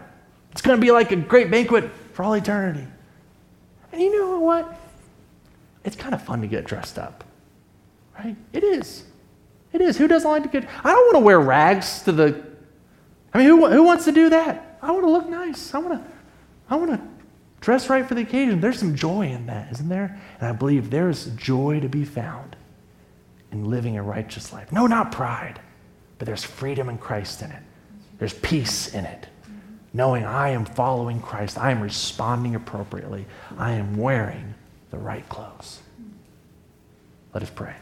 It's 0.52 0.62
going 0.62 0.78
to 0.78 0.80
be 0.80 0.92
like 0.92 1.10
a 1.10 1.16
great 1.16 1.50
banquet 1.50 1.90
for 2.12 2.22
all 2.22 2.34
eternity. 2.34 2.86
And 3.92 4.00
you 4.00 4.16
know 4.16 4.38
what? 4.38 4.80
It's 5.84 5.96
kind 5.96 6.14
of 6.14 6.22
fun 6.22 6.40
to 6.40 6.46
get 6.46 6.64
dressed 6.64 6.98
up, 6.98 7.24
right? 8.18 8.36
It 8.52 8.64
is. 8.64 9.04
It 9.72 9.80
is. 9.80 9.96
Who 9.96 10.06
doesn't 10.08 10.30
like 10.30 10.42
to 10.44 10.48
get? 10.48 10.68
I 10.84 10.92
don't 10.92 11.06
want 11.06 11.16
to 11.16 11.24
wear 11.24 11.40
rags 11.40 12.02
to 12.02 12.12
the. 12.12 12.44
I 13.32 13.38
mean, 13.38 13.48
who, 13.48 13.66
who 13.66 13.82
wants 13.82 14.04
to 14.04 14.12
do 14.12 14.30
that? 14.30 14.78
I 14.80 14.92
want 14.92 15.04
to 15.04 15.10
look 15.10 15.28
nice. 15.28 15.74
I 15.74 15.78
want 15.78 16.04
to. 16.04 16.12
I 16.70 16.76
want 16.76 16.92
to 16.92 17.00
dress 17.60 17.88
right 17.88 18.06
for 18.06 18.14
the 18.14 18.22
occasion. 18.22 18.60
There's 18.60 18.78
some 18.78 18.94
joy 18.94 19.28
in 19.28 19.46
that, 19.46 19.72
isn't 19.72 19.88
there? 19.88 20.20
And 20.38 20.48
I 20.48 20.52
believe 20.52 20.90
there 20.90 21.08
is 21.08 21.26
joy 21.36 21.80
to 21.80 21.88
be 21.88 22.04
found 22.04 22.56
in 23.52 23.64
living 23.70 23.96
a 23.96 24.02
righteous 24.02 24.52
life. 24.52 24.70
No, 24.72 24.86
not 24.86 25.12
pride, 25.12 25.60
but 26.18 26.26
there's 26.26 26.44
freedom 26.44 26.88
in 26.88 26.98
Christ 26.98 27.42
in 27.42 27.50
it. 27.50 27.62
There's 28.18 28.34
peace 28.34 28.94
in 28.94 29.04
it. 29.04 29.28
Knowing 29.92 30.24
I 30.24 30.50
am 30.50 30.64
following 30.64 31.20
Christ, 31.20 31.56
I 31.56 31.70
am 31.70 31.80
responding 31.80 32.54
appropriately, 32.54 33.26
I 33.56 33.72
am 33.72 33.96
wearing 33.96 34.54
the 34.90 34.98
right 34.98 35.26
clothes. 35.28 35.80
Let 37.32 37.42
us 37.42 37.50
pray. 37.50 37.74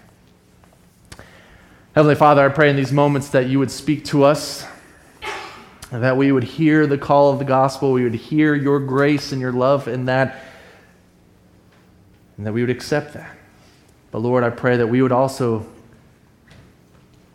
Heavenly 1.95 2.15
Father, 2.15 2.43
I 2.43 2.49
pray 2.49 2.71
in 2.71 2.77
these 2.77 2.91
moments 2.91 3.29
that 3.31 3.49
you 3.49 3.59
would 3.59 3.71
speak 3.71 4.07
to 4.07 4.25
us, 4.25 4.65
that 5.91 6.17
we 6.17 6.33
would 6.33 6.43
hear 6.43 6.87
the 6.87 6.97
call 6.97 7.31
of 7.31 7.39
the 7.39 7.45
gospel, 7.45 7.93
we 7.93 8.03
would 8.03 8.15
hear 8.15 8.55
your 8.55 8.81
grace 8.81 9.31
and 9.33 9.43
your 9.43 9.53
love 9.53 9.89
in 9.89 10.07
that, 10.07 10.43
and 12.39 12.47
that 12.47 12.55
we 12.55 12.63
would 12.63 12.71
accept 12.71 13.13
that. 13.13 13.37
But 14.11 14.21
Lord, 14.21 14.43
I 14.43 14.49
pray 14.49 14.79
that 14.79 14.87
we 14.87 15.03
would 15.03 15.13
also 15.13 15.67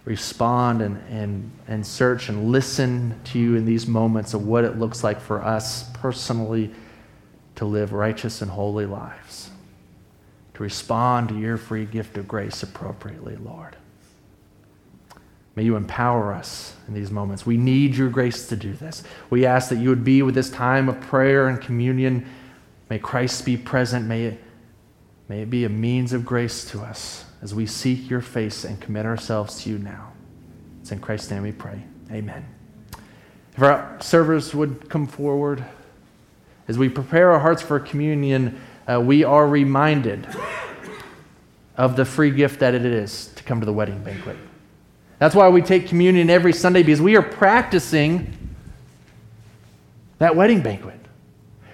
respond 0.06 0.82
and, 0.82 1.04
and, 1.08 1.52
and 1.68 1.86
search 1.86 2.28
and 2.28 2.52
listen 2.52 3.14
to 3.26 3.38
you 3.38 3.58
in 3.58 3.66
these 3.66 3.86
moments 3.86 4.34
of 4.34 4.48
what 4.48 4.64
it 4.64 4.80
looks 4.80 5.04
like 5.04 5.22
for 5.22 5.40
us 5.44 5.88
personally 5.94 6.74
to 7.58 7.66
live 7.66 7.94
righteous 7.94 8.42
and 8.42 8.50
holy 8.50 8.88
lives, 8.88 9.52
to 10.56 10.64
respond 10.64 11.30
to 11.30 11.38
your 11.38 11.58
free 11.58 11.86
gift 11.86 12.18
of 12.18 12.28
grace 12.28 12.64
appropriately, 12.64 13.36
Lord. 13.36 13.76
May 15.58 15.64
you 15.64 15.76
empower 15.76 16.32
us 16.32 16.74
in 16.88 16.94
these 16.94 17.12
moments. 17.12 17.46
We 17.46 17.58
need 17.58 17.96
your 17.96 18.10
grace 18.10 18.48
to 18.48 18.56
do 18.56 18.72
this. 18.72 19.04
We 19.30 19.46
ask 19.46 19.68
that 19.70 19.80
you 19.80 19.90
would 19.90 20.06
be 20.06 20.22
with 20.22 20.36
this 20.36 20.50
time 20.50 20.88
of 20.88 21.02
prayer 21.02 21.50
and 21.50 21.60
communion. 21.60 22.26
May 22.90 23.00
Christ 23.00 23.44
be 23.44 23.58
present. 23.58 24.06
May 24.06 24.28
it 24.28 24.44
May 25.30 25.42
it 25.42 25.50
be 25.50 25.66
a 25.66 25.70
means 25.70 26.14
of 26.14 26.26
grace 26.26 26.64
to 26.72 26.82
us 26.82 27.26
as 27.42 27.54
we 27.54 27.66
seek 27.66 28.10
your 28.10 28.22
face 28.22 28.64
and 28.64 28.80
commit 28.80 29.06
ourselves 29.06 29.64
to 29.64 29.70
you 29.70 29.78
now. 29.78 30.14
It's 30.82 30.92
in 30.92 31.00
Christ's 31.00 31.32
name 31.32 31.44
we 31.44 31.52
pray. 31.52 31.84
Amen. 32.12 32.46
If 33.56 33.62
our 33.62 33.98
servers 34.00 34.56
would 34.56 34.90
come 34.90 35.06
forward, 35.06 35.66
as 36.68 36.78
we 36.78 36.88
prepare 36.88 37.32
our 37.32 37.40
hearts 37.40 37.62
for 37.62 37.80
communion, 37.80 38.60
uh, 38.88 39.02
we 39.02 39.24
are 39.24 39.48
reminded 39.48 40.28
of 41.76 41.96
the 41.96 42.06
free 42.06 42.32
gift 42.32 42.62
that 42.62 42.74
it 42.74 42.86
is 42.86 43.28
to 43.36 43.44
come 43.44 43.60
to 43.60 43.66
the 43.66 43.74
wedding 43.74 44.02
banquet. 44.04 44.38
That's 45.20 45.36
why 45.36 45.50
we 45.50 45.62
take 45.62 45.88
communion 45.88 46.30
every 46.30 46.54
Sunday 46.54 46.84
because 46.84 47.02
we 47.02 47.16
are 47.16 47.24
practicing 47.24 48.34
that 50.20 50.36
wedding 50.36 50.62
banquet. 50.62 51.00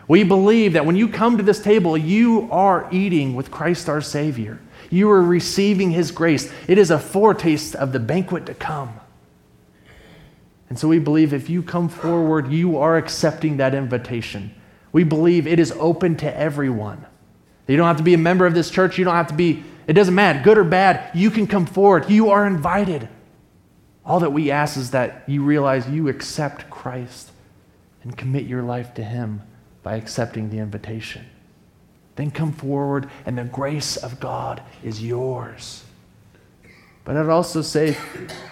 We 0.08 0.24
believe 0.24 0.74
that 0.74 0.86
when 0.86 0.96
you 0.96 1.08
come 1.08 1.38
to 1.38 1.44
this 1.44 1.62
table, 1.62 1.98
you 1.98 2.50
are 2.52 2.88
eating 2.92 3.36
with 3.36 3.52
Christ 3.52 3.90
our 3.90 4.02
Savior. 4.02 4.60
You 4.90 5.10
are 5.10 5.22
receiving 5.22 5.92
His 5.92 6.12
grace. 6.12 6.52
It 6.68 6.78
is 6.78 6.92
a 6.92 7.00
foretaste 7.00 7.76
of 7.76 7.94
the 7.94 8.00
banquet 8.00 8.46
to 8.48 8.54
come. 8.54 9.00
And 10.70 10.78
so 10.78 10.88
we 10.88 11.00
believe 11.00 11.34
if 11.34 11.50
you 11.50 11.64
come 11.64 11.88
forward, 11.88 12.52
you 12.52 12.78
are 12.78 12.98
accepting 12.98 13.58
that 13.58 13.74
invitation. 13.74 14.54
We 14.92 15.04
believe 15.04 15.48
it 15.48 15.60
is 15.60 15.72
open 15.74 16.16
to 16.18 16.38
everyone. 16.38 17.06
You 17.68 17.78
don't 17.78 17.88
have 17.88 17.98
to 17.98 18.04
be 18.04 18.14
a 18.14 18.18
member 18.18 18.46
of 18.46 18.54
this 18.54 18.70
church. 18.70 18.98
You 18.98 19.06
don't 19.06 19.16
have 19.16 19.28
to 19.28 19.34
be, 19.34 19.64
it 19.88 19.94
doesn't 19.94 20.14
matter, 20.14 20.42
good 20.44 20.58
or 20.58 20.64
bad. 20.64 21.16
You 21.16 21.32
can 21.32 21.48
come 21.48 21.66
forward. 21.66 22.10
You 22.10 22.30
are 22.30 22.46
invited. 22.46 23.08
All 24.06 24.20
that 24.20 24.34
we 24.34 24.52
ask 24.52 24.78
is 24.78 24.92
that 24.92 25.24
you 25.28 25.44
realize 25.44 25.88
you 25.90 26.10
accept 26.10 26.70
Christ 26.70 27.32
and 28.04 28.18
commit 28.18 28.46
your 28.46 28.62
life 28.62 28.94
to 28.96 29.04
Him 29.04 29.42
by 29.82 29.96
accepting 29.96 30.50
the 30.50 30.58
invitation. 30.58 31.26
Then 32.16 32.30
come 32.30 32.52
forward, 32.52 33.10
and 33.26 33.38
the 33.38 33.44
grace 33.46 33.98
of 33.98 34.20
God 34.20 34.62
is 34.84 35.04
yours. 35.04 35.84
But 37.06 37.18
I'd 37.18 37.30
also 37.30 37.62
say, 37.62 37.94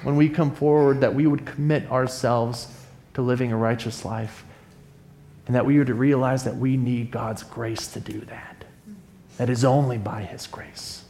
when 0.04 0.16
we 0.16 0.30
come 0.30 0.54
forward, 0.54 1.02
that 1.02 1.14
we 1.14 1.28
would 1.28 1.46
commit 1.46 1.90
ourselves 1.92 2.68
to 3.14 3.22
living 3.22 3.52
a 3.52 3.58
righteous 3.58 4.04
life, 4.04 4.46
and 5.48 5.56
that 5.56 5.66
we 5.66 5.78
would 5.78 5.90
realize 5.90 6.44
that 6.46 6.58
we 6.58 6.78
need 6.78 7.12
God's 7.12 7.44
grace 7.44 7.88
to 7.90 8.00
do 8.00 8.22
that. 8.22 8.66
That 9.38 9.50
is 9.50 9.64
only 9.64 9.98
by 9.98 10.24
His 10.24 10.48
grace. 10.48 11.04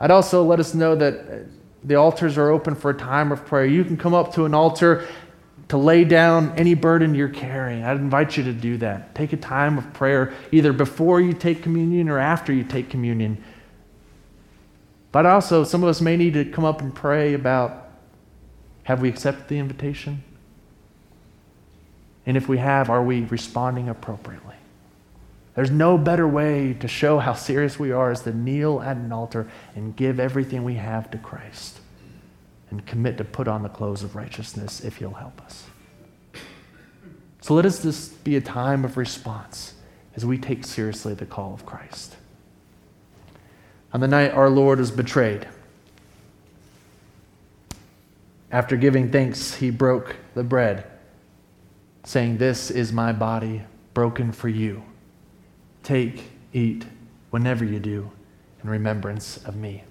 I'd 0.00 0.10
also 0.10 0.42
let 0.42 0.60
us 0.60 0.74
know 0.74 0.94
that 0.96 1.46
the 1.84 1.96
altars 1.96 2.38
are 2.38 2.50
open 2.50 2.74
for 2.74 2.90
a 2.90 2.94
time 2.94 3.30
of 3.30 3.44
prayer. 3.44 3.66
You 3.66 3.84
can 3.84 3.96
come 3.96 4.14
up 4.14 4.34
to 4.34 4.46
an 4.46 4.54
altar 4.54 5.06
to 5.68 5.76
lay 5.76 6.04
down 6.04 6.52
any 6.56 6.74
burden 6.74 7.14
you're 7.14 7.28
carrying. 7.28 7.84
I'd 7.84 7.96
invite 7.96 8.36
you 8.36 8.44
to 8.44 8.52
do 8.52 8.78
that. 8.78 9.14
Take 9.14 9.32
a 9.32 9.36
time 9.36 9.78
of 9.78 9.92
prayer 9.92 10.32
either 10.52 10.72
before 10.72 11.20
you 11.20 11.32
take 11.32 11.62
communion 11.62 12.08
or 12.08 12.18
after 12.18 12.52
you 12.52 12.64
take 12.64 12.90
communion. 12.90 13.42
But 15.12 15.26
also, 15.26 15.64
some 15.64 15.82
of 15.82 15.88
us 15.88 16.00
may 16.00 16.16
need 16.16 16.34
to 16.34 16.44
come 16.44 16.64
up 16.64 16.80
and 16.80 16.94
pray 16.94 17.34
about 17.34 17.88
have 18.84 19.00
we 19.00 19.08
accepted 19.08 19.48
the 19.48 19.58
invitation? 19.58 20.22
And 22.26 22.36
if 22.36 22.48
we 22.48 22.58
have, 22.58 22.90
are 22.90 23.02
we 23.02 23.22
responding 23.22 23.88
appropriately? 23.88 24.56
There's 25.54 25.70
no 25.70 25.96
better 25.96 26.26
way 26.26 26.74
to 26.74 26.88
show 26.88 27.18
how 27.18 27.34
serious 27.34 27.78
we 27.78 27.92
are 27.92 28.10
is 28.10 28.22
to 28.22 28.32
kneel 28.32 28.80
at 28.80 28.96
an 28.96 29.12
altar 29.12 29.48
and 29.76 29.94
give 29.94 30.18
everything 30.18 30.64
we 30.64 30.74
have 30.74 31.10
to 31.12 31.18
Christ 31.18 31.78
and 32.70 32.84
commit 32.84 33.18
to 33.18 33.24
put 33.24 33.46
on 33.46 33.62
the 33.62 33.68
clothes 33.68 34.02
of 34.02 34.16
righteousness 34.16 34.80
if 34.80 34.96
He'll 34.96 35.12
help 35.12 35.40
us. 35.42 35.64
So 37.40 37.54
let 37.54 37.66
us 37.66 37.78
this 37.78 38.08
be 38.08 38.36
a 38.36 38.40
time 38.40 38.84
of 38.84 38.96
response 38.96 39.74
as 40.16 40.24
we 40.24 40.38
take 40.38 40.64
seriously 40.64 41.14
the 41.14 41.26
call 41.26 41.54
of 41.54 41.64
Christ. 41.66 42.16
On 43.92 44.00
the 44.00 44.08
night 44.08 44.32
our 44.32 44.50
Lord 44.50 44.78
was 44.80 44.90
betrayed, 44.90 45.46
after 48.50 48.76
giving 48.76 49.10
thanks, 49.10 49.54
he 49.54 49.70
broke 49.70 50.16
the 50.34 50.44
bread, 50.44 50.84
saying, 52.04 52.38
This 52.38 52.70
is 52.70 52.92
my 52.92 53.12
body 53.12 53.62
broken 53.94 54.30
for 54.30 54.48
you. 54.48 54.84
Take, 55.84 56.24
eat, 56.54 56.86
whenever 57.30 57.64
you 57.64 57.78
do, 57.78 58.10
in 58.62 58.70
remembrance 58.70 59.36
of 59.44 59.54
me. 59.54 59.84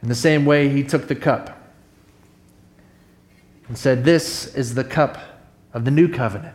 In 0.00 0.08
the 0.08 0.14
same 0.14 0.44
way, 0.44 0.68
he 0.68 0.84
took 0.84 1.08
the 1.08 1.16
cup 1.16 1.60
and 3.66 3.76
said, 3.76 4.04
This 4.04 4.54
is 4.54 4.74
the 4.74 4.84
cup 4.84 5.18
of 5.74 5.84
the 5.84 5.90
new 5.90 6.08
covenant. 6.08 6.54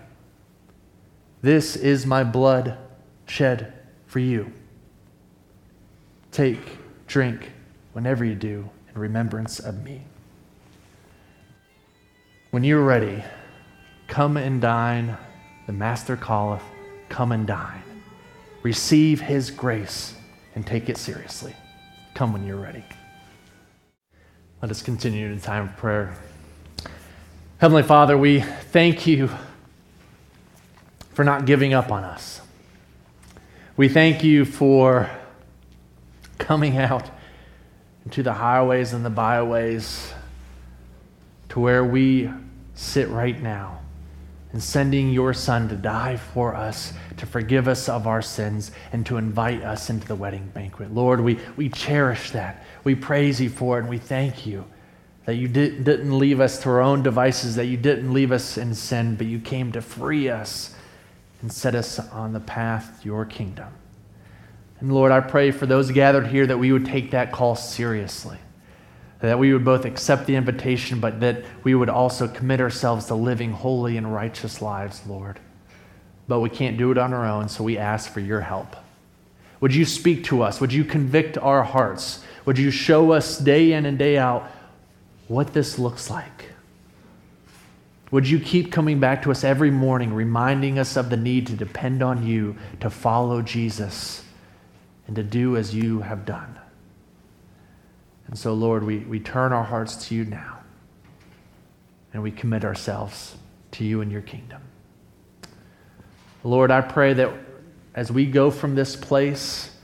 This 1.42 1.76
is 1.76 2.06
my 2.06 2.24
blood 2.24 2.78
shed 3.26 3.74
for 4.06 4.20
you. 4.20 4.54
Take, 6.32 6.78
drink, 7.08 7.52
whenever 7.92 8.24
you 8.24 8.36
do, 8.36 8.70
in 8.88 9.02
remembrance 9.02 9.60
of 9.60 9.84
me. 9.84 10.04
When 12.52 12.64
you're 12.64 12.84
ready, 12.84 13.24
come 14.08 14.38
and 14.38 14.62
dine. 14.62 15.18
The 15.68 15.74
Master 15.74 16.16
calleth 16.16 16.64
come 17.12 17.34
and 17.34 17.46
dine. 17.46 17.84
Receive 18.64 19.20
his 19.20 19.52
grace 19.52 20.16
and 20.56 20.66
take 20.66 20.90
it 20.90 20.98
seriously. 20.98 21.54
Come 22.16 22.34
when 22.34 22.46
you're 22.46 22.56
ready. 22.60 22.84
Let 24.62 24.72
us 24.72 24.82
continue 24.82 25.28
in 25.28 25.40
time 25.42 25.70
of 25.70 25.78
prayer. 25.78 26.16
Heavenly 27.58 27.84
Father, 27.84 28.18
we 28.18 28.40
thank 28.40 29.06
you 29.06 29.30
for 31.14 31.26
not 31.26 31.46
giving 31.46 31.74
up 31.74 31.92
on 31.92 32.04
us. 32.04 32.42
We 33.76 33.90
thank 33.90 34.24
you 34.24 34.46
for 34.46 35.10
coming 36.38 36.78
out 36.78 37.10
into 38.06 38.24
the 38.24 38.34
highways 38.34 38.94
and 38.94 39.04
the 39.04 39.10
byways 39.10 40.14
to 41.50 41.60
where 41.60 41.84
we 41.84 42.32
sit 42.74 43.10
right 43.10 43.40
now 43.42 43.81
and 44.52 44.62
sending 44.62 45.12
your 45.12 45.34
Son 45.34 45.70
to 45.70 45.76
die 45.76 46.18
for 46.18 46.56
us, 46.56 46.94
to 47.18 47.26
forgive 47.26 47.68
us 47.68 47.88
of 47.88 48.08
our 48.08 48.22
sins, 48.22 48.72
and 48.92 49.06
to 49.06 49.18
invite 49.18 49.64
us 49.64 49.90
into 49.90 50.08
the 50.08 50.16
wedding 50.16 50.52
banquet. 50.54 50.94
Lord, 50.94 51.22
we, 51.22 51.40
we 51.56 51.70
cherish 51.70 52.32
that. 52.32 52.66
We 52.84 52.96
praise 52.96 53.40
you 53.40 53.50
for 53.50 53.78
it, 53.78 53.82
and 53.82 53.90
we 53.90 53.98
thank 53.98 54.46
you 54.46 54.66
that 55.26 55.36
you 55.36 55.48
did, 55.48 55.84
didn't 55.84 56.18
leave 56.18 56.42
us 56.42 56.62
to 56.64 56.70
our 56.70 56.82
own 56.82 57.04
devices, 57.04 57.56
that 57.56 57.66
you 57.66 57.78
didn't 57.78 58.14
leave 58.14 58.32
us 58.32 58.58
in 58.58 58.74
sin, 58.76 59.16
but 59.16 59.28
you 59.28 59.40
came 59.40 59.72
to 59.72 59.82
free 59.82 60.30
us 60.30 60.76
and 61.42 61.52
set 61.52 61.76
us 61.76 62.00
on 62.00 62.34
the 62.34 62.40
path 62.40 63.00
to 63.02 63.06
your 63.06 63.26
kingdom. 63.26 63.70
And 64.80 64.94
Lord, 64.94 65.12
I 65.12 65.20
pray 65.20 65.52
for 65.52 65.66
those 65.66 65.92
gathered 65.92 66.28
here 66.28 66.48
that 66.48 66.58
we 66.58 66.72
would 66.72 66.86
take 66.86 67.12
that 67.12 67.32
call 67.32 67.56
seriously 67.56 68.40
that 69.22 69.38
we 69.38 69.54
would 69.54 69.64
both 69.64 69.86
accept 69.86 70.26
the 70.26 70.36
invitation, 70.36 71.00
but 71.00 71.20
that 71.20 71.44
we 71.64 71.76
would 71.76 71.90
also 71.90 72.28
commit 72.28 72.60
ourselves 72.60 73.06
to 73.06 73.16
living 73.16 73.52
holy 73.52 73.98
and 73.98 74.12
righteous 74.12 74.62
lives, 74.62 75.02
Lord. 75.08 75.40
But 76.28 76.40
we 76.40 76.50
can't 76.50 76.78
do 76.78 76.92
it 76.92 76.98
on 76.98 77.14
our 77.14 77.26
own, 77.26 77.48
so 77.48 77.64
we 77.64 77.78
ask 77.78 78.12
for 78.12 78.20
your 78.20 78.42
help. 78.42 78.76
Would 79.60 79.76
you 79.76 79.86
speak 79.86 80.24
to 80.26 80.42
us? 80.42 80.60
Would 80.60 80.74
you 80.74 80.84
convict 80.84 81.38
our 81.38 81.64
hearts? 81.64 82.24
Would 82.46 82.58
you 82.58 82.72
show 82.72 83.12
us 83.12 83.38
day 83.38 83.74
in 83.74 83.86
and 83.86 83.98
day 83.98 84.18
out 84.18 84.50
what 85.28 85.54
this 85.54 85.78
looks 85.78 86.10
like? 86.10 86.48
Would 88.10 88.28
you 88.28 88.40
keep 88.40 88.72
coming 88.72 89.00
back 89.00 89.22
to 89.24 89.32
us 89.32 89.44
every 89.44 89.72
morning, 89.72 90.14
reminding 90.14 90.80
us 90.80 90.98
of 90.98 91.10
the 91.10 91.16
need 91.16 91.48
to 91.48 91.54
depend 91.54 92.02
on 92.02 92.26
you, 92.26 92.58
to 92.80 92.90
follow 92.90 93.42
Jesus, 93.42 94.24
and 95.06 95.16
to 95.16 95.24
do 95.24 95.56
as 95.56 95.74
you 95.76 96.02
have 96.02 96.26
done? 96.26 96.61
And 98.32 98.40
so, 98.40 98.54
Lord, 98.54 98.86
we, 98.86 99.00
we 99.00 99.20
turn 99.20 99.52
our 99.52 99.64
hearts 99.64 100.08
to 100.08 100.16
you 100.16 100.24
now 100.24 100.60
and 102.14 102.24
we 102.24 102.32
commit 102.32 102.64
ourselves 102.64 103.36
to 103.72 103.84
you 103.84 104.00
and 104.00 104.10
your 104.10 104.22
kingdom. 104.22 104.62
Lord, 106.44 106.72
I 106.72 106.80
pray 106.80 107.14
that 107.14 107.30
as 107.94 108.10
we 108.10 108.26
go 108.26 108.50
from 108.50 108.74
this 108.74 108.96
place, 108.96 109.76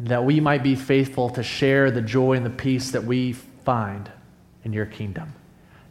that 0.00 0.24
we 0.24 0.40
might 0.40 0.62
be 0.62 0.74
faithful 0.74 1.30
to 1.30 1.42
share 1.42 1.90
the 1.90 2.02
joy 2.02 2.34
and 2.34 2.44
the 2.44 2.50
peace 2.50 2.90
that 2.90 3.04
we 3.04 3.32
find 3.32 4.10
in 4.62 4.74
your 4.74 4.86
kingdom. 4.86 5.32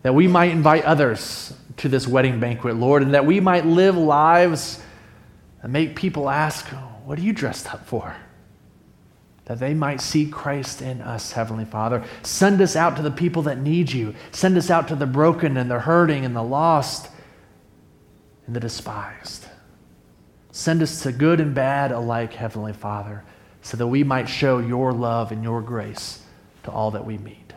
That 0.04 0.14
we 0.14 0.28
might 0.28 0.52
invite 0.52 0.86
others 0.86 1.54
to 1.78 1.90
this 1.90 2.08
wedding 2.08 2.40
banquet, 2.40 2.76
Lord, 2.76 3.02
and 3.02 3.16
that 3.16 3.26
we 3.26 3.40
might 3.40 3.66
live 3.66 3.98
lives 3.98 4.82
that 5.62 5.70
make 5.70 5.96
people 5.96 6.30
ask, 6.30 6.68
What 7.06 7.18
are 7.18 7.22
you 7.24 7.34
dressed 7.34 7.74
up 7.74 7.88
for? 7.88 8.16
That 9.50 9.58
they 9.58 9.74
might 9.74 10.00
see 10.00 10.28
Christ 10.28 10.80
in 10.80 11.02
us, 11.02 11.32
Heavenly 11.32 11.66
Father. 11.66 12.04
Send 12.22 12.62
us 12.62 12.76
out 12.76 12.96
to 12.98 13.02
the 13.02 13.10
people 13.10 13.42
that 13.42 13.58
need 13.58 13.92
you. 13.92 14.14
Send 14.32 14.56
us 14.56 14.70
out 14.70 14.88
to 14.90 14.96
the 14.96 15.08
broken 15.08 15.58
and 15.58 15.72
the 15.72 15.80
hurting 15.80 16.24
and 16.24 16.36
the 16.36 16.44
lost 16.44 17.10
and 18.46 18.56
the 18.56 18.60
despised. 18.60 19.48
Send 20.52 20.84
us 20.84 21.02
to 21.02 21.12
good 21.12 21.40
and 21.40 21.56
bad 21.56 21.92
alike, 21.92 22.34
Heavenly 22.34 22.74
Father, 22.74 23.24
so 23.64 23.76
that 23.76 23.88
we 23.88 24.04
might 24.04 24.30
show 24.30 24.60
your 24.60 24.94
love 24.94 25.32
and 25.32 25.42
your 25.44 25.64
grace 25.64 26.22
to 26.66 26.72
all 26.72 26.92
that 26.92 27.04
we 27.08 27.18
meet. 27.18 27.52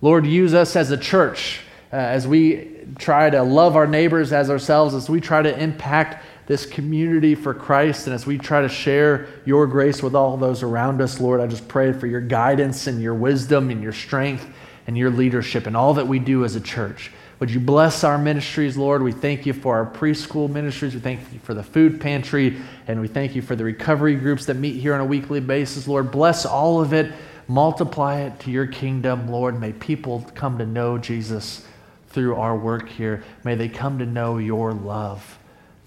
Lord, 0.00 0.24
use 0.24 0.54
us 0.54 0.76
as 0.76 0.92
a 0.92 0.96
church 0.96 1.62
uh, 1.92 1.96
as 1.96 2.28
we 2.28 2.86
try 2.96 3.28
to 3.28 3.42
love 3.42 3.74
our 3.74 3.88
neighbors 3.88 4.32
as 4.32 4.48
ourselves, 4.48 4.94
as 4.94 5.10
we 5.10 5.20
try 5.20 5.42
to 5.42 5.60
impact 5.60 6.24
this 6.50 6.66
community 6.66 7.36
for 7.36 7.54
Christ. 7.54 8.08
And 8.08 8.14
as 8.14 8.26
we 8.26 8.36
try 8.36 8.60
to 8.60 8.68
share 8.68 9.28
your 9.44 9.68
grace 9.68 10.02
with 10.02 10.16
all 10.16 10.36
those 10.36 10.64
around 10.64 11.00
us, 11.00 11.20
Lord, 11.20 11.40
I 11.40 11.46
just 11.46 11.68
pray 11.68 11.92
for 11.92 12.08
your 12.08 12.20
guidance 12.20 12.88
and 12.88 13.00
your 13.00 13.14
wisdom 13.14 13.70
and 13.70 13.80
your 13.80 13.92
strength 13.92 14.48
and 14.88 14.98
your 14.98 15.10
leadership 15.10 15.68
and 15.68 15.76
all 15.76 15.94
that 15.94 16.08
we 16.08 16.18
do 16.18 16.44
as 16.44 16.56
a 16.56 16.60
church. 16.60 17.12
Would 17.38 17.52
you 17.52 17.60
bless 17.60 18.02
our 18.02 18.18
ministries, 18.18 18.76
Lord? 18.76 19.00
We 19.00 19.12
thank 19.12 19.46
you 19.46 19.52
for 19.52 19.76
our 19.76 19.86
preschool 19.88 20.50
ministries. 20.50 20.92
We 20.92 20.98
thank 20.98 21.20
you 21.32 21.38
for 21.38 21.54
the 21.54 21.62
food 21.62 22.00
pantry. 22.00 22.56
And 22.88 23.00
we 23.00 23.06
thank 23.06 23.36
you 23.36 23.42
for 23.42 23.54
the 23.54 23.62
recovery 23.62 24.16
groups 24.16 24.46
that 24.46 24.54
meet 24.54 24.74
here 24.74 24.92
on 24.92 25.00
a 25.00 25.04
weekly 25.04 25.38
basis, 25.38 25.86
Lord. 25.86 26.10
Bless 26.10 26.44
all 26.44 26.80
of 26.80 26.92
it. 26.92 27.12
Multiply 27.46 28.22
it 28.22 28.40
to 28.40 28.50
your 28.50 28.66
kingdom, 28.66 29.28
Lord. 29.28 29.60
May 29.60 29.72
people 29.72 30.28
come 30.34 30.58
to 30.58 30.66
know 30.66 30.98
Jesus 30.98 31.64
through 32.08 32.34
our 32.34 32.56
work 32.56 32.88
here. 32.88 33.22
May 33.44 33.54
they 33.54 33.68
come 33.68 34.00
to 34.00 34.04
know 34.04 34.38
your 34.38 34.72
love 34.72 35.36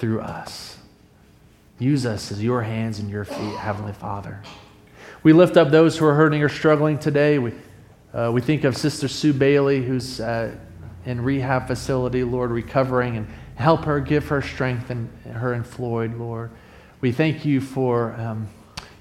through 0.04 0.20
us. 0.20 0.76
Use 1.80 2.06
us 2.06 2.30
as 2.30 2.44
your 2.44 2.62
hands 2.62 3.00
and 3.00 3.10
your 3.10 3.24
feet, 3.24 3.56
Heavenly 3.56 3.94
Father. 3.94 4.42
We 5.24 5.32
lift 5.32 5.56
up 5.56 5.72
those 5.72 5.98
who 5.98 6.04
are 6.04 6.14
hurting 6.14 6.44
or 6.44 6.50
struggling 6.50 7.00
today. 7.00 7.40
We, 7.40 7.54
uh, 8.14 8.30
we 8.34 8.42
think 8.42 8.66
of 8.66 8.76
Sister 8.76 9.08
Sue 9.08 9.32
Bailey, 9.32 9.82
who's 9.82 10.20
uh, 10.20 10.58
in 11.06 11.22
rehab 11.22 11.68
facility, 11.68 12.26
Lord, 12.26 12.52
recovering, 12.52 13.16
and 13.16 13.28
help 13.56 13.86
her, 13.86 14.02
give 14.02 14.28
her 14.28 14.42
strength, 14.42 14.90
and 14.90 15.10
her 15.24 15.54
and 15.54 15.66
Floyd, 15.66 16.16
Lord. 16.16 16.52
We 17.00 17.14
thank 17.14 17.46
you 17.46 17.62
for 17.62 18.14
um, 18.16 18.50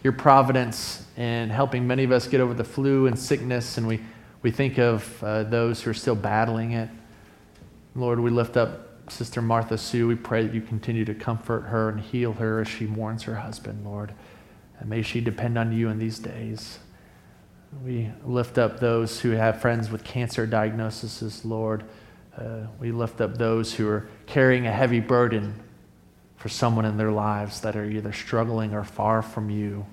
your 0.04 0.12
providence 0.12 1.04
in 1.16 1.50
helping 1.50 1.84
many 1.84 2.04
of 2.04 2.12
us 2.12 2.28
get 2.28 2.40
over 2.40 2.54
the 2.54 2.62
flu 2.62 3.08
and 3.08 3.18
sickness, 3.18 3.76
and 3.76 3.88
we, 3.88 4.00
we 4.42 4.52
think 4.52 4.78
of 4.78 5.24
uh, 5.24 5.42
those 5.42 5.82
who 5.82 5.90
are 5.90 5.94
still 5.94 6.14
battling 6.14 6.74
it. 6.74 6.88
Lord, 7.96 8.20
we 8.20 8.30
lift 8.30 8.56
up 8.56 8.91
Sister 9.12 9.42
Martha 9.42 9.76
Sue. 9.78 10.08
We 10.08 10.16
pray 10.16 10.46
that 10.46 10.54
you 10.54 10.60
continue 10.60 11.04
to 11.04 11.14
comfort 11.14 11.62
her 11.62 11.88
and 11.88 12.00
heal 12.00 12.32
her 12.34 12.60
as 12.60 12.68
she 12.68 12.86
mourns 12.86 13.22
her 13.24 13.36
husband, 13.36 13.84
Lord. 13.84 14.14
And 14.78 14.88
may 14.88 15.02
she 15.02 15.20
depend 15.20 15.58
on 15.58 15.72
you 15.72 15.88
in 15.88 15.98
these 15.98 16.18
days. 16.18 16.78
We 17.84 18.10
lift 18.24 18.58
up 18.58 18.80
those 18.80 19.20
who 19.20 19.30
have 19.30 19.60
friends 19.60 19.90
with 19.90 20.04
cancer 20.04 20.46
diagnoses, 20.46 21.44
Lord. 21.44 21.84
Uh, 22.36 22.66
we 22.80 22.92
lift 22.92 23.20
up 23.20 23.36
those 23.36 23.74
who 23.74 23.88
are 23.88 24.08
carrying 24.26 24.66
a 24.66 24.72
heavy 24.72 25.00
burden 25.00 25.54
for 26.36 26.48
someone 26.48 26.84
in 26.84 26.96
their 26.96 27.12
lives 27.12 27.60
that 27.60 27.76
are 27.76 27.84
either 27.84 28.12
struggling 28.12 28.74
or 28.74 28.82
far 28.82 29.22
from 29.22 29.50
you. 29.50 29.86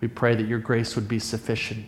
We 0.00 0.08
pray 0.08 0.34
that 0.34 0.46
your 0.46 0.58
grace 0.58 0.94
would 0.94 1.08
be 1.08 1.18
sufficient, 1.18 1.86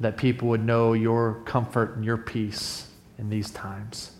that 0.00 0.16
people 0.16 0.48
would 0.48 0.64
know 0.64 0.92
your 0.92 1.42
comfort 1.44 1.96
and 1.96 2.04
your 2.04 2.16
peace 2.16 2.88
in 3.18 3.30
these 3.30 3.50
times. 3.50 4.13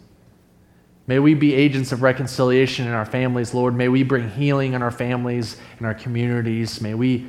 May 1.07 1.19
we 1.19 1.35
be 1.35 1.55
agents 1.55 1.93
of 1.93 2.03
reconciliation 2.03 2.87
in 2.87 2.93
our 2.93 3.05
families, 3.05 3.53
Lord. 3.53 3.75
May 3.75 3.89
we 3.89 4.03
bring 4.03 4.31
healing 4.31 4.73
in 4.73 4.83
our 4.83 4.91
families 4.91 5.59
and 5.77 5.87
our 5.87 5.95
communities. 5.95 6.81
May 6.81 6.95
we 6.95 7.29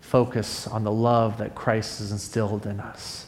focus 0.00 0.66
on 0.66 0.84
the 0.84 0.92
love 0.92 1.38
that 1.38 1.54
Christ 1.54 2.00
has 2.00 2.12
instilled 2.12 2.66
in 2.66 2.80
us. 2.80 3.26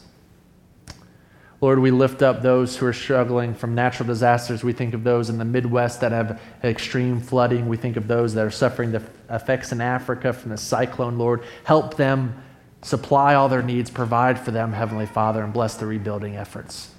Lord, 1.61 1.79
we 1.79 1.91
lift 1.91 2.21
up 2.21 2.41
those 2.41 2.75
who 2.75 2.85
are 2.85 2.93
struggling 2.93 3.55
from 3.55 3.73
natural 3.73 4.05
disasters. 4.05 4.65
We 4.65 4.73
think 4.73 4.93
of 4.93 5.05
those 5.05 5.29
in 5.29 5.37
the 5.37 5.45
Midwest 5.45 6.01
that 6.01 6.11
have 6.11 6.41
extreme 6.61 7.21
flooding. 7.21 7.69
We 7.69 7.77
think 7.77 7.95
of 7.95 8.07
those 8.09 8.33
that 8.33 8.45
are 8.45 8.51
suffering 8.51 8.91
the 8.91 9.01
effects 9.29 9.71
in 9.71 9.79
Africa 9.79 10.33
from 10.33 10.51
the 10.51 10.57
cyclone. 10.57 11.17
Lord, 11.17 11.41
help 11.63 11.95
them 11.95 12.43
supply 12.81 13.33
all 13.33 13.47
their 13.47 13.63
needs, 13.63 13.89
provide 13.89 14.37
for 14.37 14.51
them, 14.51 14.73
Heavenly 14.73 15.05
Father, 15.05 15.41
and 15.41 15.53
bless 15.53 15.75
the 15.75 15.85
rebuilding 15.85 16.35
efforts. 16.35 16.92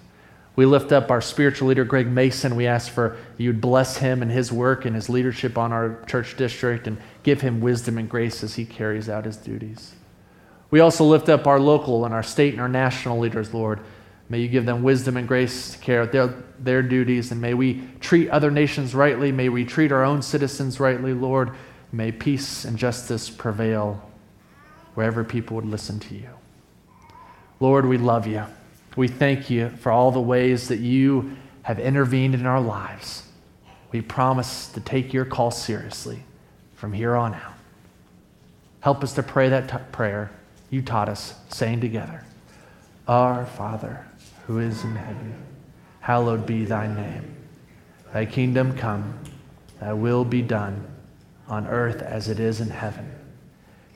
We 0.57 0.67
lift 0.67 0.93
up 0.93 1.11
our 1.11 1.21
spiritual 1.21 1.69
leader, 1.69 1.85
Greg 1.85 2.07
Mason. 2.07 2.55
We 2.55 2.67
ask 2.67 2.93
for 2.93 3.17
you'd 3.37 3.61
bless 3.61 3.97
him 3.97 4.23
and 4.23 4.31
his 4.31 4.53
work 4.53 4.85
and 4.85 4.95
his 4.95 5.09
leadership 5.09 5.59
on 5.59 5.73
our 5.73 6.01
church 6.07 6.37
district 6.37 6.87
and 6.87 6.99
give 7.25 7.41
him 7.41 7.61
wisdom 7.61 7.99
and 7.99 8.09
grace 8.09 8.45
as 8.45 8.55
he 8.55 8.65
carries 8.65 9.09
out 9.09 9.25
his 9.25 9.37
duties. 9.37 9.95
We 10.71 10.81
also 10.81 11.05
lift 11.05 11.29
up 11.29 11.47
our 11.47 11.59
local 11.59 12.05
and 12.05 12.15
our 12.15 12.23
state 12.23 12.53
and 12.53 12.63
our 12.63 12.69
national 12.69 13.19
leaders, 13.19 13.53
Lord. 13.53 13.81
May 14.29 14.41
you 14.41 14.49
give 14.49 14.65
them 14.65 14.83
wisdom 14.83 15.17
and 15.17 15.29
grace 15.29 15.73
to 15.73 15.79
carry 15.79 16.03
out 16.03 16.13
their, 16.13 16.35
their 16.59 16.83
duties, 16.83 17.31
and 17.31 17.41
may 17.41 17.55
we 17.55 17.83
treat 18.01 18.31
other 18.31 18.51
nations 18.51 18.95
rightly. 18.95 19.33
May 19.33 19.49
we 19.49 19.65
treat 19.65 19.93
our 19.93 20.05
own 20.05 20.23
citizens 20.23 20.81
rightly, 20.81 21.13
Lord. 21.13 21.51
May 21.93 22.11
peace 22.11 22.65
and 22.65 22.79
justice 22.79 23.29
prevail 23.29 24.09
wherever 24.95 25.25
people 25.25 25.57
would 25.57 25.67
listen 25.67 26.01
to 26.01 26.15
you. 26.15 26.31
Lord, 27.61 27.87
we 27.87 27.99
love 27.99 28.27
you. 28.27 28.45
We 28.97 29.09
thank 29.09 29.51
you 29.51 29.71
for 29.71 29.91
all 29.91 30.11
the 30.13 30.21
ways 30.21 30.69
that 30.69 30.79
you 30.79 31.37
have 31.63 31.79
intervened 31.79 32.35
in 32.35 32.47
our 32.47 32.61
lives. 32.61 33.25
We 33.91 34.01
promise 34.01 34.69
to 34.69 34.81
take 34.81 35.13
your 35.13 35.25
call 35.25 35.51
seriously 35.51 36.23
from 36.75 36.93
here 36.93 37.17
on 37.17 37.35
out. 37.35 37.55
Help 38.81 39.03
us 39.03 39.15
to 39.15 39.23
pray 39.23 39.49
that 39.49 39.69
t- 39.69 39.77
prayer 39.93 40.31
you 40.71 40.83
taught 40.83 41.09
us, 41.09 41.35
saying 41.49 41.81
together, 41.81 42.25
Our 43.09 43.47
Father, 43.47 44.07
who 44.47 44.59
is 44.59 44.85
in 44.85 44.95
heaven, 44.95 45.35
hallowed 46.01 46.47
be 46.47 46.65
thy 46.65 46.87
name. 46.87 47.35
Thy 48.13 48.27
kingdom 48.27 48.77
come, 48.77 49.19
thy 49.81 49.93
will 49.93 50.25
be 50.25 50.43
done 50.43 50.87
on 51.49 51.67
earth 51.67 52.03
as 52.03 52.29
it 52.29 52.39
is 52.39 52.61
in 52.61 52.71
heaven. 52.71 53.11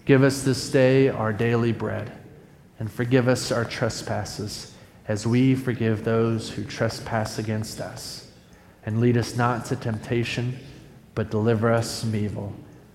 Give 0.06 0.22
us 0.22 0.42
this 0.42 0.70
day 0.70 1.08
our 1.08 1.32
daily 1.32 1.72
bread, 1.72 2.10
and 2.78 2.90
forgive 2.90 3.28
us 3.28 3.52
our 3.52 3.64
trespasses 3.64 4.74
as 5.08 5.26
we 5.26 5.54
forgive 5.54 6.04
those 6.04 6.50
who 6.50 6.62
trespass 6.62 7.38
against 7.38 7.80
us. 7.80 8.30
And 8.84 9.00
lead 9.00 9.16
us 9.16 9.36
not 9.36 9.64
to 9.66 9.76
temptation, 9.76 10.58
but 11.14 11.30
deliver 11.30 11.72
us 11.72 12.02
from 12.02 12.14
evil. 12.14 12.54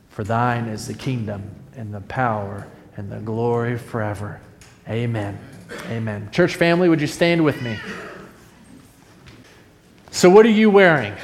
For 0.09 0.23
thine 0.23 0.67
is 0.67 0.87
the 0.87 0.93
kingdom, 0.93 1.43
and 1.75 1.93
the 1.93 2.01
power, 2.01 2.67
and 2.95 3.11
the 3.11 3.17
glory 3.17 3.77
forever. 3.77 4.39
Amen. 4.87 5.39
Amen. 5.89 6.29
Church 6.31 6.55
family, 6.55 6.87
would 6.87 7.01
you 7.01 7.07
stand 7.07 7.43
with 7.43 7.61
me? 7.61 7.77
So, 10.11 10.29
what 10.29 10.45
are 10.45 10.49
you 10.49 10.69
wearing? 10.69 11.15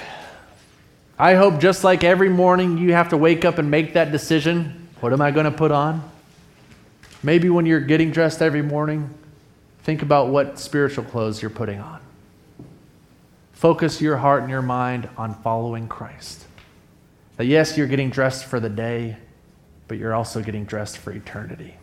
I 1.17 1.35
hope 1.35 1.59
just 1.59 1.83
like 1.83 2.03
every 2.03 2.29
morning 2.29 2.77
you 2.77 2.93
have 2.93 3.09
to 3.09 3.17
wake 3.17 3.45
up 3.45 3.59
and 3.59 3.69
make 3.69 3.93
that 3.93 4.11
decision. 4.11 4.87
What 5.01 5.13
am 5.13 5.21
I 5.21 5.31
going 5.31 5.45
to 5.45 5.51
put 5.51 5.71
on? 5.71 6.09
Maybe 7.21 7.49
when 7.49 7.65
you're 7.65 7.81
getting 7.81 8.11
dressed 8.11 8.41
every 8.41 8.61
morning, 8.61 9.13
Think 9.83 10.01
about 10.01 10.27
what 10.27 10.59
spiritual 10.59 11.03
clothes 11.03 11.41
you're 11.41 11.49
putting 11.49 11.79
on. 11.79 12.01
Focus 13.53 14.01
your 14.01 14.17
heart 14.17 14.41
and 14.41 14.49
your 14.49 14.61
mind 14.61 15.09
on 15.17 15.33
following 15.41 15.87
Christ. 15.87 16.45
That 17.37 17.45
yes, 17.45 17.77
you're 17.77 17.87
getting 17.87 18.09
dressed 18.09 18.45
for 18.45 18.59
the 18.59 18.69
day, 18.69 19.17
but 19.87 19.97
you're 19.97 20.13
also 20.13 20.41
getting 20.41 20.65
dressed 20.65 20.97
for 20.97 21.11
eternity. 21.11 21.75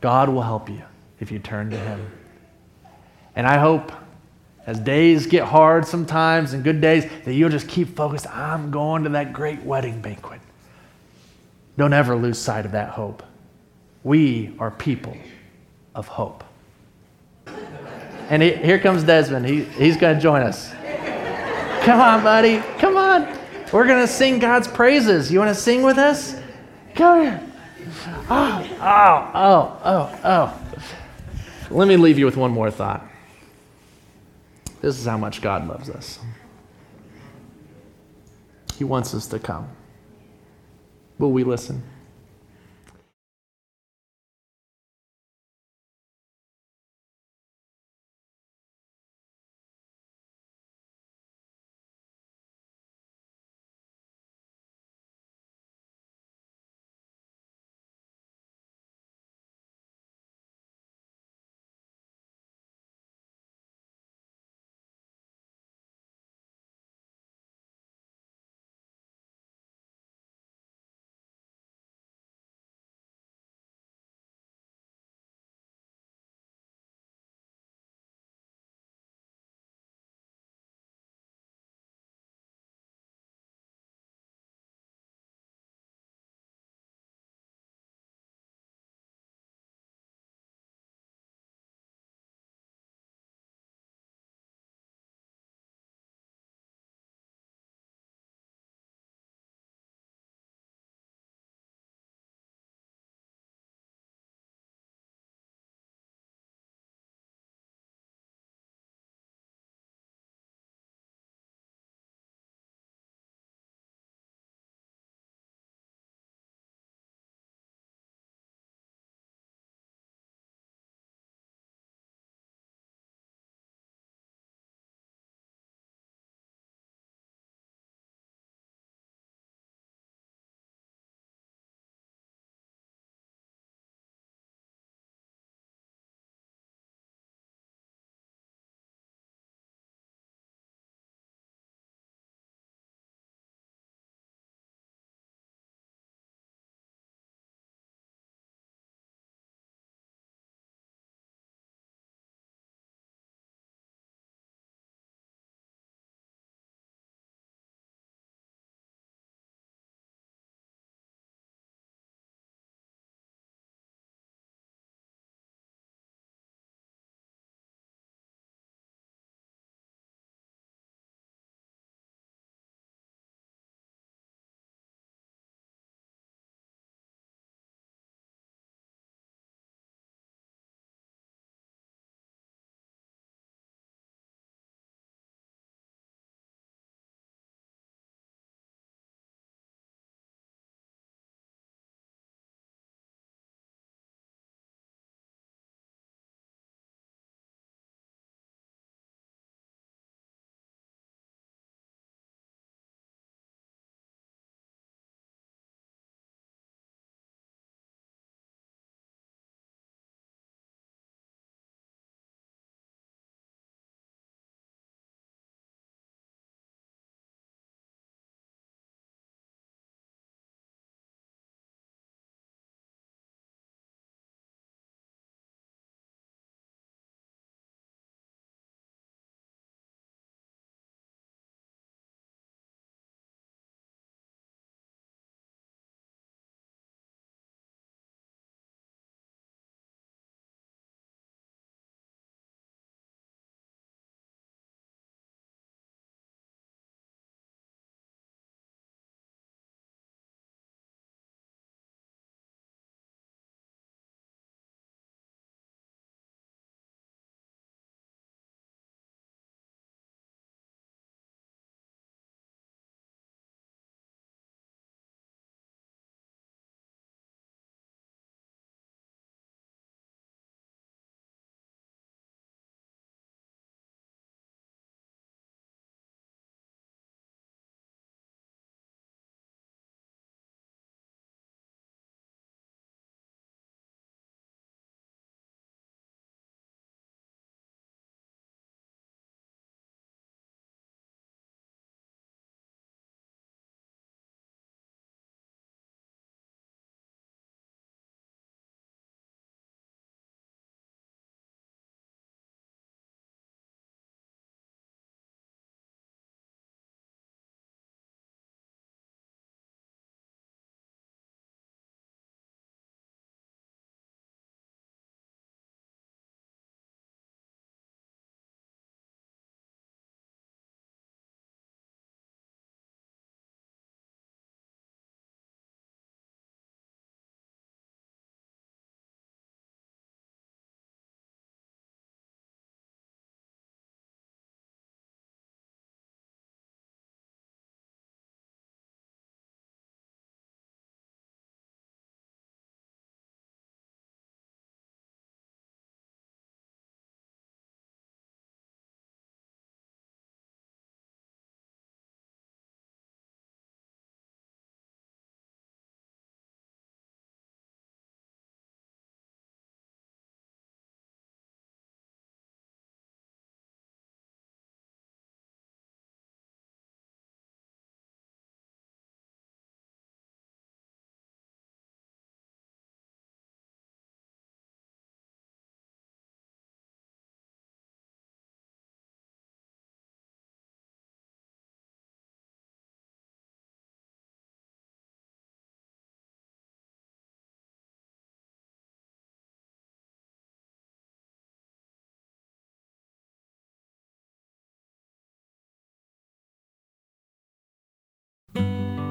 God 0.00 0.28
will 0.28 0.42
help 0.42 0.68
you 0.68 0.82
if 1.20 1.32
you 1.32 1.38
turn 1.38 1.70
to 1.70 1.76
Him. 1.76 2.10
And 3.34 3.46
I 3.46 3.58
hope 3.58 3.90
as 4.68 4.78
days 4.78 5.26
get 5.26 5.44
hard 5.44 5.86
sometimes 5.86 6.52
and 6.52 6.62
good 6.62 6.80
days, 6.82 7.10
that 7.24 7.32
you'll 7.32 7.48
just 7.48 7.68
keep 7.68 7.96
focused. 7.96 8.26
I'm 8.28 8.70
going 8.70 9.04
to 9.04 9.08
that 9.10 9.32
great 9.32 9.62
wedding 9.62 10.02
banquet. 10.02 10.42
Don't 11.78 11.94
ever 11.94 12.14
lose 12.14 12.38
sight 12.38 12.66
of 12.66 12.72
that 12.72 12.90
hope. 12.90 13.22
We 14.04 14.54
are 14.58 14.70
people 14.70 15.16
of 15.98 16.06
hope. 16.06 16.44
And 18.30 18.40
he, 18.40 18.52
here 18.52 18.78
comes 18.78 19.02
Desmond. 19.02 19.44
He, 19.44 19.64
he's 19.64 19.96
going 19.96 20.14
to 20.14 20.22
join 20.22 20.42
us. 20.42 20.72
Come 21.82 22.00
on, 22.00 22.22
buddy. 22.22 22.58
Come 22.78 22.96
on. 22.96 23.26
We're 23.72 23.86
going 23.86 24.00
to 24.00 24.06
sing 24.06 24.38
God's 24.38 24.68
praises. 24.68 25.32
You 25.32 25.40
want 25.40 25.54
to 25.54 25.60
sing 25.60 25.82
with 25.82 25.98
us? 25.98 26.40
Come 26.94 27.22
here. 27.22 27.42
Oh, 28.30 28.76
oh, 28.80 29.30
oh, 29.34 29.80
oh, 29.84 30.20
oh. 30.24 30.62
Let 31.70 31.88
me 31.88 31.96
leave 31.96 32.18
you 32.18 32.26
with 32.26 32.36
one 32.36 32.52
more 32.52 32.70
thought. 32.70 33.04
This 34.80 35.00
is 35.00 35.06
how 35.06 35.18
much 35.18 35.42
God 35.42 35.66
loves 35.66 35.90
us. 35.90 36.20
He 38.76 38.84
wants 38.84 39.14
us 39.14 39.26
to 39.28 39.40
come. 39.40 39.68
Will 41.18 41.32
we 41.32 41.42
listen? 41.42 41.82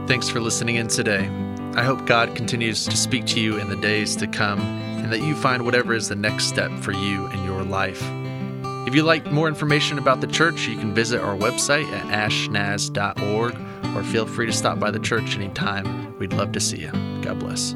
Thanks 0.08 0.30
for 0.30 0.40
listening 0.40 0.78
in 0.78 0.88
today. 0.88 1.28
I 1.76 1.84
hope 1.84 2.06
God 2.06 2.34
continues 2.34 2.86
to 2.86 2.96
speak 2.96 3.26
to 3.26 3.42
you 3.42 3.58
in 3.58 3.70
the 3.70 3.76
days 3.76 4.16
to 4.16 4.26
come 4.26 4.62
and 4.62 5.12
that 5.12 5.22
you 5.22 5.36
find 5.36 5.66
whatever 5.66 5.94
is 5.94 6.08
the 6.08 6.16
next 6.16 6.46
step 6.46 6.72
for 6.80 6.94
you 6.94 7.28
in 7.28 7.44
your 7.44 7.62
life. 7.64 8.02
If 8.88 8.96
you'd 8.96 9.04
like 9.04 9.30
more 9.34 9.50
information 9.50 9.98
about 9.98 10.22
the 10.22 10.28
church, 10.28 10.66
you 10.66 10.78
can 10.78 10.94
visit 10.94 11.20
our 11.20 11.36
website 11.36 11.92
at 11.92 12.32
ashnaz.org 12.32 13.58
or 13.98 14.04
feel 14.04 14.26
free 14.26 14.46
to 14.46 14.54
stop 14.54 14.80
by 14.80 14.92
the 14.92 15.00
church 15.00 15.36
anytime. 15.36 16.18
We'd 16.18 16.32
love 16.32 16.54
to 16.54 16.62
see 16.62 16.78
you. 16.78 16.92
God 17.22 17.40
bless. 17.40 17.76